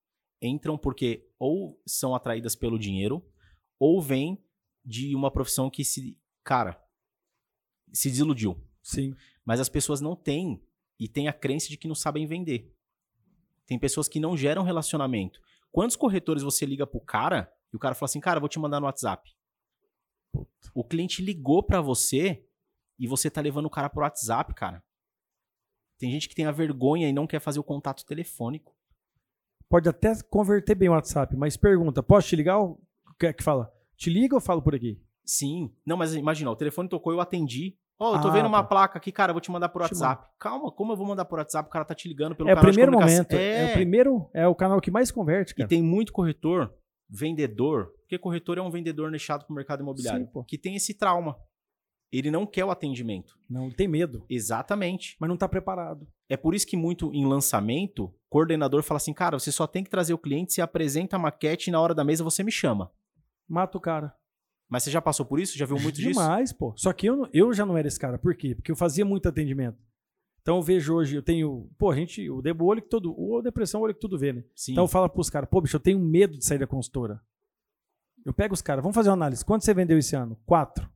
[0.40, 3.24] entram porque ou são atraídas pelo dinheiro
[3.80, 4.40] ou vêm
[4.84, 6.80] de uma profissão que se, cara,
[7.92, 8.60] se desiludiu.
[8.82, 9.14] Sim.
[9.44, 10.62] Mas as pessoas não têm
[10.98, 12.72] e têm a crença de que não sabem vender.
[13.66, 15.40] Tem pessoas que não geram relacionamento.
[15.70, 18.80] Quantos corretores você liga pro cara e o cara fala assim, cara, vou te mandar
[18.80, 19.36] no WhatsApp.
[20.74, 22.44] O cliente ligou pra você
[22.98, 24.82] e você tá levando o cara pro WhatsApp, cara.
[25.98, 28.74] Tem gente que tem a vergonha e não quer fazer o contato telefônico.
[29.68, 32.58] Pode até converter bem o WhatsApp, mas pergunta, posso te ligar?
[32.60, 32.78] O
[33.18, 33.72] que é que fala?
[33.96, 35.00] Te liga ou falo por aqui?
[35.24, 35.74] Sim.
[35.84, 37.76] Não, mas imagina, o telefone tocou, eu atendi.
[37.98, 38.68] Ó, eu tô Ah, vendo uma tá.
[38.68, 40.28] placa aqui, cara, vou te mandar por WhatsApp.
[40.38, 41.68] Calma, como eu vou mandar por WhatsApp?
[41.68, 43.32] O cara tá te ligando pelo é o canal de primeiro momento.
[43.32, 43.70] É.
[43.70, 45.68] o primeiro, é o canal que mais converte, E cara.
[45.68, 46.72] tem muito corretor,
[47.10, 50.42] vendedor, porque corretor é um vendedor nichado pro mercado imobiliário, Sim, pô.
[50.42, 51.36] que tem esse trauma.
[52.10, 53.38] Ele não quer o atendimento.
[53.50, 55.14] Não, ele tem medo, Exatamente.
[55.20, 56.08] mas não tá preparado.
[56.26, 59.90] É por isso que muito em lançamento, coordenador fala assim, cara, você só tem que
[59.90, 62.90] trazer o cliente, se apresenta a maquete e na hora da mesa você me chama.
[63.46, 64.14] Mata o cara.
[64.70, 65.58] Mas você já passou por isso?
[65.58, 66.08] Já viu muito disso?
[66.08, 66.72] Demais, pô.
[66.78, 68.18] Só que eu, eu já não era esse cara.
[68.18, 68.54] Por quê?
[68.54, 69.78] Porque eu fazia muito atendimento.
[70.40, 71.70] Então eu vejo hoje, eu tenho.
[71.78, 72.28] Pô, a gente.
[72.30, 73.14] O debo olho que todo.
[73.18, 74.44] O depressão, o olho que tudo vê, né?
[74.54, 74.72] Sim.
[74.72, 77.20] Então eu falo pros caras, pô, bicho, eu tenho medo de sair da consultora.
[78.28, 79.42] Eu pego os caras, vamos fazer uma análise.
[79.42, 80.38] Quanto você vendeu esse ano?
[80.44, 80.86] Quatro.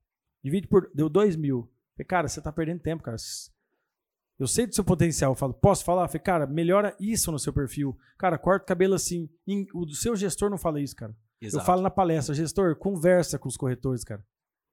[0.45, 0.91] Divide por.
[0.95, 1.66] Deu dois mil.
[1.97, 3.16] Falei, cara, você tá perdendo tempo, cara.
[4.39, 5.33] Eu sei do seu potencial.
[5.33, 6.07] Eu falo, posso falar?
[6.09, 7.97] Falei, cara, melhora isso no seu perfil.
[8.18, 9.30] Cara, corta o cabelo assim.
[9.72, 11.16] O do seu gestor não fala isso, cara.
[11.41, 11.62] Exato.
[11.62, 14.22] Eu falo na palestra, gestor, conversa com os corretores, cara.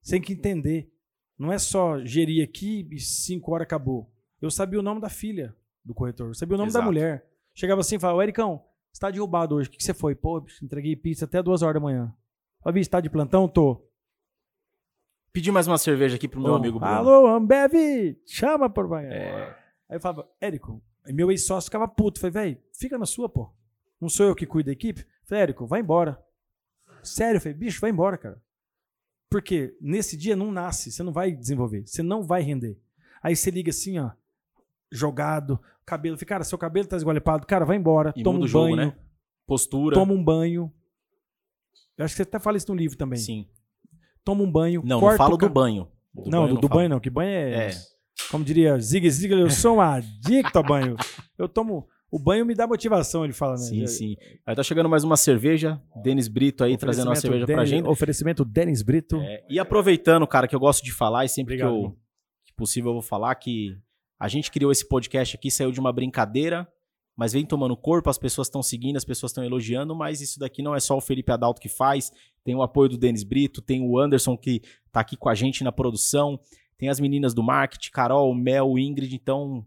[0.02, 0.92] Você tem que entender.
[1.38, 4.12] Não é só gerir aqui e cinco horas acabou.
[4.42, 5.56] Eu sabia o nome da filha
[5.86, 6.86] do corretor, eu sabia o nome da Exato.
[6.86, 7.26] mulher.
[7.56, 10.14] Chegava assim e falava, Ericão, você tá derrubado hoje, o que, que você foi?
[10.14, 12.14] Pô, entreguei pizza até duas horas da manhã.
[12.64, 13.48] Ó, bicho, tá de plantão?
[13.48, 13.82] Tô.
[15.32, 16.94] Pedi mais uma cerveja aqui pro meu Ô, amigo Bruno.
[16.94, 17.74] Alô, Ambev,
[18.26, 19.12] chama por banho.
[19.12, 19.56] É,
[19.88, 22.20] Aí eu falava, Érico, meu ex-sócio ficava puto.
[22.20, 23.50] Falei, velho, fica na sua, pô.
[24.02, 25.06] Não sou eu que cuido da equipe?
[25.26, 26.22] Falei, Érico, vai embora.
[27.04, 28.42] Sério, eu falei, bicho, vai embora, cara.
[29.30, 32.78] Porque nesse dia não nasce, você não vai desenvolver, você não vai render.
[33.22, 34.10] Aí você liga assim, ó,
[34.92, 36.18] jogado, cabelo.
[36.26, 38.96] Cara, seu cabelo tá esgualepado, cara, vai embora, E toma um o jogo, banho, né?
[39.46, 39.94] Postura.
[39.96, 40.74] toma um banho.
[42.00, 43.20] Eu acho que você até fala isso no livro também.
[43.20, 43.46] Sim.
[44.24, 44.82] Toma um banho.
[44.84, 45.88] Não, não corta falo o do banho.
[46.26, 46.80] não, do, do falo.
[46.80, 47.72] banho não, que banho é, É.
[48.32, 50.96] Como diria Zig Ziglar, eu sou um adicto a banho.
[51.38, 51.88] Eu tomo.
[52.12, 53.60] O banho me dá motivação, ele fala, né?
[53.60, 54.16] Sim, sim.
[54.46, 55.80] Aí tá chegando mais uma cerveja.
[56.04, 57.88] Denis Brito aí trazendo uma cerveja pra Denis- gente.
[57.88, 59.18] Oferecimento Denis Brito.
[59.18, 61.92] É, e aproveitando, cara, que eu gosto de falar e sempre Obrigado, que, eu,
[62.48, 63.78] que possível eu vou falar que
[64.20, 66.68] a gente criou esse podcast aqui, saiu de uma brincadeira,
[67.20, 70.62] mas vem tomando corpo, as pessoas estão seguindo, as pessoas estão elogiando, mas isso daqui
[70.64, 72.12] não é só o Felipe Adalto que faz,
[72.46, 74.62] tem o apoio do Denis Brito, tem o Anderson que
[74.92, 76.40] tá aqui com a gente na produção,
[76.78, 79.66] tem as meninas do marketing, Carol, Mel, Ingrid, então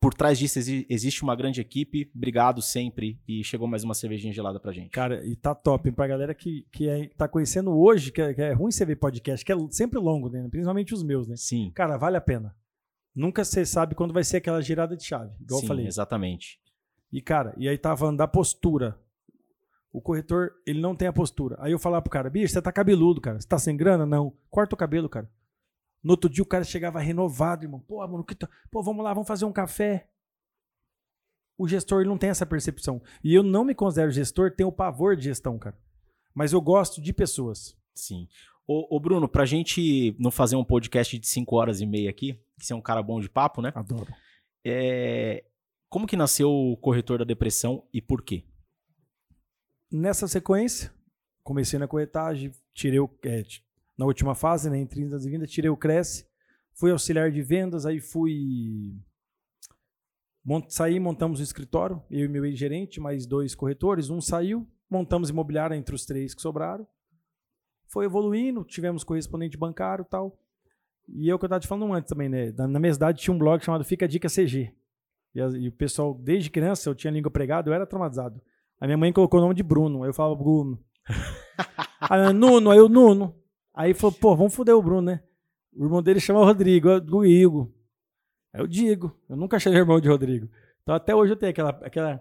[0.00, 2.08] por trás disso exi- existe uma grande equipe.
[2.14, 4.90] Obrigado sempre e chegou mais uma cervejinha gelada pra gente.
[4.90, 5.90] Cara, e tá top?
[5.92, 8.96] Pra galera que, que é, tá conhecendo hoje, que é, que é ruim você ver
[8.96, 10.46] podcast, que é sempre longo, né?
[10.48, 11.34] Principalmente os meus, né?
[11.36, 11.70] Sim.
[11.74, 12.54] Cara, vale a pena.
[13.14, 15.86] Nunca você sabe quando vai ser aquela girada de chave, igual sim, eu falei.
[15.86, 16.60] exatamente.
[17.12, 18.98] E, cara, e aí tava falando da postura.
[19.90, 21.56] O corretor, ele não tem a postura.
[21.60, 23.40] Aí eu falava pro cara, bicho, você tá cabeludo, cara.
[23.40, 24.04] Você tá sem grana?
[24.04, 24.36] Não.
[24.50, 25.30] Corta o cabelo, cara.
[26.02, 27.80] No outro dia o cara chegava renovado, irmão.
[27.80, 28.48] Pô, mano, que tá...
[28.70, 30.08] Pô, vamos lá, vamos fazer um café.
[31.56, 33.02] O gestor ele não tem essa percepção.
[33.24, 35.76] E eu não me considero gestor, tenho pavor de gestão, cara.
[36.34, 37.76] Mas eu gosto de pessoas.
[37.94, 38.28] Sim.
[38.64, 42.34] Ô, ô, Bruno, pra gente não fazer um podcast de 5 horas e meia aqui,
[42.58, 43.72] que você é um cara bom de papo, né?
[43.74, 44.12] Adoro.
[44.64, 45.42] É,
[45.88, 48.44] Como que nasceu o corretor da depressão e por quê?
[49.90, 50.92] Nessa sequência,
[51.42, 53.08] comecei na corretagem, tirei o.
[53.24, 53.42] é,
[53.96, 56.26] na última fase, né, em 30 e vindas, tirei o Cresce,
[56.74, 58.94] fui auxiliar de vendas, aí fui.
[60.44, 65.30] Mont, saí, montamos o escritório, eu e meu ex-gerente, mais dois corretores, um saiu, montamos
[65.30, 66.86] imobiliária entre os três que sobraram.
[67.86, 70.38] Foi evoluindo, tivemos correspondente bancário tal.
[71.08, 72.52] E é o que eu estava te falando antes também, né?
[72.52, 74.74] Na, na minha cidade tinha um blog chamado Fica Dica CG.
[75.34, 78.40] E, as- e o pessoal, desde criança, eu tinha língua pregada, eu era traumatizado.
[78.80, 80.02] A minha mãe colocou o nome de Bruno.
[80.02, 80.78] Aí eu falava Bruno.
[82.00, 83.34] aí Nuno, aí eu, Nuno.
[83.74, 85.22] Aí falou, pô, vamos foder o Bruno, né?
[85.76, 87.70] O irmão dele chama Rodrigo, do Igor.
[88.52, 89.16] É o Digo.
[89.28, 90.48] Eu nunca achei irmão de Rodrigo.
[90.82, 91.70] Então até hoje eu tenho aquela.
[91.70, 92.20] aquela...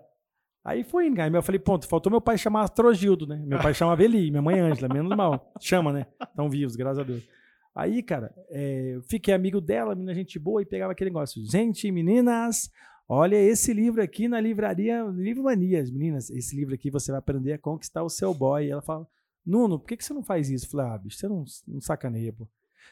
[0.63, 1.07] Aí foi?
[1.19, 3.41] Aí eu falei, ponto, faltou meu pai chamar Astrogildo, né?
[3.45, 5.53] Meu pai chamava Eli, minha mãe Ângela, menos mal.
[5.61, 6.05] Chama, né?
[6.21, 7.23] Estão vivos, graças a Deus.
[7.73, 11.41] Aí, cara, é, eu fiquei amigo dela, menina gente boa, e pegava aquele negócio.
[11.49, 12.69] Gente, meninas,
[13.07, 15.89] olha esse livro aqui na livraria Livro Manias.
[15.89, 18.65] Meninas, esse livro aqui você vai aprender a conquistar o seu boy.
[18.65, 19.07] E ela fala,
[19.45, 20.65] Nuno, por que, que você não faz isso?
[20.65, 22.47] Eu falei, ah, bicho, você não, não sacaneia, pô.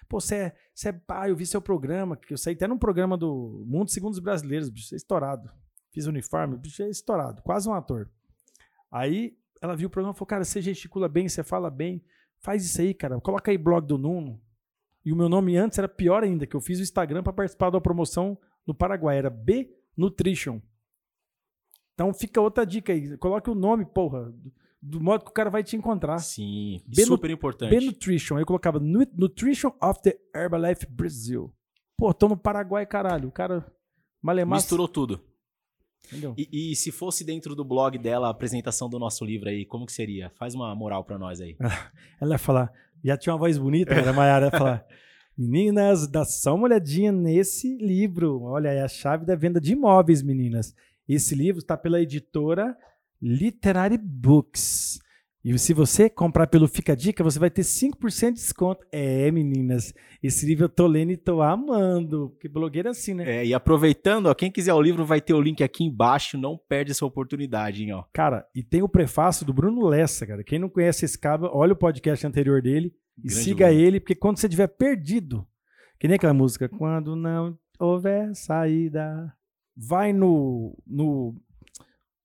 [0.07, 2.77] Pô, você é, você é pai, eu vi seu programa, que eu saí até num
[2.77, 5.49] programa do Mundo Segundo os Brasileiros, bicho, é estourado.
[5.91, 8.09] Fiz uniforme, bicho, é estourado, quase um ator.
[8.91, 12.03] Aí ela viu o programa e falou, cara, você gesticula bem, você fala bem,
[12.39, 14.41] faz isso aí, cara, coloca aí blog do Nuno.
[15.03, 17.69] E o meu nome antes era pior ainda, que eu fiz o Instagram para participar
[17.69, 20.61] da promoção no Paraguai, era B Nutrition.
[21.93, 24.33] Então fica outra dica aí, coloque o nome, porra,
[24.81, 26.19] do modo que o cara vai te encontrar.
[26.19, 27.69] Sim, Ben- super importante.
[27.69, 28.35] B Nutrition.
[28.35, 31.53] Aí eu colocava Nu- Nutrition of the Herbalife Brazil.
[31.97, 33.29] Pô, tô no Paraguai, caralho.
[33.29, 33.65] O cara
[34.21, 34.57] malemar.
[34.57, 35.21] Misturou tudo.
[36.07, 36.35] Entendeu?
[36.37, 39.85] E, e se fosse dentro do blog dela a apresentação do nosso livro aí, como
[39.87, 40.29] que seria?
[40.35, 41.55] Faz uma moral pra nós aí.
[42.21, 42.71] Ela ia falar,
[43.03, 44.85] já tinha uma voz bonita, era a Mayara ia falar.
[45.37, 48.41] Meninas, dá só uma olhadinha nesse livro.
[48.43, 50.73] Olha, é a chave da venda de imóveis, meninas.
[51.07, 52.75] Esse livro está pela editora
[53.21, 54.99] Literary Books.
[55.43, 58.83] E se você comprar pelo Fica a Dica, você vai ter 5% de desconto.
[58.91, 62.29] É, meninas, esse livro eu tô lendo e tô amando.
[62.29, 63.41] Porque blogueira é assim, né?
[63.41, 66.57] É, e aproveitando, ó, quem quiser o livro vai ter o link aqui embaixo, não
[66.57, 68.05] perde essa oportunidade, hein, ó.
[68.11, 70.43] Cara, e tem o prefácio do Bruno Lessa, cara.
[70.43, 73.81] Quem não conhece esse cara, olha o podcast anterior dele e Grande siga Bruno.
[73.81, 75.47] ele, porque quando você estiver perdido,
[75.99, 79.33] que nem aquela música, quando não houver saída,
[79.75, 81.35] vai no, no,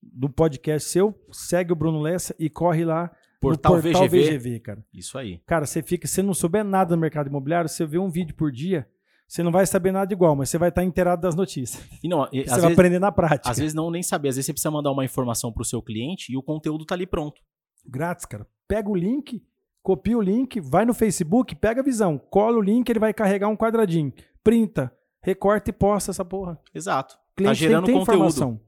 [0.03, 3.11] no podcast seu, segue o Bruno Lessa e corre lá
[3.41, 4.39] Portal, no portal VGV.
[4.39, 4.85] VGV, cara.
[4.93, 5.39] Isso aí.
[5.47, 8.53] Cara, você fica, se não souber nada do mercado imobiliário, você vê um vídeo por
[8.53, 8.87] dia,
[9.27, 11.83] você não vai saber nada igual, mas você vai estar inteirado das notícias.
[12.03, 13.49] E não, e, Você vai vezes, aprender na prática.
[13.49, 16.33] às vezes não nem saber, às vezes você precisa mandar uma informação pro seu cliente
[16.33, 17.41] e o conteúdo tá ali pronto.
[17.87, 18.47] Grátis, cara.
[18.69, 19.43] Pega o link,
[19.83, 23.49] copia o link, vai no Facebook, pega a visão, cola o link, ele vai carregar
[23.49, 24.13] um quadradinho,
[24.45, 26.59] printa, recorta e posta essa porra.
[26.75, 27.15] Exato.
[27.15, 28.17] O Tá cliente gerando tem ter conteúdo.
[28.19, 28.61] informação.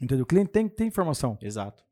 [0.00, 0.22] Entendeu?
[0.22, 1.36] O cliente tem que ter informação.
[1.42, 1.82] Exato.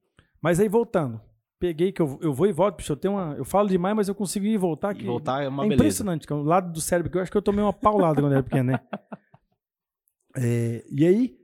[0.41, 1.21] Mas aí voltando,
[1.59, 4.09] peguei que eu, eu vou e volto, bicho, eu tenho uma, eu falo demais, mas
[4.09, 5.83] eu consigo ir e voltar E que voltar é uma é beleza.
[5.83, 8.21] impressionante, que é o lado do cérebro que eu acho que eu tomei uma paulada
[8.21, 8.81] quando era pequeno, né?
[10.39, 11.35] É, e aí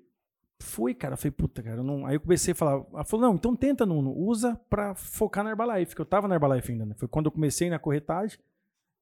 [0.63, 2.07] fui, cara, falei, puta, cara, não...
[2.07, 5.51] aí eu comecei a falar, ela falou, não, então tenta, Nuno, usa pra focar na
[5.51, 6.95] Herbalife, que eu tava na Herbalife ainda, né?
[6.97, 8.39] Foi quando eu comecei na corretagem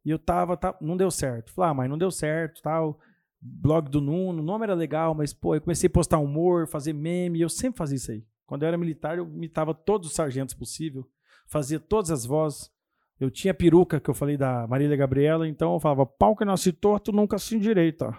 [0.05, 1.53] e eu tava, tá, não deu certo.
[1.53, 2.99] Falei, ah, mas não deu certo, tal,
[3.41, 6.93] blog do Nuno, o nome era legal, mas, pô, eu comecei a postar humor, fazer
[6.93, 8.25] meme, eu sempre fazia isso aí.
[8.47, 11.09] Quando eu era militar, eu imitava todos os sargentos possível,
[11.47, 12.71] fazia todas as vozes,
[13.19, 16.73] eu tinha peruca, que eu falei da Marília Gabriela, então eu falava, pau que nasce
[16.73, 18.17] torto, nunca se endireita.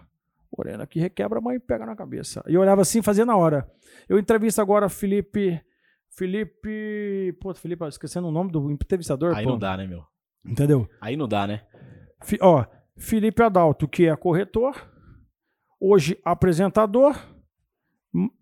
[0.57, 2.43] Morena que requebra, a mãe pega na cabeça.
[2.47, 3.69] E eu olhava assim, fazia na hora.
[4.09, 5.61] Eu entrevisto agora Felipe...
[6.09, 7.37] Felipe...
[7.39, 9.51] Pô, Felipe, esquecendo o nome do entrevistador, Aí pô.
[9.51, 10.03] não dá, né, meu?
[10.45, 10.89] Entendeu?
[10.99, 11.65] Aí não dá, né?
[12.23, 12.65] Fi- ó,
[12.97, 14.75] Felipe Adalto, que é corretor,
[15.79, 17.15] hoje apresentador,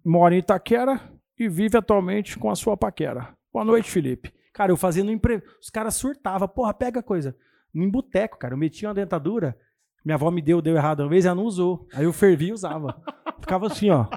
[0.04, 1.00] mora em Itaquera
[1.38, 3.36] e vive atualmente com a sua paquera.
[3.54, 4.34] Boa noite, Felipe.
[4.54, 5.44] Cara, eu fazendo empre...
[5.62, 7.38] Os caras surtavam, porra, pega coisa.
[7.74, 9.56] Em boteco, cara, eu metia uma dentadura,
[10.04, 11.88] minha avó me deu, deu errado uma vez, ela não usou.
[11.94, 13.02] Aí eu fervia e usava.
[13.40, 14.08] Ficava assim, ó.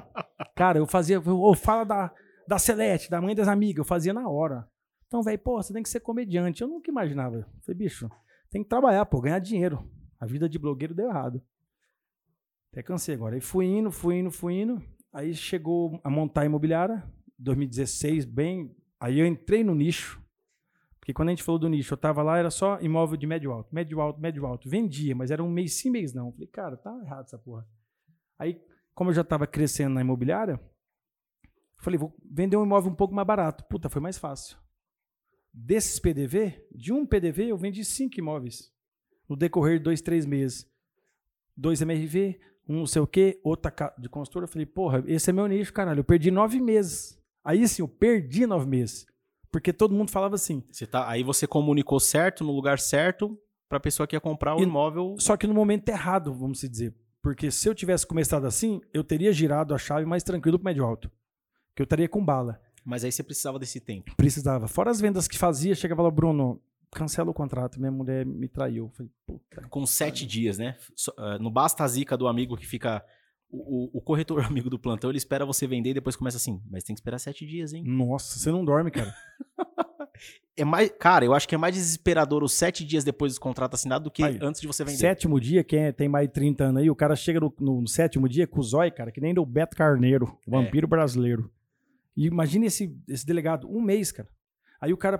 [0.55, 2.13] Cara, eu fazia, ô, fala da,
[2.47, 4.67] da Celeste, da mãe das amigas, eu fazia na hora.
[5.07, 6.61] Então, velho, pô, você tem que ser comediante.
[6.61, 7.45] Eu nunca imaginava.
[7.61, 8.09] Falei, bicho,
[8.49, 9.87] tem que trabalhar, pô, ganhar dinheiro.
[10.19, 11.41] A vida de blogueiro deu errado.
[12.71, 13.35] Até cansei agora.
[13.35, 14.81] Aí fui indo, fui indo, fui indo.
[15.11, 17.03] Aí chegou a montar a imobiliária,
[17.37, 18.75] 2016, bem.
[18.99, 20.22] Aí eu entrei no nicho.
[21.03, 23.51] Porque quando a gente falou do nicho, eu tava lá, era só imóvel de médio
[23.51, 24.69] alto, médio alto, médio alto.
[24.69, 26.31] Vendia, mas era um mês sim, mês não.
[26.31, 27.67] Falei, cara, tá errado essa porra.
[28.39, 28.61] Aí,
[28.95, 30.57] como eu já tava crescendo na imobiliária,
[31.77, 33.65] falei, vou vender um imóvel um pouco mais barato.
[33.65, 34.57] Puta, foi mais fácil.
[35.53, 38.71] Desses PDV, de um PDV, eu vendi cinco imóveis.
[39.27, 40.65] No decorrer de dois, três meses.
[41.53, 44.45] Dois MRV, um não sei o quê, outra de construtora.
[44.45, 45.99] Eu falei, porra, esse é meu nicho, caralho.
[45.99, 47.21] Eu perdi nove meses.
[47.43, 49.05] Aí sim, eu perdi nove meses.
[49.53, 50.63] Porque todo mundo falava assim.
[50.71, 53.39] Você tá, aí você comunicou certo, no lugar certo,
[53.69, 55.15] pra pessoa que ia comprar o E- imóvel.
[55.19, 56.93] Só que no momento errado, vamos se dizer.
[57.21, 60.83] Porque se eu tivesse começado assim, eu teria girado a chave mais tranquilo pro médio
[60.83, 61.09] alto.
[61.75, 62.59] Que eu estaria com bala.
[62.83, 64.13] Mas aí você precisava desse tempo.
[64.17, 64.67] Precisava.
[64.67, 66.59] Fora as vendas que fazia, chegava lá, Bruno,
[66.91, 68.89] cancela o contrato, minha mulher me traiu.
[68.93, 69.67] Falei, puta.
[69.69, 70.75] Com sete dias, né?
[71.17, 73.05] Ah, não basta a zica do amigo que fica.
[73.55, 76.59] O, o- corretor amigo do plantão, ele espera você vender e depois começa assim.
[76.71, 77.83] Mas tem que esperar sete dias, hein?
[77.85, 79.13] Nossa, você não dorme, cara.
[80.55, 83.73] É mais, cara, eu acho que é mais desesperador os sete dias depois do contrato
[83.73, 84.97] assinado do que Aí, antes de você vender.
[84.97, 87.87] Sétimo dia, quem é- tem mais de 30 anos aí, o cara chega no, no-
[87.87, 90.51] sétimo dia com o zóio, cara, que nem do Beto Carneiro, É.
[90.51, 91.51] vampiro brasileiro.
[92.15, 94.29] E imagine esse, esse delegado, um mês, cara.
[94.79, 95.19] Aí o cara,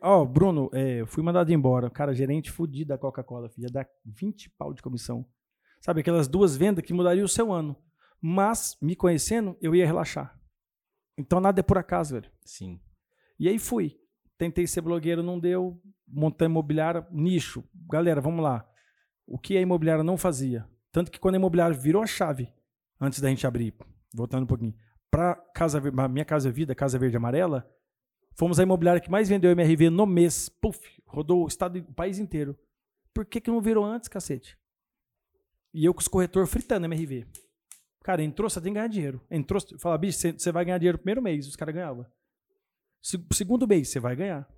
[0.00, 1.90] ó, Bruno, é, fui mandado embora.
[1.90, 5.26] Cara, gerente fudido da Coca-Cola, filho, ia dar 20 pau de comissão.
[5.80, 7.76] Sabe, aquelas duas vendas que mudariam o seu ano.
[8.20, 10.38] Mas, me conhecendo, eu ia relaxar.
[11.16, 12.30] Então nada é por acaso, velho.
[12.44, 12.80] Sim.
[13.38, 13.98] E aí fui.
[14.36, 15.80] Tentei ser blogueiro, não deu.
[16.06, 17.64] Montei imobiliária, nicho.
[17.90, 18.68] Galera, vamos lá.
[19.26, 20.68] O que a imobiliária não fazia?
[20.92, 22.52] Tanto que quando a imobiliária virou a chave,
[23.00, 23.74] antes da gente abrir,
[24.14, 24.74] voltando um pouquinho,
[25.10, 27.68] para casa, minha Casa Vida, Casa Verde Amarela,
[28.34, 30.48] fomos a imobiliária que mais vendeu MRV no mês.
[30.48, 32.58] Puf, rodou o estado, o país inteiro.
[33.12, 34.56] Por que, que não virou antes, cacete?
[35.72, 37.26] E eu com os corretores fritando MRV.
[38.02, 39.20] Cara, entrou, você tem que ganhar dinheiro.
[39.30, 41.46] Entrou, fala, bicho, você- você vai ganhar dinheiro no primeiro mês.
[41.46, 42.06] Os caras ganhavam.
[43.02, 44.48] Se- Segundo mês, você vai ganhar.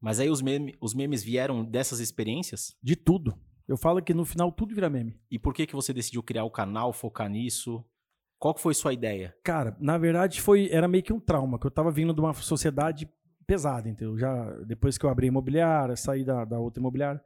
[0.00, 2.76] Mas aí os, meme- os memes vieram dessas experiências?
[2.82, 3.36] De tudo.
[3.68, 5.20] Eu falo que no final tudo vira meme.
[5.30, 7.84] E por que que você decidiu criar o canal, focar nisso?
[8.38, 9.34] Qual que foi sua ideia?
[9.44, 12.32] Cara, na verdade foi era meio que um trauma, que eu tava vindo de uma
[12.32, 13.08] sociedade
[13.46, 14.16] pesada, entendeu?
[14.18, 17.22] Já depois que eu abri a imobiliária, saí da, da outra imobiliária,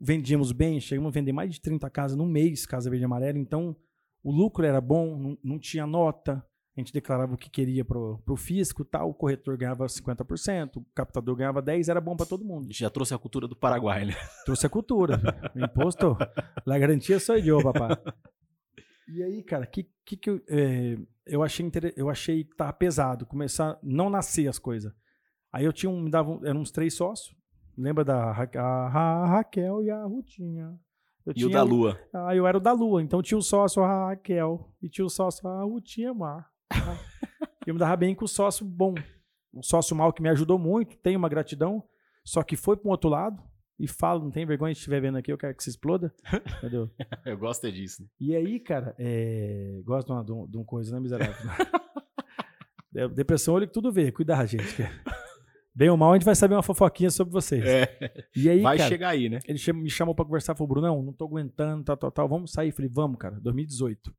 [0.00, 3.38] vendíamos bem, chegamos a vender mais de 30 casas num mês, Casa Verde e Amarela,
[3.38, 3.76] então
[4.22, 6.44] o lucro era bom, não, não tinha nota,
[6.76, 10.86] a gente declarava o que queria pro, pro fisco, tal, o corretor ganhava 50%, o
[10.94, 12.68] captador ganhava 10, era bom para todo mundo.
[12.72, 14.14] Já trouxe a cultura do Paraguai, né?
[14.46, 15.20] Trouxe a cultura.
[15.54, 16.16] O imposto,
[16.64, 17.90] la garantia sou eu, papai.
[19.08, 20.96] E aí, cara, que, que, que eu, é,
[21.26, 21.92] eu achei inter...
[21.96, 24.92] eu achei que tava pesado, começar a não nascer as coisas.
[25.52, 27.36] Aí eu tinha um, me davam, eram uns três sócios.
[27.80, 30.78] Lembra da Ra- Ra- Raquel e a Rutinha.
[31.24, 31.98] Eu E o da Lua.
[32.12, 35.10] Ah, eu era o da Lua, então tinha o sócio a Raquel e tinha o
[35.10, 36.50] sócio a Rutinha Mar.
[37.66, 38.94] eu me dava bem com o sócio bom.
[39.52, 41.82] O sócio mal que me ajudou muito, tenho uma gratidão,
[42.24, 43.42] só que foi para um outro lado
[43.78, 46.12] e fala, não tem vergonha se estiver vendo aqui, eu quero que se exploda.
[46.58, 46.90] Entendeu?
[47.24, 48.02] Eu gosto é disso.
[48.02, 48.08] né?
[48.20, 49.80] E aí, cara, é...
[49.84, 51.34] gosto de uma, de um- de uma coisa, né, miserável?
[52.92, 54.74] É, Depressão, olha que tudo vê, cuidar, gente.
[54.74, 54.82] que-
[55.80, 57.64] Bem ou mal, a gente vai saber uma fofoquinha sobre vocês.
[57.64, 59.40] É, E aí, vai cara, chegar aí, né?
[59.46, 62.70] ele me chamou pra conversar, falou, Brunão, não tô aguentando, tal, tal, tal, vamos sair.
[62.70, 64.14] Falei, vamos, cara, 2018.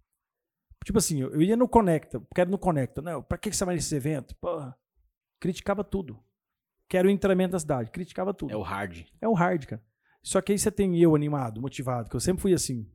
[0.83, 2.99] Tipo assim, eu, ia no Conecta, quero no Conecta.
[2.99, 4.35] Não, pra que você vai nesse evento?
[4.37, 4.75] Porra,
[5.39, 6.19] criticava tudo.
[6.89, 8.51] Quero o entramento da cidade, criticava tudo.
[8.51, 9.05] É o hard.
[9.21, 9.83] É o hard, cara.
[10.23, 12.91] Só que aí você tem eu animado, motivado, que eu sempre fui assim,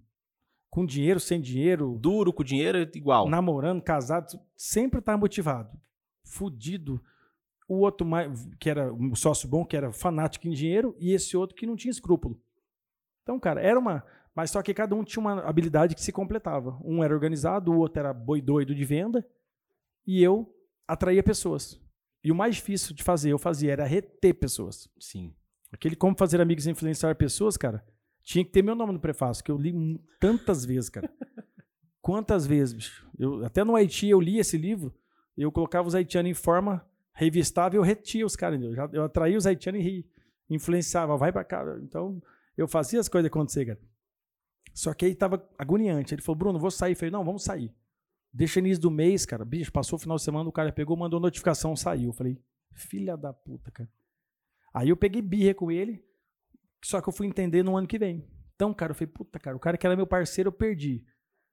[0.71, 3.29] com dinheiro, sem dinheiro, Duro com dinheiro é igual.
[3.29, 4.27] namorando, casado,
[4.57, 5.71] sempre tava motivado.
[6.25, 7.01] Fudido.
[7.69, 8.07] O outro
[8.61, 11.77] que era um sócio bom, que era fanático em dinheiro, e esse outro que não
[11.77, 12.41] tinha escrúpulo.
[13.23, 14.05] Então, cara, era uma.
[14.35, 16.79] Mas só que cada um tinha uma habilidade que se completava.
[16.85, 19.27] Um era organizado, o outro era boi doido de venda,
[20.07, 20.55] e eu
[20.87, 21.81] atraía pessoas.
[22.23, 24.89] E o mais difícil de fazer, eu fazia, era reter pessoas.
[24.99, 25.35] Sim.
[25.73, 27.85] Aquele Como Fazer Amigos e Influenciar Pessoas, cara,
[28.23, 31.11] tinha que ter meu nome no prefácio, que eu li tantas vezes, cara.
[32.01, 33.11] Quantas vezes, bicho?
[33.19, 34.95] Eu, até no Haiti eu li esse livro,
[35.37, 36.85] eu colocava os haitianos em forma
[37.17, 38.61] revistável, eu retia os caras?
[38.75, 40.07] Já- eu atraía os haitianos e
[40.51, 41.65] influenciava, vai pra cá.
[41.83, 42.23] Então,
[42.57, 43.81] eu fazia as coisas acontecer, cara.
[44.75, 46.15] Só que aí tava agoniante.
[46.15, 46.93] Ele falou, Bruno, vou sair.
[46.93, 47.75] Eu falei, não, vamos sair.
[48.33, 49.45] Deixa início do mês, cara.
[49.45, 52.11] Bicho, passou o final de semana, o cara pegou, mandou notificação, saiu.
[52.11, 52.39] Eu falei,
[52.75, 53.89] filha da puta, cara.
[54.75, 56.05] Aí eu peguei birra com ele,
[56.85, 58.29] só que eu fui entender no ano que vem.
[58.55, 61.03] Então, cara, eu falei, puta, cara, o cara que era meu parceiro, eu perdi.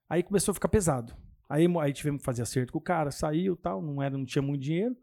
[0.10, 1.16] Aí começou a ficar pesado.
[1.48, 4.42] Aí, aí tivemos que fazer acerto com o cara, saiu tal, não, era, não tinha
[4.42, 4.98] muito dinheiro,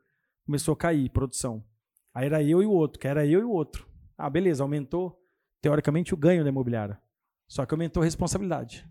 [0.50, 1.64] começou a cair produção.
[2.12, 3.88] Aí era eu e o outro, que era eu e o outro.
[4.18, 5.16] Ah, beleza, aumentou,
[5.62, 7.00] teoricamente, o ganho da imobiliária.
[7.46, 8.84] Só que aumentou a responsabilidade.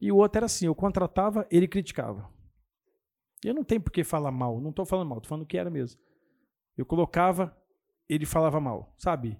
[0.00, 2.28] E o outro era assim, eu contratava, ele criticava.
[3.44, 5.56] Eu não tenho por que falar mal, não estou falando mal, estou falando o que
[5.56, 6.00] era mesmo.
[6.76, 7.56] Eu colocava,
[8.08, 9.38] ele falava mal, sabe?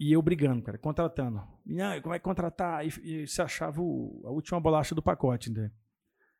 [0.00, 1.40] E eu brigando, cara, contratando.
[1.64, 2.84] E, ah, como é que contratar?
[2.84, 5.70] E, e se achava o- a última bolacha do pacote, entendeu?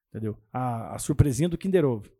[0.08, 0.36] entendeu?
[0.52, 2.10] A, a surpresinha do Kinder Ovo.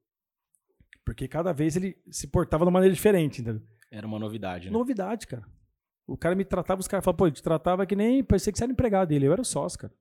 [1.07, 3.63] Porque cada vez ele se portava de uma maneira diferente, entendeu?
[3.93, 4.73] Era uma novidade, né?
[4.73, 5.47] Novidade, cara.
[6.05, 8.59] O cara me tratava, os caras falavam, pô, ele te tratava que nem, parecia que
[8.59, 9.95] você era empregado dele, eu era sócio, cara.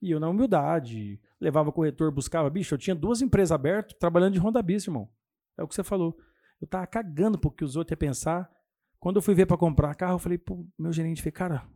[0.00, 4.40] E eu na humildade, levava corretor, buscava, bicho, eu tinha duas empresas abertas, trabalhando de
[4.40, 5.10] Honda Bis, irmão.
[5.58, 6.16] É o que você falou.
[6.58, 8.50] Eu tava cagando porque os outros iam pensar.
[8.98, 11.68] Quando eu fui ver pra comprar carro, eu falei, pô, meu gerente, falei, cara,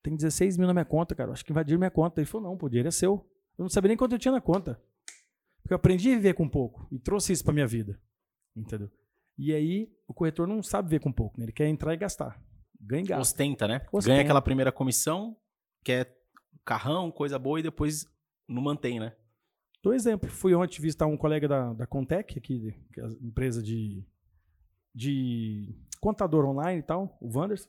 [0.00, 2.20] tem 16 mil na minha conta, cara, acho que invadiram minha conta.
[2.20, 3.26] Ele falou, não, pô, o dinheiro é seu.
[3.58, 4.80] Eu não sabia nem quanto eu tinha na conta.
[5.62, 8.00] Porque eu aprendi a viver com pouco e trouxe isso pra minha vida.
[8.56, 8.90] Entendeu?
[9.38, 11.44] E aí, o corretor não sabe viver com pouco, né?
[11.46, 12.40] Ele quer entrar e gastar.
[12.80, 13.22] Ganha e gasta.
[13.22, 13.80] Ostenta, né?
[13.92, 14.14] Ostenta.
[14.14, 15.36] Ganha aquela primeira comissão,
[15.82, 16.16] quer
[16.64, 18.06] carrão, coisa boa, e depois
[18.48, 19.14] não mantém, né?
[19.82, 20.28] Dou exemplo.
[20.30, 24.04] Fui ontem visitar um colega da, da Contec, aqui, que é a empresa de,
[24.94, 27.68] de contador online e tal, o Wanders.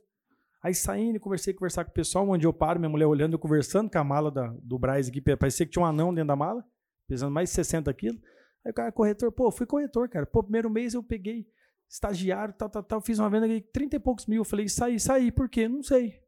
[0.63, 3.89] Aí saindo, conversei, conversar com o pessoal, onde eu paro, minha mulher olhando, eu conversando
[3.89, 6.63] com a mala da, do Braz aqui, parecia que tinha um anão dentro da mala,
[7.11, 8.21] pesando mais de 60 quilos.
[8.63, 10.25] Aí o cara, corretor, pô, fui corretor, cara.
[10.25, 11.45] Pô, primeiro mês eu peguei
[11.89, 14.39] estagiário, tal, tal, tal, fiz uma venda de 30 e poucos mil.
[14.41, 15.67] Eu falei, saí, saí, por quê?
[15.67, 16.21] Não sei.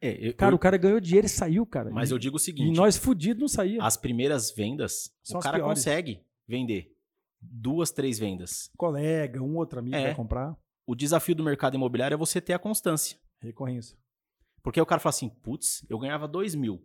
[0.00, 1.90] É, eu- Cara, eu- o cara ganhou dinheiro e saiu, cara.
[1.90, 3.82] mas e, eu digo o e seguinte: nós fudidos não saía.
[3.82, 5.74] as primeiras vendas, São o cara piores.
[5.78, 6.94] consegue vender.
[7.40, 8.70] Duas, três vendas.
[8.76, 10.04] Colega, um outro amigo É.
[10.04, 10.56] vai comprar.
[10.86, 13.18] O desafio do mercado imobiliário é você ter a constância.
[13.42, 13.96] Recorrência.
[14.62, 16.80] Porque o cara fala assim, putz, eu ganhava 2 mil.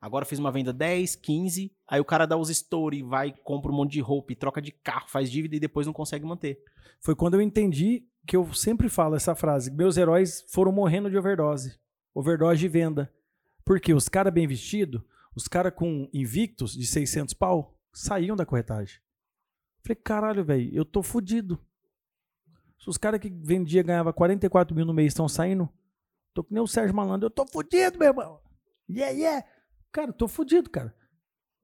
[0.00, 3.74] Agora fiz uma venda 10, 15, aí o cara dá os story, vai, compra um
[3.74, 6.62] monte de roupa e troca de carro, faz dívida e depois não consegue manter.
[7.00, 11.16] Foi quando eu entendi que eu sempre falo essa frase: meus heróis foram morrendo de
[11.16, 11.78] overdose.
[12.14, 13.12] Overdose de venda.
[13.64, 15.02] Porque os caras bem vestidos,
[15.34, 19.00] os caras com invictos de 600 pau, saíam da corretagem.
[19.82, 21.58] Falei, caralho, velho, eu tô fudido.
[22.78, 25.68] Se os caras que vendia ganhava 44 mil no mês estão saindo,
[26.34, 28.40] tô que nem o Sérgio Malandro, eu tô fudido, meu irmão.
[28.88, 29.46] Yeah, yeah.
[29.96, 30.94] Cara, tô fudido, cara.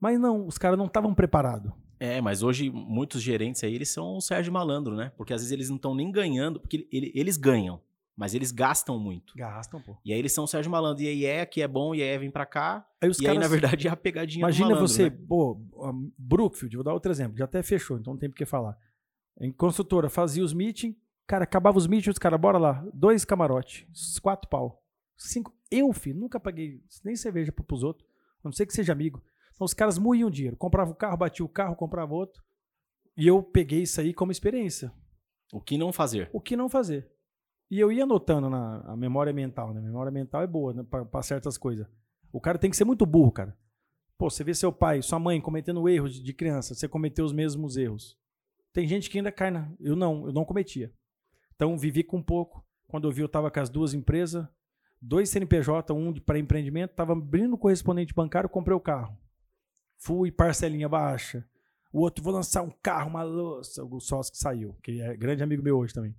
[0.00, 1.70] Mas não, os caras não estavam preparados.
[2.00, 5.12] É, mas hoje muitos gerentes aí, eles são o Sérgio Malandro, né?
[5.18, 7.78] Porque às vezes eles não estão nem ganhando, porque ele- ele- eles ganham,
[8.16, 9.34] mas eles gastam muito.
[9.36, 9.98] Gastam, pô.
[10.02, 12.08] E aí eles são o Sérgio Malandro, e aí é, que é bom, e aí
[12.08, 12.88] é, vem pra cá.
[13.02, 15.18] Aí os e aí, caras na verdade, é a pegadinha do Imagina malandro, você, né?
[15.28, 15.60] pô,
[16.18, 18.78] Brookfield, vou dar outro exemplo, já até fechou, então não tem por que falar.
[19.38, 20.96] Em consultora, fazia os meetings,
[21.26, 23.86] cara, acabava os meetings, os caras, bora lá, dois camarote,
[24.22, 24.82] quatro pau,
[25.18, 25.54] cinco.
[25.70, 28.06] Eu, filho, nunca paguei nem cerveja pro- pros outros,
[28.42, 29.22] a não sei que seja amigo.
[29.54, 32.42] Então os caras moíam dinheiro, comprava o carro, batia o carro, comprava outro.
[33.16, 34.92] E eu peguei isso aí como experiência.
[35.52, 36.30] O que não fazer?
[36.32, 37.10] O que não fazer?
[37.70, 39.80] E eu ia anotando na memória mental, né?
[39.80, 40.82] A memória mental é boa né?
[40.82, 41.86] para certas coisas.
[42.32, 43.56] O cara tem que ser muito burro, cara.
[44.18, 47.76] Pô, você vê seu pai, sua mãe cometendo erros de- criança, você cometeu os mesmos
[47.76, 48.18] erros.
[48.72, 49.70] Tem gente que ainda cai na.
[49.78, 50.92] Eu não, eu não cometia.
[51.54, 52.64] Então vivi com pouco.
[52.88, 54.46] Quando eu vi, eu tava com as duas empresas,
[55.02, 59.18] dois CNPJ, um para empreendimento, tava abrindo correspondente bancário, comprei o carro.
[59.98, 61.46] Fui, parcelinha baixa.
[61.92, 63.84] O outro, vou lançar um carro, uma louça.
[63.84, 66.14] O sócio que saiu, que é grande amigo meu hoje também.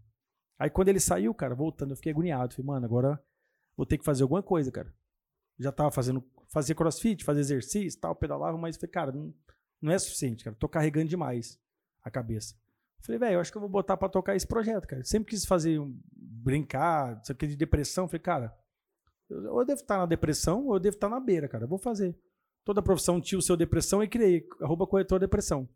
[0.59, 2.53] Aí quando ele saiu, cara, voltando, eu fiquei agoniado.
[2.53, 3.21] Falei, mano, agora
[3.75, 4.93] vou ter que fazer alguma coisa, cara.
[5.57, 9.33] Já tava fazendo, fazia crossfit, fazia exercício tal, pedalava, mas falei, cara, não,
[9.81, 10.55] não é suficiente, cara.
[10.59, 11.59] Tô carregando demais
[12.03, 12.55] a cabeça.
[13.01, 15.03] Falei, velho, acho que eu vou botar pra tocar esse projeto, cara.
[15.03, 18.07] Sempre quis fazer, um- brincar, aqui de depressão.
[18.07, 18.55] Falei, cara,
[19.33, 21.63] ou eu devo estar na depressão, ou eu devo estar na beira, cara.
[21.65, 22.15] Eu vou fazer.
[22.63, 25.67] Toda profissão tinha o seu depressão e criei, arroba corretor depressão.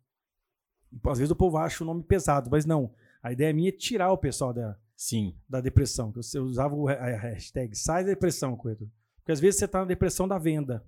[1.06, 2.92] Às vezes o povo acha o nome pesado, mas não.
[3.22, 5.36] A ideia minha é tirar o pessoal da, Sim.
[5.48, 6.10] da depressão.
[6.10, 8.88] que Eu usava a hashtag sai da depressão, corretor.
[9.18, 10.84] Porque às vezes você está na depressão da venda,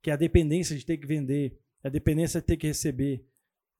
[0.00, 3.26] que é a dependência de ter que vender, é a dependência de ter que receber.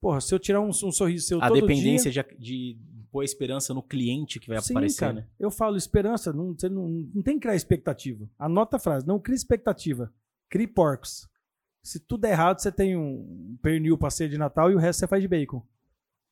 [0.01, 2.25] Porra, se eu tirar um, um sorriso seu A todo dependência dia...
[2.37, 2.79] de, de
[3.11, 5.13] pôr esperança no cliente que vai Sim, aparecer, cara.
[5.13, 5.27] né?
[5.37, 8.29] Eu falo esperança, não, você não, não tem que criar expectativa.
[8.39, 10.13] Anota a frase, não crie expectativa,
[10.49, 11.29] crie porcos.
[11.83, 14.99] Se tudo é errado, você tem um pernil para ser de Natal e o resto
[14.99, 15.65] você faz de bacon.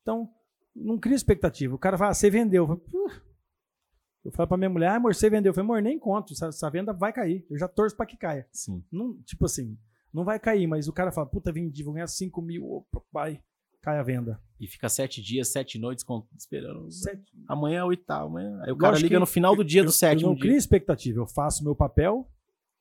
[0.02, 0.32] Então,
[0.74, 1.74] não cria expectativa.
[1.74, 2.62] O cara fala, ah, você vendeu.
[2.62, 5.50] Eu falo, falo pra minha mulher, ah, amor, você vendeu.
[5.50, 7.44] Eu falei, amor, nem conto, essa, essa venda vai cair.
[7.50, 8.46] Eu já torço pra que caia.
[8.52, 8.84] Sim.
[8.90, 9.76] Não, tipo assim,
[10.12, 13.42] não vai cair, mas o cara fala, puta, vendi, vou ganhar 5 mil, opa, vai,
[13.82, 14.40] cai a venda.
[14.58, 16.90] E fica sete dias, sete noites com- esperando.
[16.92, 18.60] Sete- Amanhã é o oitavo, amanhã.
[18.62, 20.42] Aí o cara Lógico liga no final do dia eu, do Eu sétimo não dia.
[20.42, 22.30] crio expectativa, eu faço meu papel,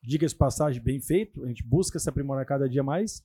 [0.03, 3.23] diga-se passagem, bem feito, a gente busca se aprimorar cada dia mais,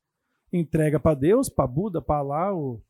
[0.53, 2.81] entrega pra Deus, pra Buda, pra lá, o,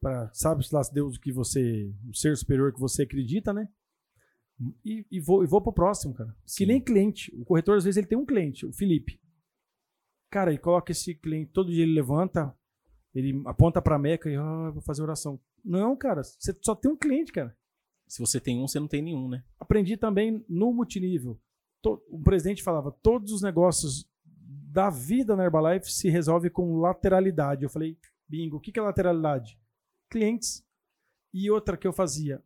[0.00, 3.68] pra, sabe se lá Deus o que você, o ser superior que você acredita, né?
[4.84, 6.34] E, e vou, e vou pro próximo, cara.
[6.46, 6.58] Sim.
[6.64, 7.34] Que nem cliente.
[7.38, 9.18] O corretor, às vezes, ele tem um cliente, o Felipe.
[10.30, 12.54] Cara, ele coloca esse cliente, todo dia ele levanta,
[13.14, 15.40] ele aponta pra Meca e, ah, vou fazer oração.
[15.64, 17.56] Não, cara, você só tem um cliente, cara
[18.06, 19.44] Se você tem um, você não tem nenhum, né?
[19.58, 21.40] aprendi também no multinível.
[21.84, 27.64] O presidente falava: todos os negócios da vida na Herbalife se resolve com lateralidade.
[27.64, 29.58] Eu falei: bingo, o que que é lateralidade?
[30.10, 30.64] Clientes.
[31.32, 32.42] E outra que eu fazia: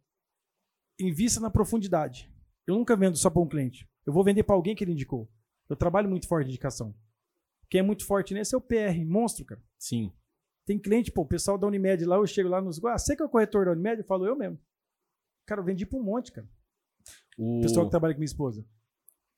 [0.98, 2.30] invista na profundidade.
[2.66, 3.88] Eu nunca vendo só para um cliente.
[4.06, 5.30] Eu vou vender para alguém que ele indicou.
[5.68, 6.94] Eu trabalho muito forte de indicação.
[7.68, 9.62] Quem é muito forte nesse é o PR, monstro, cara.
[9.78, 10.12] Sim.
[10.66, 12.82] Tem cliente, pô, o pessoal da Unimed lá, eu chego lá nos.
[12.84, 13.98] Ah, você que é o corretor da Unimed?
[14.00, 14.58] Eu falo, eu mesmo.
[15.46, 16.48] Cara, eu vendi para um monte, cara.
[17.36, 17.60] O...
[17.60, 18.64] Pessoal que trabalha com minha esposa.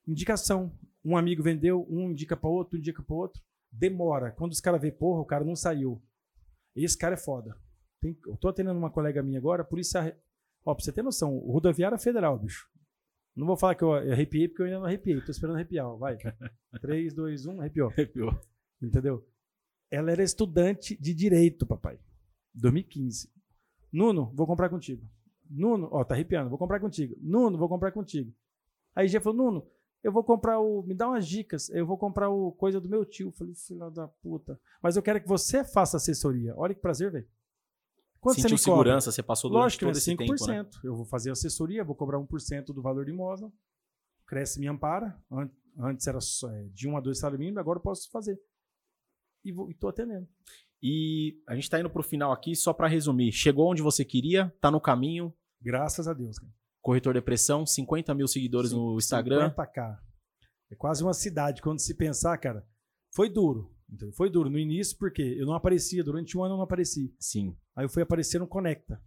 [0.07, 0.71] Indicação.
[1.03, 3.41] Um amigo vendeu, um indica para outro, um indica para outro.
[3.71, 4.31] Demora.
[4.31, 6.01] Quando os caras vê, porra, o cara não saiu.
[6.75, 7.57] Esse cara é foda.
[8.01, 9.97] Tem- eu tô atendendo uma colega minha agora, por isso.
[9.97, 10.15] arre-
[10.65, 12.69] Ó, pra você ter noção, o rodoviária federal, bicho.
[13.35, 15.21] Não vou falar que eu arrepiei, porque eu ainda não arrepiei.
[15.21, 15.87] Tô esperando arrepiar.
[15.87, 15.95] ó.
[15.97, 16.17] Vai.
[16.81, 17.89] 3, 2, 1, arrepiou.
[17.89, 18.39] Arrepiou.
[18.81, 19.25] Entendeu?
[19.89, 21.99] Ela era estudante de direito, papai.
[22.53, 23.31] 2015.
[23.91, 25.07] Nuno, vou comprar contigo.
[25.49, 27.15] Nuno, ó, tá arrepiando, vou comprar contigo.
[27.21, 28.33] Nuno, vou comprar contigo.
[28.93, 29.67] Aí já falou, Nuno,
[30.03, 30.83] eu vou comprar o.
[30.83, 33.29] Me dá umas dicas, eu vou comprar o coisa do meu tio.
[33.29, 34.59] Eu falei, filho da puta.
[34.81, 36.53] Mas eu quero que você faça assessoria.
[36.57, 37.27] Olha que prazer, velho.
[38.19, 40.17] Quanto Sentiu você me segurança, você passou durante Lógico, todo esse 5%.
[40.17, 40.65] tempo, né?
[40.83, 43.53] Eu vou fazer assessoria, vou cobrar 1% do valor do imóvel.
[44.25, 45.17] Cresce minha ampara.
[45.79, 48.39] Antes era só, é, de 1 a 2 salários mínimos, agora eu posso fazer.
[49.49, 50.27] E estou atendendo.
[50.81, 53.31] E a gente está indo para o final aqui, só para resumir.
[53.31, 55.33] Chegou onde você queria, está no caminho.
[55.61, 56.53] Graças a Deus, cara.
[56.81, 59.51] Corretor Depressão, 50 mil seguidores Sim, no Instagram.
[59.51, 59.99] 50k.
[60.71, 61.61] É quase uma cidade.
[61.61, 62.65] Quando se pensar, cara,
[63.13, 63.73] foi duro.
[63.89, 66.03] Então, foi duro no início, porque eu não aparecia.
[66.03, 67.13] Durante um ano eu não apareci.
[67.19, 67.57] Sim.
[67.75, 69.01] Aí eu fui aparecer no Conecta.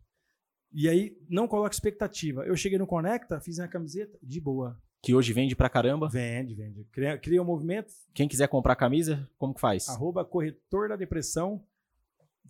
[0.73, 2.45] E aí, não coloca expectativa.
[2.45, 4.81] Eu cheguei no Conecta, fiz minha camiseta, de boa.
[5.03, 6.09] Que hoje vende pra caramba?
[6.09, 6.85] Vende, vende.
[6.93, 7.93] Cria, cria um movimento.
[8.13, 9.89] Quem quiser comprar camisa, como que faz?
[9.89, 11.65] Arroba corretor da depressão.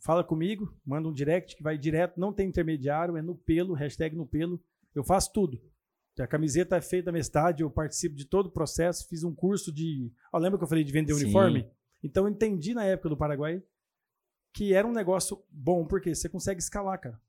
[0.01, 4.17] Fala comigo, manda um direct que vai direto, não tem intermediário, é no pelo, hashtag
[4.17, 4.61] no pelo.
[4.95, 5.61] Eu faço tudo.
[6.19, 9.35] A camiseta é feita da minha cidade, eu participo de todo o processo, fiz um
[9.35, 10.13] curso de.
[10.35, 11.25] Lembra que eu falei de vender Sim.
[11.25, 11.71] uniforme?
[12.03, 13.63] Então eu entendi na época do Paraguai
[14.53, 17.21] que era um negócio bom, porque você consegue escalar, cara.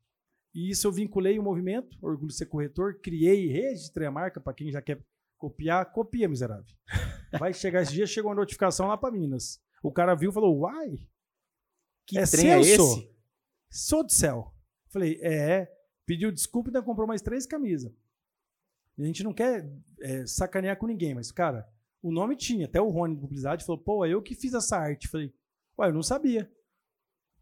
[0.53, 4.53] E isso eu vinculei o movimento, orgulho de ser corretor, criei, registrei a marca para
[4.53, 5.02] quem já quer
[5.38, 6.65] copiar, copia, miserável.
[7.40, 9.61] Vai chegar esse dia, chegou uma notificação lá para Minas.
[9.82, 10.98] O cara viu e falou: "Uai,
[12.06, 13.10] que é trem é esse?
[13.69, 14.53] Sou do céu".
[14.90, 15.72] Falei: "É".
[16.06, 17.91] Pediu desculpa e ainda comprou mais três camisas.
[18.99, 19.72] A gente não quer
[20.02, 21.68] é, sacanear com ninguém, mas, cara,
[22.02, 22.65] o nome tinha.
[22.65, 25.07] Até o Rony de publicidade falou, pô, é eu que fiz essa arte.
[25.07, 25.34] Falei,
[25.78, 26.52] ué, eu não sabia.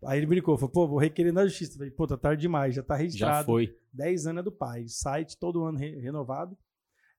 [0.06, 1.78] Aí ele brincou, falou, pô, vou requerer na justiça.
[1.78, 3.40] Falei, pô, tá tarde demais, já tá registrado.
[3.40, 3.76] Já foi.
[3.94, 6.58] 10 anos é do pai, site todo ano re renovado.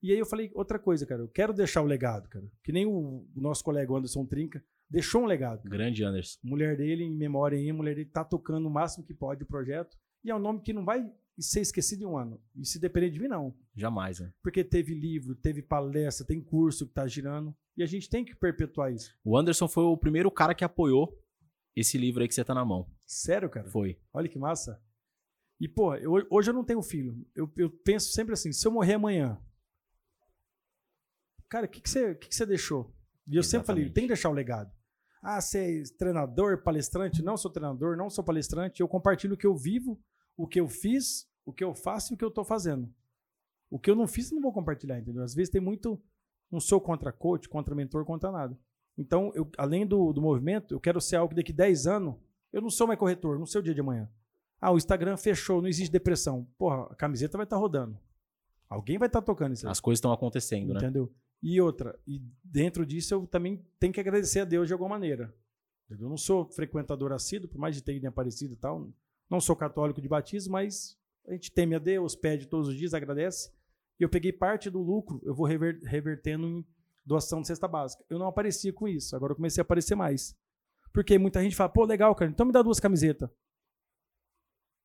[0.01, 2.45] E aí eu falei outra coisa, cara, eu quero deixar o legado, cara.
[2.63, 5.69] Que nem o, o nosso colega Anderson Trinca deixou um legado.
[5.69, 6.39] Grande Anderson.
[6.43, 9.47] Mulher dele, em memória aí, a mulher dele tá tocando o máximo que pode o
[9.47, 9.95] projeto.
[10.23, 11.07] E é um nome que não vai
[11.39, 12.41] ser esquecido em um ano.
[12.55, 13.53] E se depender de mim, não.
[13.75, 14.31] Jamais, né?
[14.41, 17.55] Porque teve livro, teve palestra, tem curso que tá girando.
[17.77, 19.13] E a gente tem que perpetuar isso.
[19.23, 21.17] O Anderson foi o primeiro cara que apoiou
[21.75, 22.89] esse livro aí que você tá na mão.
[23.05, 23.69] Sério, cara?
[23.69, 23.99] Foi.
[24.13, 24.81] Olha que massa.
[25.59, 27.25] E, pô, eu, hoje eu não tenho filho.
[27.35, 29.39] Eu, eu penso sempre assim: se eu morrer amanhã,
[31.47, 32.93] cara, o que, que, você, que, que você deixou?
[33.27, 33.45] E eu Exatamente.
[33.49, 34.71] sempre falei: tem que deixar o legado.
[35.21, 37.21] Ah, ser é treinador, palestrante?
[37.21, 38.81] Não sou treinador, não sou palestrante.
[38.81, 40.01] Eu compartilho o que eu vivo,
[40.35, 42.91] o que eu fiz, o que eu faço e o que eu estou fazendo.
[43.69, 45.23] O que eu não fiz, eu não vou compartilhar, entendeu?
[45.23, 46.01] Às vezes tem muito.
[46.51, 48.59] Não sou contra coach, contra mentor, contra nada.
[49.01, 52.15] Então, eu, além do, do movimento, eu quero ser algo que daqui 10 anos.
[52.53, 54.07] Eu não sou mais corretor, não sei o dia de amanhã.
[54.59, 56.47] Ah, o Instagram fechou, não existe depressão.
[56.57, 57.97] Porra, a camiseta vai estar tá rodando.
[58.69, 59.71] Alguém vai estar tá tocando isso aí.
[59.71, 60.81] As coisas estão acontecendo, Entendeu?
[60.81, 60.87] né?
[60.87, 61.15] Entendeu?
[61.41, 65.33] E outra, e dentro disso eu também tenho que agradecer a Deus de alguma maneira.
[65.89, 68.87] Eu não sou frequentador assíduo, por mais de ter aparecido e tal.
[69.29, 70.97] Não sou católico de batismo, mas
[71.27, 73.51] a gente teme a Deus, pede todos os dias, agradece.
[73.99, 76.65] E eu peguei parte do lucro, eu vou rever, revertendo em
[77.05, 78.03] doação de cesta básica.
[78.09, 80.35] Eu não aparecia com isso, agora eu comecei a aparecer mais.
[80.93, 83.29] Porque muita gente fala, pô, legal, cara, então me dá duas camisetas.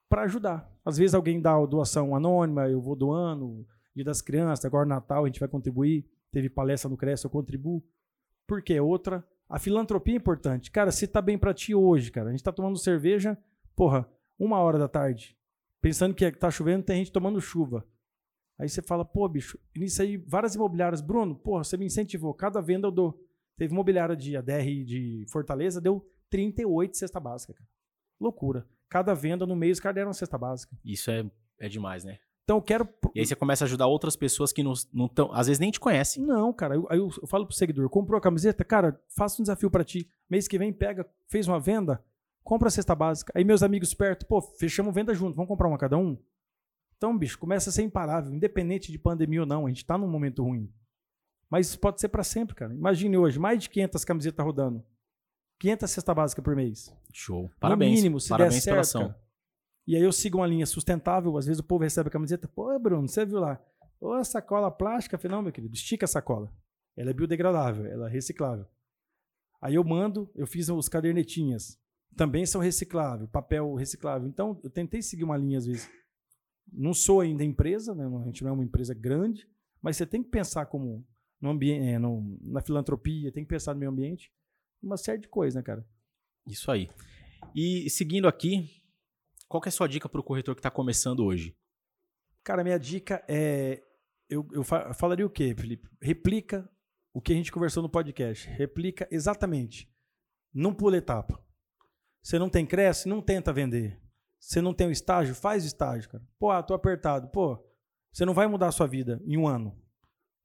[0.08, 0.70] Para ajudar.
[0.84, 5.26] Às vezes alguém dá doação anônima, eu vou doando, Dia das Crianças, agora Natal a
[5.26, 6.06] gente vai contribuir.
[6.30, 7.82] Teve palestra no Cresce, eu contribuo.
[8.46, 8.78] Por quê?
[8.78, 9.26] Outra.
[9.48, 10.70] A filantropia é importante.
[10.70, 13.38] Cara, se tá bem para ti hoje, cara, a gente tá tomando cerveja,
[13.74, 14.06] porra,
[14.38, 15.36] uma hora da tarde
[15.86, 17.86] pensando que tá chovendo, tem gente tomando chuva.
[18.58, 22.60] Aí você fala, pô, bicho, nisso aí, várias imobiliárias, Bruno, porra, você me incentivou, cada
[22.60, 23.22] venda eu dou.
[23.56, 27.68] Teve imobiliária de ADR de Fortaleza, deu 38 cesta básica, cara.
[28.20, 28.66] Loucura.
[28.88, 30.76] Cada venda no mês, os caras deram uma cesta básica.
[30.84, 31.28] Isso é,
[31.58, 32.18] é demais, né?
[32.44, 32.88] Então eu quero.
[33.12, 35.80] E aí você começa a ajudar outras pessoas que não estão, às vezes nem te
[35.80, 36.24] conhecem.
[36.24, 36.74] Não, cara.
[36.74, 39.82] Aí eu, eu, eu, falo pro seguidor: comprou a camiseta, cara, faça um desafio para
[39.82, 40.08] ti.
[40.30, 42.02] Mês que vem, pega, fez uma venda,
[42.44, 43.32] compra a cesta básica.
[43.34, 46.16] Aí meus amigos perto, pô, fechamos venda junto, vamos comprar uma cada um?
[46.96, 50.08] Então, bicho, começa a ser imparável, independente de pandemia ou não, a gente tá num
[50.08, 50.72] momento ruim.
[51.50, 52.74] Mas isso pode ser para sempre, cara.
[52.74, 54.84] Imagine hoje, mais de 500 camisetas rodando.
[55.60, 56.92] 500 cesta básica por mês.
[57.12, 57.50] Show.
[57.60, 57.90] Parabéns.
[57.90, 59.08] No mínimo, se Parabéns der certo, ação.
[59.08, 59.20] Cara.
[59.86, 62.76] E aí eu sigo uma linha sustentável, às vezes o povo recebe a camiseta, pô,
[62.78, 63.62] Bruno, você viu lá?
[64.00, 65.14] Ô, sacola plástica.
[65.14, 66.52] Eu falei, não, meu querido, estica a sacola.
[66.96, 68.66] Ela é biodegradável, ela é reciclável.
[69.60, 71.78] Aí eu mando, eu fiz os cadernetinhas
[72.16, 74.26] também são recicláveis, papel reciclável.
[74.26, 75.88] Então, eu tentei seguir uma linha às vezes.
[76.72, 78.04] Não sou ainda empresa, né?
[78.04, 79.48] a gente não é uma empresa grande,
[79.80, 81.06] mas você tem que pensar como
[81.40, 84.32] no ambiente, é, no, na filantropia, tem que pensar no meio ambiente,
[84.82, 85.86] uma série de coisas, né, cara?
[86.46, 86.88] Isso aí.
[87.54, 88.82] E seguindo aqui,
[89.48, 91.56] qual é a sua dica para o corretor que está começando hoje?
[92.42, 93.82] Cara, minha dica é.
[94.28, 95.88] Eu, eu falaria o quê, Felipe?
[96.00, 96.68] Replica
[97.12, 98.48] o que a gente conversou no podcast.
[98.48, 99.88] Replica exatamente.
[100.52, 101.42] Não pula etapa.
[102.22, 104.00] Você não tem cresce, não tenta vender.
[104.38, 105.34] Você não tem o estágio?
[105.34, 106.24] Faz o estágio, cara.
[106.38, 107.28] Pô, ah, tô apertado.
[107.28, 107.58] Pô,
[108.12, 109.76] você não vai mudar a sua vida em um ano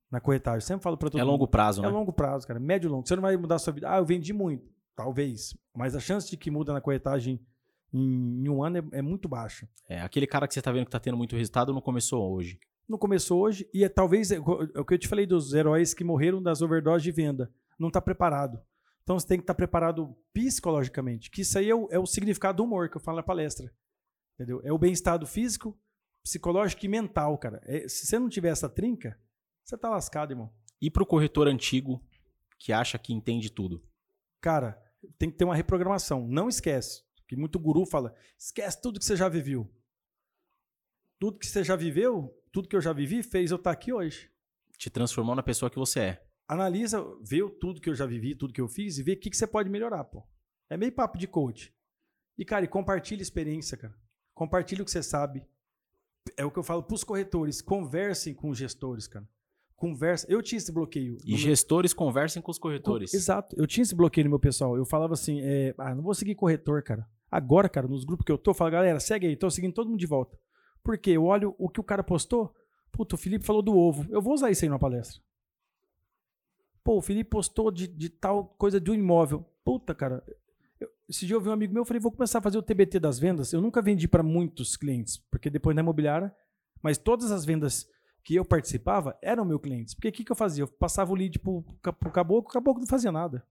[0.09, 0.57] na corretagem.
[0.57, 1.31] Eu sempre falo para todo É mundo.
[1.31, 1.89] longo prazo, É né?
[1.91, 2.59] longo prazo, cara.
[2.59, 3.07] Médio e longo.
[3.07, 3.91] Você não vai mudar a sua vida.
[3.91, 4.69] Ah, eu vendi muito.
[4.95, 5.55] Talvez.
[5.76, 7.39] Mas a chance de que muda na corretagem
[7.93, 9.68] em, em um ano é, é muito baixa.
[9.88, 12.59] É, aquele cara que você tá vendo que tá tendo muito resultado não começou hoje.
[12.89, 15.53] Não começou hoje e é talvez é o é o que eu te falei dos
[15.53, 17.49] heróis que morreram das overdoses de venda.
[17.80, 18.59] Não está preparado.
[19.03, 21.30] Então você tem que estar preparado psicologicamente.
[21.30, 23.73] Que isso aí é o, é o significado do humor que eu falo na palestra.
[24.36, 24.61] Entendeu?
[24.64, 25.80] É o bem-estar físico,
[26.23, 27.61] psicológico e mental, cara.
[27.65, 29.19] É- se você não tiver essa trinca,
[29.64, 30.53] você tá lascado, irmão.
[30.82, 32.03] E pro corretor antigo
[32.57, 33.84] que acha que entende tudo.
[34.40, 34.82] Cara,
[35.18, 36.28] tem que ter uma reprogramação.
[36.28, 37.03] Não esquece.
[37.28, 39.72] Que muito guru fala: esquece tudo que você já viveu.
[41.19, 44.32] Tudo que você já viveu, tudo que eu já vivi, fez eu estar aqui hoje.
[44.78, 46.31] Te transformou na pessoa que você é.
[46.52, 49.18] Analisa, vê o tudo que eu já vivi, tudo que eu fiz e vê o
[49.18, 50.22] que, que você pode melhorar, pô.
[50.69, 51.73] É meio papo de coach.
[52.38, 53.95] E, cara, e compartilha experiência, cara.
[54.34, 55.45] Compartilha o que você sabe.
[56.36, 57.61] É o que eu falo pros corretores.
[57.61, 59.26] Conversem com os gestores, cara.
[59.78, 60.28] Conversa.
[60.30, 61.15] Eu tinha esse bloqueio.
[61.23, 63.14] E no meu- gestores conversem com os corretores.
[63.14, 63.56] Exato.
[63.57, 64.76] Eu tinha esse bloqueio no meu pessoal.
[64.76, 67.07] Eu falava assim, é, ah, não vou seguir corretor, cara.
[67.32, 69.90] Agora, cara, nos grupos que eu tô, eu falo, galera, segue aí, tô seguindo todo
[69.90, 70.38] mundo de volta.
[70.84, 71.11] Por quê?
[71.11, 72.53] Eu olho o que o cara postou.
[72.91, 74.06] Puta, o Felipe falou do ovo.
[74.10, 75.22] Eu vou usar isso aí numa palestra.
[76.84, 79.45] Pô, o Felipe postou de, de tal coisa de um imóvel.
[79.64, 80.24] Puta, cara.
[80.80, 82.64] Eu, esse dia eu vi um amigo meu, eu falei, vou começar a fazer o
[82.64, 83.53] TBT das vendas.
[83.53, 86.36] Eu nunca vendi para muitos clientes, porque depois na imobiliária,
[86.82, 87.88] mas todas as vendas
[88.24, 89.94] que eu participava eram meus clientes.
[89.94, 90.64] Porque o que, que eu fazia?
[90.64, 93.45] Eu passava o lead pro, pro caboclo, o caboclo não fazia nada.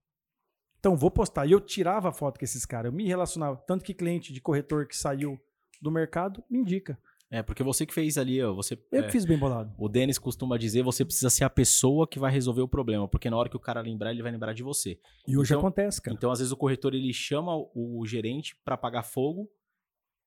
[0.79, 1.45] Então, vou postar.
[1.45, 3.57] E eu tirava foto com esses caras, eu me relacionava.
[3.67, 5.39] Tanto que cliente de corretor que saiu
[5.81, 6.97] do mercado me indica.
[7.33, 8.77] É, porque você que fez ali, ó, você.
[8.91, 9.73] Eu é, que fiz bem bolado.
[9.77, 13.29] O Denis costuma dizer, você precisa ser a pessoa que vai resolver o problema, porque
[13.29, 14.99] na hora que o cara lembrar, ele vai lembrar de você.
[15.25, 16.13] E hoje Então- acontece, cara.
[16.15, 19.49] Então, às vezes o corretor ele chama o, o gerente para pagar fogo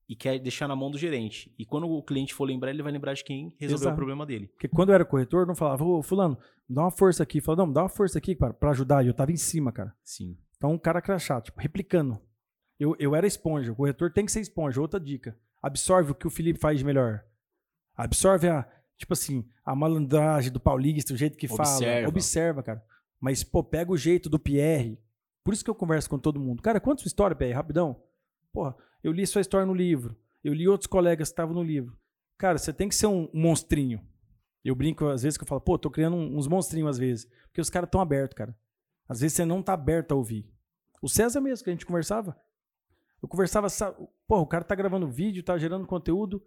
[0.09, 1.55] e quer deixar na mão do gerente.
[1.59, 3.93] E quando o cliente for lembrar, ele vai lembrar de quem resolveu Exato.
[3.94, 4.48] o problema dele.
[4.48, 7.39] Porque quando eu era corretor, não falava, ô, fulano, dá uma força aqui.
[7.40, 9.05] Falava, não, dá uma força aqui para pra ajudar.
[9.05, 9.94] E eu tava em cima, cara.
[10.02, 10.39] Sim.
[10.56, 12.18] Então, um cara crachá, tipo, replicando.
[12.78, 13.72] Eu, eu era esponja.
[13.72, 14.81] O corretor tem que ser esponja.
[14.81, 15.39] Outra dica.
[15.64, 17.24] Absorve o que o Felipe faz de melhor.
[17.96, 18.68] Absorve a,
[18.98, 21.62] tipo assim, a malandragem do paulista, o jeito que fala.
[21.62, 22.08] Observa.
[22.08, 22.84] Observa, cara.
[23.18, 25.00] Mas, pô, pega o jeito do Pierre.
[25.42, 26.62] Por isso que eu converso com todo mundo.
[26.62, 27.98] Cara, conta sua história, Pierre, rapidão.
[28.52, 30.14] Porra, eu li sua história no livro.
[30.44, 31.96] Eu li outros colegas que estavam no livro.
[32.36, 34.06] Cara, você tem que ser um, monstrinho.
[34.62, 37.26] Eu brinco às vezes que eu falo, pô, tô criando uns monstrinhos às vezes.
[37.46, 38.54] Porque os caras tão abertos, cara.
[39.08, 40.46] Às vezes você não tá aberto a ouvir.
[41.00, 42.38] O César mesmo, que a gente conversava.
[43.24, 43.92] Eu conversava, sa-
[44.28, 46.44] pô, o cara tá gravando vídeo, tá gerando conteúdo.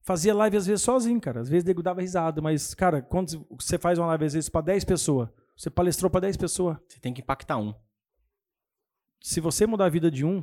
[0.00, 1.40] Fazia live às vezes sozinho, cara.
[1.42, 4.62] Às vezes nego dava risada, mas, cara, quando você faz uma live às vezes pra
[4.62, 6.78] 10 pessoas, você palestrou pra 10 pessoas.
[6.88, 7.74] Você tem que impactar um.
[9.20, 10.42] Se você mudar a vida de um,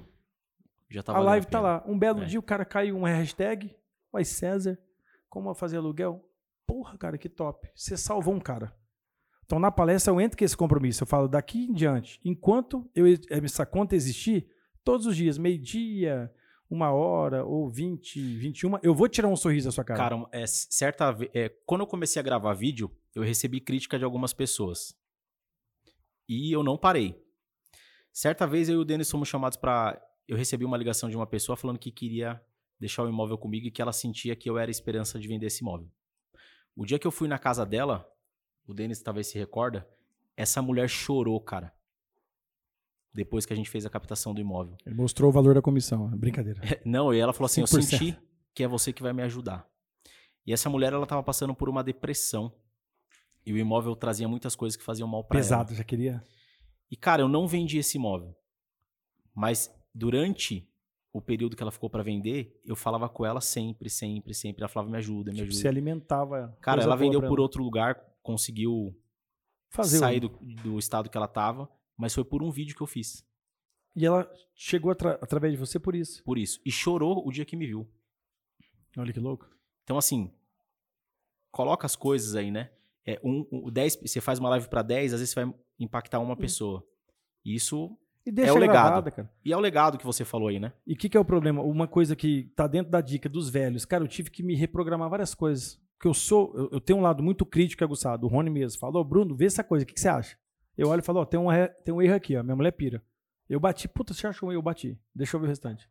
[0.90, 1.62] Já tá a live tá pena.
[1.62, 1.84] lá.
[1.88, 2.26] Um belo É.
[2.26, 3.76] dia o cara caiu uma hashtag,
[4.12, 4.78] vai César,
[5.28, 6.24] como fazer aluguel?
[6.68, 7.68] Porra, cara, que top.
[7.74, 8.72] Você salvou um cara.
[9.44, 11.02] Então na palestra eu entro com esse compromisso.
[11.02, 14.48] Eu falo daqui em diante, enquanto eu, essa conta existir,
[14.88, 16.34] todos os dias, meio-dia,
[16.70, 20.00] uma hora ou 20, 21, eu vou tirar um sorriso da sua cara.
[20.00, 24.32] Cara, é, certa é, quando eu comecei a gravar vídeo, eu recebi crítica de algumas
[24.32, 24.98] pessoas.
[26.26, 27.22] E eu não parei.
[28.14, 30.02] Certa vez eu e o Denis fomos chamados pra.
[30.26, 32.42] Eu recebi uma ligação de uma pessoa falando que queria
[32.80, 35.48] deixar o imóvel comigo e que ela sentia que eu era a esperança de vender
[35.48, 35.92] esse imóvel.
[36.74, 38.10] O dia que eu fui na casa dela,
[38.66, 39.86] o Denis talvez se recorda,
[40.38, 41.74] essa mulher chorou, cara.
[43.18, 44.78] Depois que a gente fez a captação do imóvel.
[44.86, 46.62] Ele mostrou o valor da comissão, é brincadeira.
[46.86, 47.82] Não, e ela falou assim: Eu 100%.
[47.82, 48.18] senti
[48.54, 49.68] que é você que vai me ajudar.
[50.46, 52.54] E essa mulher, ela tava passando por uma depressão.
[53.44, 55.44] E o imóvel trazia muitas coisas que faziam mal pra ela.
[55.44, 56.24] Pesado, já queria.
[56.92, 58.36] E, cara, eu não vendi esse imóvel.
[59.34, 60.70] Mas durante
[61.12, 64.62] o período que ela ficou pra vender, eu falava com ela sempre, sempre, sempre.
[64.62, 65.60] Ela falava: Me ajuda, me Tipo, ajuda.
[65.62, 66.56] se alimentava.
[66.62, 67.42] Cara, ela vendeu por ela.
[67.42, 68.96] outro lugar, conseguiu
[69.72, 70.30] Fazer sair do,
[70.64, 71.68] do estado que ela tava.
[71.98, 73.26] Mas foi por um vídeo que eu fiz.
[73.96, 76.24] E ela chegou atra- através de você por isso.
[76.24, 76.62] Por isso.
[76.64, 77.88] E chorou o dia que me viu.
[78.96, 79.50] Olha que louco.
[79.84, 80.32] Então, assim,
[81.52, 82.70] coloca as coisas aí, né?
[83.06, 86.20] É, um, um, 10, você faz uma live pra 10, às vezes você vai impactar
[86.20, 86.86] uma pessoa.
[87.44, 87.98] Isso.
[88.26, 88.74] E deixa É o legado.
[88.88, 89.32] gravada, cara.
[89.46, 90.74] E é o legado que você falou aí, né?
[90.86, 91.62] E o que, que é o problema?
[91.64, 93.86] Uma coisa que tá dentro da dica dos velhos.
[93.86, 95.80] Cara, eu tive que me reprogramar várias coisas.
[95.98, 96.54] Porque eu sou.
[96.56, 98.26] Eu, eu tenho um lado muito crítico e aguçado.
[98.28, 100.38] O Rony mesmo falou, Bruno, vê essa coisa, o que, que você acha?
[100.78, 101.48] Eu olho e falo, ó, tem, um,
[101.84, 102.44] tem um erro aqui, ó.
[102.44, 103.04] Minha mulher pira.
[103.50, 104.60] Eu bati, puta, você achou um erro?
[104.60, 105.00] Eu bati.
[105.16, 105.90] Deixa eu ver o restante.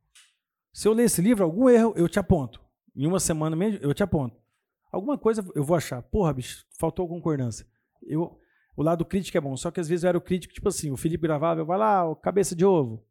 [0.73, 2.61] Se eu ler esse livro, algum erro, eu te aponto.
[2.95, 4.37] Em uma semana mesmo, eu te aponto.
[4.93, 6.03] Alguma coisa eu vou achar.
[6.03, 7.67] Porra, bicho, faltou concordância.
[8.03, 8.39] Eu,
[8.77, 10.91] o lado crítico é bom, só que às vezes eu era o crítico, tipo assim,
[10.91, 13.05] o Felipe gravava, eu vai lá, cabeça de ovo.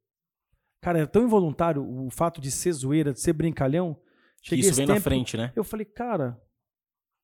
[0.81, 3.95] Cara, era tão involuntário o fato de ser zoeira, de ser brincalhão.
[4.41, 5.52] Que Cheguei isso esse vem na tempo, frente, né?
[5.56, 6.39] Eu falei, cara.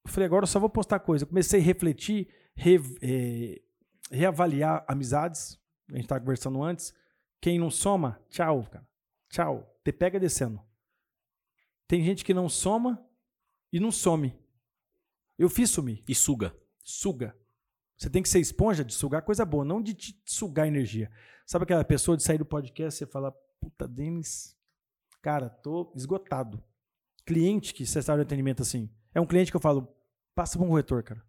[0.03, 1.23] Eu falei, agora eu só vou postar coisa.
[1.23, 3.61] Eu comecei a refletir, re- eh,
[4.11, 5.59] reavaliar amizades.
[5.91, 6.93] A gente tava conversando antes.
[7.39, 8.87] Quem não soma, tchau, cara.
[9.29, 9.79] Tchau.
[9.83, 10.61] Te pega descendo.
[11.87, 13.03] Tem gente que não soma
[13.71, 14.37] e não some.
[15.37, 16.03] Eu fiz sumir.
[16.07, 16.55] E suga.
[16.83, 17.35] Suga.
[17.97, 21.11] Você tem que ser esponja de sugar coisa boa, não de te sugar energia.
[21.45, 24.57] Sabe aquela pessoa de sair do podcast e você fala, puta, Denis,
[25.21, 26.63] cara, tô esgotado.
[27.25, 29.87] Cliente que você sabe de atendimento assim, é um cliente que eu falo,
[30.33, 31.23] passa pra um corretor, cara.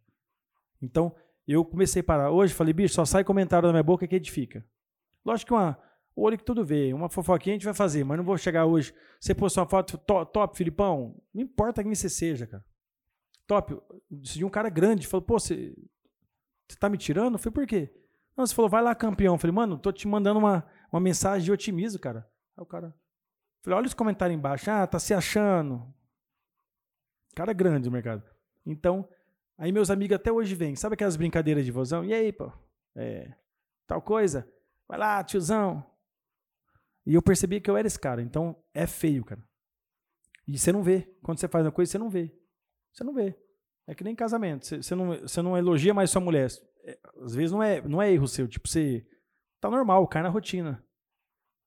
[0.81, 1.15] Então,
[1.47, 2.31] eu comecei a parar.
[2.31, 4.65] Hoje, falei, bicho, só sai comentário da minha boca que edifica.
[5.25, 5.79] Lógico que uma,
[6.15, 8.67] o olho que tudo vê, uma fofoquinha a gente vai fazer, mas não vou chegar
[8.67, 8.95] hoje.
[9.21, 12.65] Você postou uma foto, to- top, Filipão, não importa quem você seja, cara.
[13.47, 13.77] Top.
[14.11, 15.75] De um cara grande, falou, pô, você,
[16.69, 17.35] você tá me tirando?
[17.35, 17.93] Eu falei, por quê?
[18.37, 19.35] Não, você falou, vai lá, campeão.
[19.35, 22.21] Eu falei, mano, tô te mandando uma, uma mensagem de otimismo, cara.
[22.57, 22.95] Aí o cara.
[23.63, 24.71] Falei, olha os comentários embaixo.
[24.71, 25.93] Ah, tá se achando.
[27.35, 28.23] Cara grande no mercado.
[28.65, 29.09] Então,
[29.63, 30.75] aí meus amigos até hoje vêm.
[30.75, 32.05] Sabe aquelas brincadeiras de vozão?
[32.05, 32.53] E aí, pô?
[32.97, 33.33] É,
[33.87, 34.51] tal coisa?
[34.89, 35.87] Vai lá, tiozão.
[37.07, 38.21] E eu percebi que eu era esse cara.
[38.21, 39.41] Então, é feio, cara.
[40.49, 41.09] E você não vê.
[41.23, 42.37] Quando você faz uma coisa, você não vê.
[42.93, 43.39] Você não vê.
[43.87, 44.67] É que nem casamento.
[44.67, 46.51] Você, não, você não elogia mais sua mulher.
[46.85, 48.49] É, às vezes não é, não é erro seu.
[48.49, 49.07] Tipo, você
[49.61, 50.85] tá normal, cai na rotina.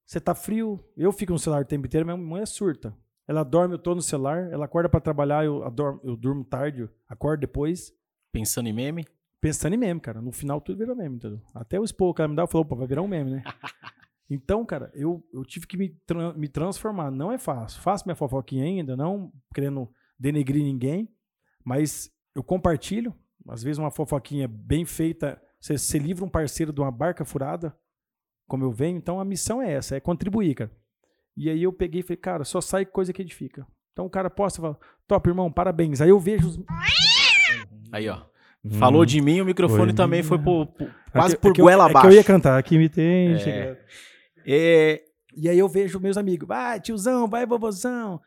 [0.06, 2.94] Você tá frio, eu fico no celular o tempo inteiro, minha mulher surta.
[3.28, 6.82] Ela dorme, eu tô no celular, ela acorda pra trabalhar, eu, adoro- eu durmo tarde,
[6.82, 7.92] eu acordo depois,
[8.32, 9.06] Pensando em meme.
[9.40, 10.22] pensando em meme, cara.
[10.22, 11.42] No final tudo vira meme, entendeu?
[11.54, 13.44] Até o expor que ela me dá, eu falo, opa, vai virar um meme, né?
[14.30, 17.10] então, cara, eu, eu tive que me, tran- me transformar.
[17.12, 17.80] Não é fácil.
[17.82, 19.90] Faço minha fofoquinha ainda, não querendo
[20.20, 21.10] denegrir ninguém,
[21.64, 23.16] mas eu compartilho.
[23.48, 27.74] Às vezes uma fofoquinha bem feita, você, você livra um parceiro de uma barca furada,
[28.48, 28.98] como eu venho.
[28.98, 30.72] Então a missão é essa, é contribuir, cara.
[31.38, 33.66] E aí eu peguei e falei, cara, só sai coisa que edifica.
[33.94, 36.02] Então o cara posta e fala, top, irmão, parabéns.
[36.02, 36.60] Aí eu vejo os...
[37.92, 38.22] Aí, ó.
[38.80, 39.06] Falou Hum.
[39.06, 40.28] de mim, o microfone Foi também minha.
[40.28, 42.08] foi por- por- quase É que- por é eu- goela é que abaixo.
[42.08, 43.34] eu ia cantar, aqui me tem.
[43.36, 43.80] É.
[44.46, 45.02] É,
[45.38, 48.22] E aí eu vejo meus amigos, vai, tiozão, vai, vovozão.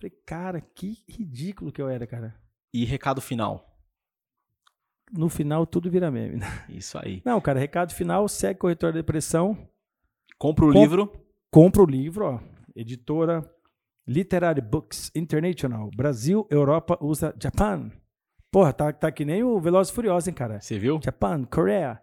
[0.00, 2.34] Falei, cara, que ridículo que eu era, cara.
[2.74, 3.78] E recado final.
[5.12, 6.36] No final, tudo vira meme.
[6.36, 6.46] né?
[6.68, 7.22] Isso aí.
[7.24, 9.56] Não, cara, recado final, segue Corretor da Depressão,
[10.38, 11.12] Compra o Com- livro.
[11.50, 12.40] Compra o livro, ó,
[12.74, 13.42] editora
[14.06, 17.90] Literary Books International, Brasil, Europa, USA, Japan.
[18.52, 20.60] Porra, tá, tá que nem o Velozes e Furiosos, hein, cara.
[20.60, 21.00] Você viu?
[21.02, 22.00] Japan, Coreia.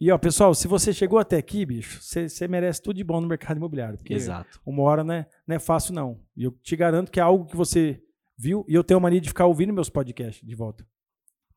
[0.00, 3.28] E, ó, pessoal, se você chegou até aqui, bicho, você merece tudo de bom no
[3.28, 3.98] mercado imobiliário.
[3.98, 4.60] Porque Exato.
[4.66, 6.20] uma hora né, não é fácil, não.
[6.36, 8.02] E eu te garanto que é algo que você
[8.36, 10.84] viu, e eu tenho a mania de ficar ouvindo meus podcasts de volta.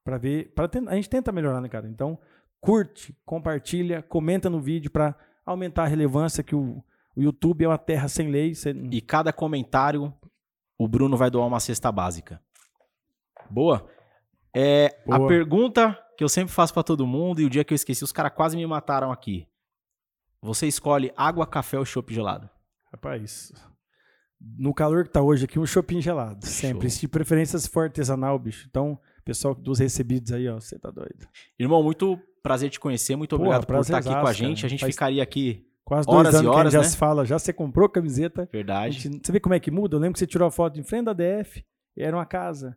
[0.04, 0.54] Pra ver.
[0.54, 1.88] Pra a gente tenta melhorar, né, cara?
[1.90, 2.20] Então,
[2.62, 5.16] curte, compartilha, comenta no vídeo pra
[5.46, 6.84] aumentar a relevância que o,
[7.16, 8.54] o YouTube é uma terra sem lei.
[8.56, 10.14] Você, E cada comentário,
[10.78, 12.42] o Bruno vai doar uma cesta básica.
[13.50, 13.88] Boa?
[14.56, 15.28] É, A Boa.
[15.28, 18.12] pergunta que eu sempre faço pra todo mundo, e o dia que eu esqueci, os
[18.12, 19.48] caras quase me mataram aqui.
[20.42, 22.50] Você escolhe água, café ou chopp gelado?
[22.92, 23.52] Rapaz,
[24.40, 26.46] no calor que tá hoje aqui, um shopping gelado.
[26.46, 26.90] Sempre.
[26.90, 27.02] Show.
[27.02, 28.66] De preferência se for artesanal, bicho.
[28.70, 31.28] Então, pessoal dos recebidos aí, ó, você tá doido.
[31.60, 34.58] Irmão, muito prazer te conhece, muito Porra, obrigado por estar aqui com a gente.
[34.58, 34.68] cara.
[34.68, 36.84] A gente Faz- ficaria aqui, Quase Horas dois e anos que a horas, gente já
[36.84, 36.90] né?
[36.92, 38.50] se fala, já você comprou camiseta.
[38.52, 39.00] Verdade.
[39.00, 39.96] gente- você vê como é que muda?
[39.96, 41.64] Eu lembro que você tirou a foto em frente da DF,
[41.96, 42.76] e era uma casa.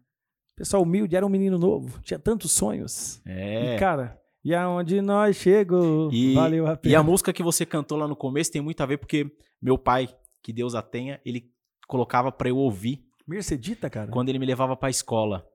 [0.55, 3.23] Pessoal humilde, era um menino novo, tinha tantos sonhos.
[3.27, 3.75] É.
[3.77, 6.99] E, cara, e aonde nós chegou, E- valeu a E pena.
[6.99, 9.31] a música que você cantou lá no começo tem muito a ver porque
[9.63, 10.07] meu pai,
[10.43, 11.51] que Deus a tenha, ele
[11.87, 14.11] colocava pra eu ouvir Mercedita, cara?
[14.11, 15.47] quando ele me levava pra escola.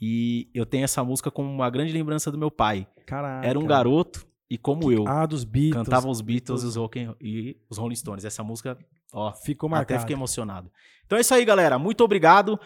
[0.00, 2.86] E eu tenho essa música como uma grande lembrança do meu pai.
[3.06, 3.46] Caraca.
[3.46, 5.74] Era um garoto e como eu, Ah, dos Beatles.
[5.84, 8.24] cantava os Beatles e os, Rock and- e os Rolling Stones.
[8.24, 8.78] Essa música,
[9.12, 10.00] ó, Ficou até marcado.
[10.00, 10.70] fiquei emocionado.
[11.04, 11.78] Então é isso aí, galera.
[11.78, 12.58] Muito obrigado.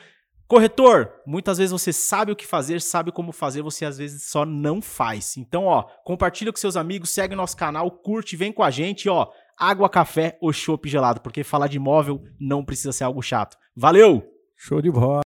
[0.47, 4.45] Corretor, muitas vezes você sabe o que fazer, sabe como fazer, você às vezes só
[4.45, 5.37] não faz.
[5.39, 9.27] Então, ó, compartilha com seus amigos, segue nosso canal, curte, vem com a gente, ó.
[9.59, 13.57] Água, café ou chopp gelado, porque falar de imóvel não precisa ser algo chato.
[13.75, 14.23] Valeu!
[14.57, 15.23] Show de bola.